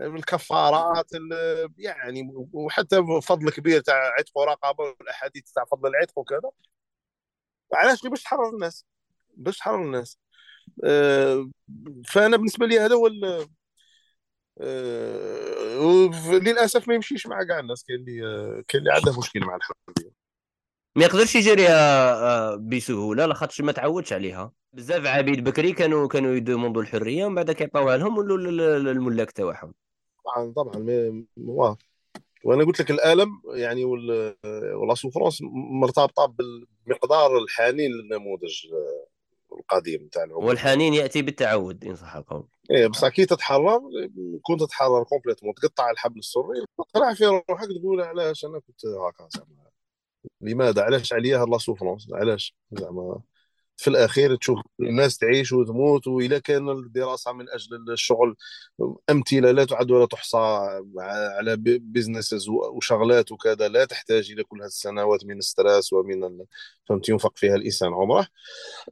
الكفارات 0.00 1.10
يعني 1.78 2.32
وحتى 2.52 2.96
فضل 3.22 3.50
كبير 3.50 3.80
تاع 3.80 3.94
عتق 4.18 4.38
ورقابه 4.38 4.84
والأحاديث 4.84 5.52
تاع 5.52 5.64
فضل 5.64 5.88
العتق 5.88 6.18
وكذا. 6.18 6.50
علاش؟ 7.74 8.06
باش 8.06 8.22
تحرر 8.22 8.48
الناس. 8.54 8.84
باش 9.36 9.58
تحرر 9.58 9.82
الناس. 9.82 10.18
آه، 10.84 11.50
فأنا 12.08 12.36
بالنسبة 12.36 12.66
لي 12.66 12.78
هذا 12.78 12.94
هو 12.94 13.06
آه، 14.60 16.10
للاسف 16.32 16.88
ما 16.88 16.94
يمشيش 16.94 17.26
مع 17.26 17.42
كاع 17.42 17.58
الناس 17.58 17.84
كاين 17.84 18.00
اللي 18.00 18.62
كاين 18.68 18.82
اللي 18.82 18.92
عنده 18.92 19.18
مشكل 19.18 19.40
مع 19.40 19.56
الحريه 19.56 20.12
ما 20.96 21.04
يقدرش 21.04 21.34
يجريها 21.36 22.12
آه، 22.14 22.56
بسهولة 22.56 23.26
لاخاطش 23.26 23.60
ما 23.60 23.72
تعودش 23.72 24.12
عليها. 24.12 24.52
بزاف 24.72 25.06
عبيد 25.06 25.44
بكري 25.44 25.72
كانوا 25.72 26.08
كانوا 26.08 26.34
يـ 26.34 26.40
demandو 26.40 26.82
الحرية 26.82 27.24
ومن 27.24 27.34
بعد 27.34 27.50
كيعطيوها 27.50 27.96
لهم 27.96 28.18
ولوا 28.18 28.36
الملاك 28.76 29.30
تاعهم. 29.30 29.74
طبعا 30.24 30.52
طبعا 30.56 31.26
وأنا 32.44 32.64
قلت 32.64 32.80
لك 32.80 32.90
الألم 32.90 33.28
يعني 33.54 33.84
و 33.84 34.21
la 34.21 34.94
souffrance 34.94 35.38
مرتبطة 35.82 36.26
بالمقدار 36.26 37.38
الحنين 37.38 37.90
للنموذج 37.92 38.66
القديم 39.56 40.08
تاع 40.12 40.24
العمر. 40.24 40.44
والحنين 40.44 40.94
يأتي 40.94 41.22
بالتعود 41.22 41.84
إن 41.84 41.96
صح 41.96 42.16
القول. 42.16 42.48
إيه 42.70 42.86
بصح 42.86 43.08
كي 43.08 43.26
تتحرر 43.26 43.80
كنت 44.42 44.60
تتحرر 44.60 45.04
complètement 45.04 45.54
تقطع 45.54 45.90
الحبل 45.90 46.18
السري. 46.18 46.64
تقرع 46.78 47.14
في 47.14 47.26
روحك 47.26 47.68
تقول 47.80 48.00
علاش 48.00 48.44
أنا 48.44 48.58
كنت 48.58 48.86
هكا 48.86 49.28
زعما. 49.30 49.66
لماذا؟ 50.40 50.82
علاش 50.82 51.12
عليا 51.12 51.38
هاد 51.38 51.48
la 51.48 51.58
souffrance 51.58 52.08
علاش؟ 52.12 52.54
زعما. 52.72 53.22
في 53.76 53.88
الأخير 53.90 54.36
تشوف 54.36 54.58
الناس 54.80 55.18
تعيش 55.18 55.52
وتموت 55.52 56.06
واذا 56.06 56.38
كان 56.38 56.68
الدراسة 56.70 57.32
من 57.32 57.50
أجل 57.50 57.92
الشغل 57.92 58.36
أمثلة 59.10 59.50
لا 59.50 59.64
تعد 59.64 59.90
ولا 59.90 60.06
تحصى 60.06 60.38
على 61.38 61.56
businesses 61.56 62.48
وشغلات 62.48 63.32
وكذا 63.32 63.68
لا 63.68 63.84
تحتاج 63.84 64.30
إلى 64.32 64.44
كل 64.44 64.58
هذه 64.58 64.66
السنوات 64.66 65.24
من 65.24 65.38
ال 65.38 65.46
stress 65.46 65.92
ومن 65.92 66.44
فهمت 66.88 67.08
ينفق 67.08 67.36
فيها 67.36 67.54
الإنسان 67.54 67.92
عمره 67.92 68.26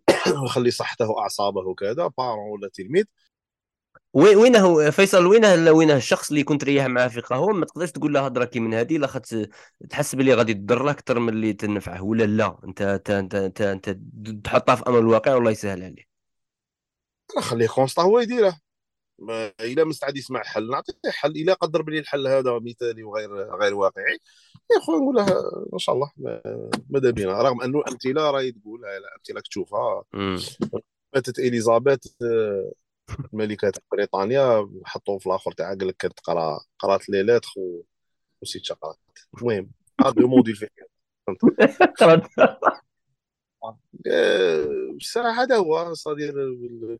ويخلي 0.43 0.71
صحته 0.71 1.19
أعصابه 1.21 1.61
وكذا 1.61 2.07
بارون 2.19 2.51
ولا 2.51 2.69
تلميذ. 2.75 3.05
وينه 4.15 4.91
فيصل 4.91 5.27
وينه 5.27 5.73
وينه 5.73 5.97
الشخص 5.97 6.31
اللي 6.31 6.43
كنت 6.43 6.65
ريح 6.65 6.87
معاه 6.87 7.09
في 7.09 7.21
قهوه 7.21 7.53
ما 7.53 7.67
تقدرش 7.67 7.91
تقول 7.91 8.15
له 8.15 8.27
هضره 8.27 8.45
كي 8.45 8.61
من 8.61 8.75
هذه 8.75 8.99
لاخاطش 8.99 9.37
تحس 9.91 10.15
باللي 10.15 10.35
غادي 10.35 10.55
تضر 10.55 10.91
أكثر 10.91 11.19
من 11.19 11.29
اللي 11.29 11.53
تنفعه 11.53 12.05
ولا 12.05 12.25
لا؟ 12.25 12.59
انت 12.65 12.83
انت 12.83 13.11
انت 13.11 13.35
انت, 13.35 13.61
أنت 13.61 13.99
تحطها 14.45 14.75
في 14.75 14.83
أمر 14.89 14.99
الواقع 14.99 15.35
والله 15.35 15.51
يسهل 15.51 15.83
عليه 15.83 16.05
خليه 17.41 17.69
كونستا 17.69 18.03
هو 18.03 18.19
يديره. 18.19 18.59
إلا 19.61 19.85
مستعد 19.85 20.17
يسمع 20.17 20.43
حل 20.43 20.71
نعطيه 20.71 20.95
حل 21.11 21.31
إلا 21.31 21.55
قدر 21.55 21.83
بلي 21.83 21.99
الحل 21.99 22.27
هذا 22.27 22.59
مثالي 22.63 23.03
وغير 23.03 23.57
غير 23.61 23.75
واقعي. 23.75 24.19
يا 24.75 24.81
خويا 24.81 24.99
نقول 24.99 25.15
له 25.17 25.27
إن 25.73 25.79
شاء 25.79 25.95
الله 25.95 26.11
ماذا 26.91 27.11
بينا. 27.11 27.43
رغم 27.43 27.63
أنه 27.63 27.79
الامثله 27.79 28.31
راهي 28.31 28.53
تقول 28.53 28.81
الامثله 28.85 29.41
كتشوفها. 29.41 30.05
ماتت 31.15 31.39
إليزابيث 31.39 31.99
آه، 33.11 33.17
ملكة 33.33 33.73
بريطانيا 33.93 34.71
حطوه 34.85 35.19
في 35.19 35.27
الآخر 35.27 35.53
تاعها 35.53 35.75
قال 35.75 35.89
لك 35.89 35.97
كانت 35.97 36.19
تقرا 36.19 36.61
قرات 36.79 37.09
لي 37.09 37.23
ليتر 37.23 37.53
ونسيت 38.43 38.73
قرات. 38.73 38.97
المهم 39.39 39.71
هذا 40.01 40.27
موديل 40.27 40.57
في 40.57 40.69
قرات. 42.01 42.23
الصراحه 44.97 45.43
هذا 45.43 45.57
هو 45.57 45.95
صدير 45.95 46.35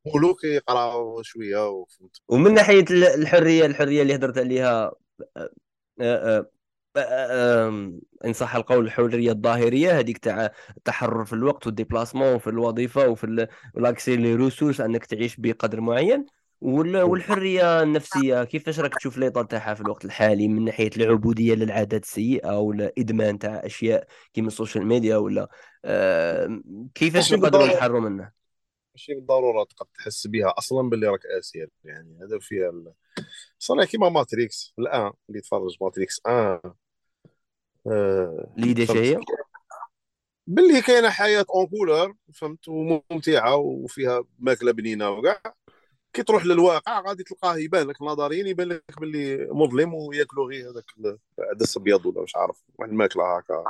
الملوك 0.07 0.45
يقراو 0.45 1.23
شوية 1.23 1.69
وفهمت. 1.69 2.17
ومن 2.29 2.55
ناحية 2.55 2.85
الحرية 2.91 3.67
الحرية 3.67 4.03
اللي 4.03 4.15
هضرت 4.15 4.39
عليها 4.39 4.93
آه، 5.37 5.51
آه، 6.01 6.51
إن 6.97 8.33
صح 8.33 8.57
القول 8.57 8.85
الحرية 8.85 9.33
الظاهرية 9.33 9.99
هذيك 9.99 10.19
تاع 10.19 10.53
التحرر 10.77 11.25
في 11.25 11.33
الوقت 11.33 11.67
وال 11.67 11.78
déplacement 11.78 12.39
في 12.39 12.47
الوظيفة 12.47 13.09
وفي 13.09 13.49
l'accès 13.75 14.17
les 14.17 14.35
ressources 14.35 14.81
أنك 14.81 15.07
تعيش 15.07 15.37
بقدر 15.37 15.81
معين. 15.81 16.27
والحرية 16.61 17.83
النفسية 17.83 18.45
كيفاش 18.45 18.81
راك 18.81 18.95
تشوف 18.95 19.19
l'état 19.19 19.43
تاعها 19.43 19.75
في 19.75 19.81
الوقت 19.81 20.05
الحالي 20.05 20.49
من 20.49 20.65
ناحية 20.65 20.91
العبودية 20.97 21.55
للعادات 21.55 22.03
السيئة 22.03 22.59
ولا 22.59 22.93
ادمان 22.99 23.39
تاع 23.39 23.63
أشياء 23.65 24.07
كيما 24.33 24.49
ال 24.49 24.54
social 24.54 24.87
media 24.87 25.17
ولا 25.17 25.49
كيفاش 26.95 27.35
نقدروا 27.35 27.67
نحرروا 27.67 28.01
منه 28.01 28.33
ماشي 28.95 29.15
بالضروره 29.15 29.65
تقدر 29.65 29.91
تحس 29.95 30.27
بها 30.27 30.55
أصلا 30.59 30.91
باللي 30.91 31.07
راك 31.07 31.27
اسير 31.39 31.69
يعني 31.85 32.19
هذا 32.23 32.39
فيها 32.41 32.73
صار 33.59 33.85
كيما 33.85 34.09
ماتريكس. 34.09 34.75
الآن 34.79 35.13
اللي 35.29 35.39
يتفرج 35.39 35.77
ماتريكس 35.81 36.21
1 36.27 36.37
آه. 36.37 36.77
l'idée 38.57 38.87
هي 38.91 39.21
باللي 40.47 40.83
كاينة 40.83 41.11
حياة 41.11 41.47
en 41.55 41.67
couleur 41.67 42.15
فهمت؟ 42.35 42.69
وممتعة 42.69 43.57
وفيها 43.57 44.25
ماكلة 44.39 44.73
بنينة 44.73 45.11
وكاع. 45.11 45.41
كي 46.13 46.23
تروح 46.23 46.47
للواقع 46.47 47.01
غادي 47.01 47.23
تلقاه 47.23 47.57
يبان 47.57 47.87
لك 47.87 48.03
نظريا 48.03 48.49
يبان 48.49 48.69
لك 48.69 49.01
باللي 49.01 49.49
مظلم 49.51 49.95
وياكلوا 49.95 50.47
غير 50.47 50.71
هذاك 50.71 50.85
العدس 51.39 51.77
ابيض 51.77 52.07
ولا 52.07 52.23
مش 52.23 52.37
عارف 52.37 52.63
واحد 52.79 52.91
الماكلة 52.91 53.37
هكا. 53.37 53.65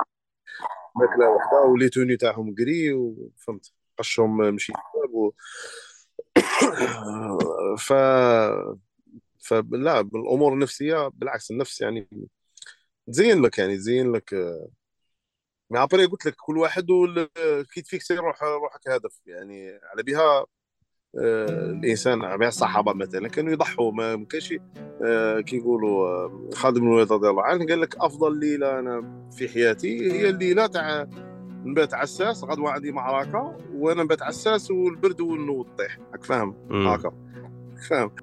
ماكلة 0.95 1.29
وحدة 1.29 1.61
و 1.61 1.68
les 1.68 1.89
tenues 1.89 2.17
تاعهم 2.17 2.55
gris 2.55 2.93
وفهمت 2.93 3.73
قشهم 3.97 4.37
مشي 4.37 4.73
و... 5.13 5.31
ف 7.85 7.93
فلا 9.39 9.99
الأمور 9.99 10.53
النفسية 10.53 11.07
بالعكس 11.07 11.51
النفس 11.51 11.81
يعني 11.81 12.07
تزين 13.07 13.41
لك 13.41 13.57
يعني 13.57 13.77
تزين 13.77 14.11
لك. 14.11 14.33
mais 15.69 15.83
après 15.83 16.05
قلت 16.05 16.25
لك 16.25 16.35
كل 16.37 16.57
واحد 16.57 16.87
كي 17.73 17.81
t'fixي 17.81 18.15
روح 18.15 18.43
روحك 18.43 18.87
هدف 18.87 19.19
يعني. 19.25 19.79
على 19.83 20.03
بها 20.03 20.45
آه، 21.19 21.71
الإنسان 21.71 22.17
مع 22.17 22.47
الصحابة 22.47 22.93
مثلا 22.93 23.27
كانوا 23.27 23.51
يضحوا 23.53 23.91
ما 23.91 24.25
كانش 24.25 24.53
آه، 25.03 25.39
كي 25.39 25.57
يقولوا 25.57 26.07
آه، 26.07 26.49
خالد 26.53 26.79
بن 26.79 26.87
الوليد 26.87 27.11
رضي 27.11 27.29
الله 27.29 27.43
عنه 27.43 27.65
قال 27.65 27.81
لك 27.81 27.95
أفضل 27.97 28.39
ليلة 28.39 28.79
أنا 28.79 29.29
في 29.37 29.49
حياتي 29.49 30.11
هي 30.11 30.29
الليلة 30.29 30.67
تاع 30.67 31.07
نبات 31.65 31.93
عساس 31.93 32.43
غدوة 32.43 32.71
عندي 32.71 32.91
معركه 32.91 33.57
وأنا 33.73 34.03
نبات 34.03 34.21
عساس 34.21 34.71
والبرد 34.71 35.21
والنوض 35.21 35.67
طيح. 35.77 35.97
راك 36.11 36.23
فاهم؟ 36.23 36.55
هكا 36.71 37.13
فاهم؟ 37.89 38.15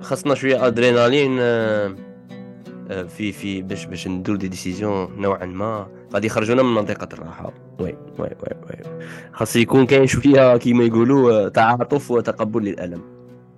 خاصنا 0.00 0.34
شوية 0.34 0.66
أدرينالين 0.66 1.38
في 2.90 3.32
في 3.32 3.62
باش 3.62 3.86
باش 3.86 4.08
نديرو 4.08 4.36
des 4.36 4.48
décisions 4.48 5.20
نوعا 5.20 5.46
ما 5.46 5.86
غادي 6.14 6.26
يخرجونا 6.26 6.62
من 6.62 6.74
منطقة 6.74 7.08
الراحة. 7.12 7.52
oui 7.80 7.94
oui 8.18 8.28
oui 8.42 8.54
oui. 8.70 9.00
خاص 9.32 9.56
يكون 9.56 9.86
كاين 9.86 10.06
شوية 10.06 10.56
كيما 10.56 10.84
يقولوا 10.84 11.48
تعاطف 11.48 12.10
وتقبل 12.10 12.64
للألم. 12.64 13.02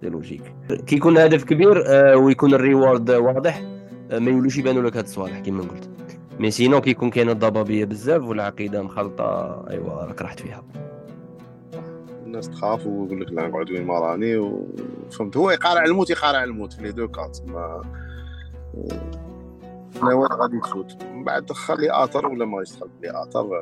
c'est 0.00 0.08
logique. 0.08 0.42
كي 0.86 0.96
يكون 0.96 1.16
الهدف 1.16 1.44
كبير 1.44 1.82
آه، 1.86 2.16
ويكون 2.16 2.54
ال 2.54 2.62
reward 2.62 3.10
واضح 3.10 3.62
آه، 4.10 4.18
ما 4.18 4.30
يولوش 4.30 4.58
يبانوا 4.58 4.82
لك 4.82 4.96
هاد 4.96 5.04
الصوالح 5.04 5.38
كيما 5.38 5.62
قلت. 5.62 5.90
mais 6.38 6.50
sinon 6.50 6.80
كي 6.80 6.90
يكون 6.90 7.10
كاين 7.10 7.30
الضبابية 7.30 7.84
بزاف 7.84 8.22
والعقيدة 8.22 8.82
مخلطة. 8.82 9.24
أيوا 9.70 10.04
راك 10.04 10.22
رحت 10.22 10.40
فيها. 10.40 10.62
الناس 12.26 12.50
تخاف 12.50 12.86
ويقول 12.86 13.20
لك 13.20 13.32
لا 13.32 13.48
نقعد 13.48 13.70
وين 13.70 13.84
ما 13.84 13.98
راني 13.98 14.36
وفهمت 14.36 15.36
هو 15.36 15.50
يقارع 15.50 15.84
الموت 15.84 16.10
يقارع 16.10 16.44
الموت 16.44 16.72
في 16.72 16.82
les 16.82 16.92
deux 16.92 17.08
cas 17.08 17.38
ما 17.46 17.82
وين 20.02 20.26
غادي 20.32 20.60
تفوت 20.60 21.02
من 21.04 21.24
بعد 21.24 21.52
خلي 21.52 22.04
اثر 22.04 22.26
ولا 22.26 22.44
ما 22.44 22.60
يدخل 22.60 22.90
لي 23.02 23.22
اثر 23.22 23.60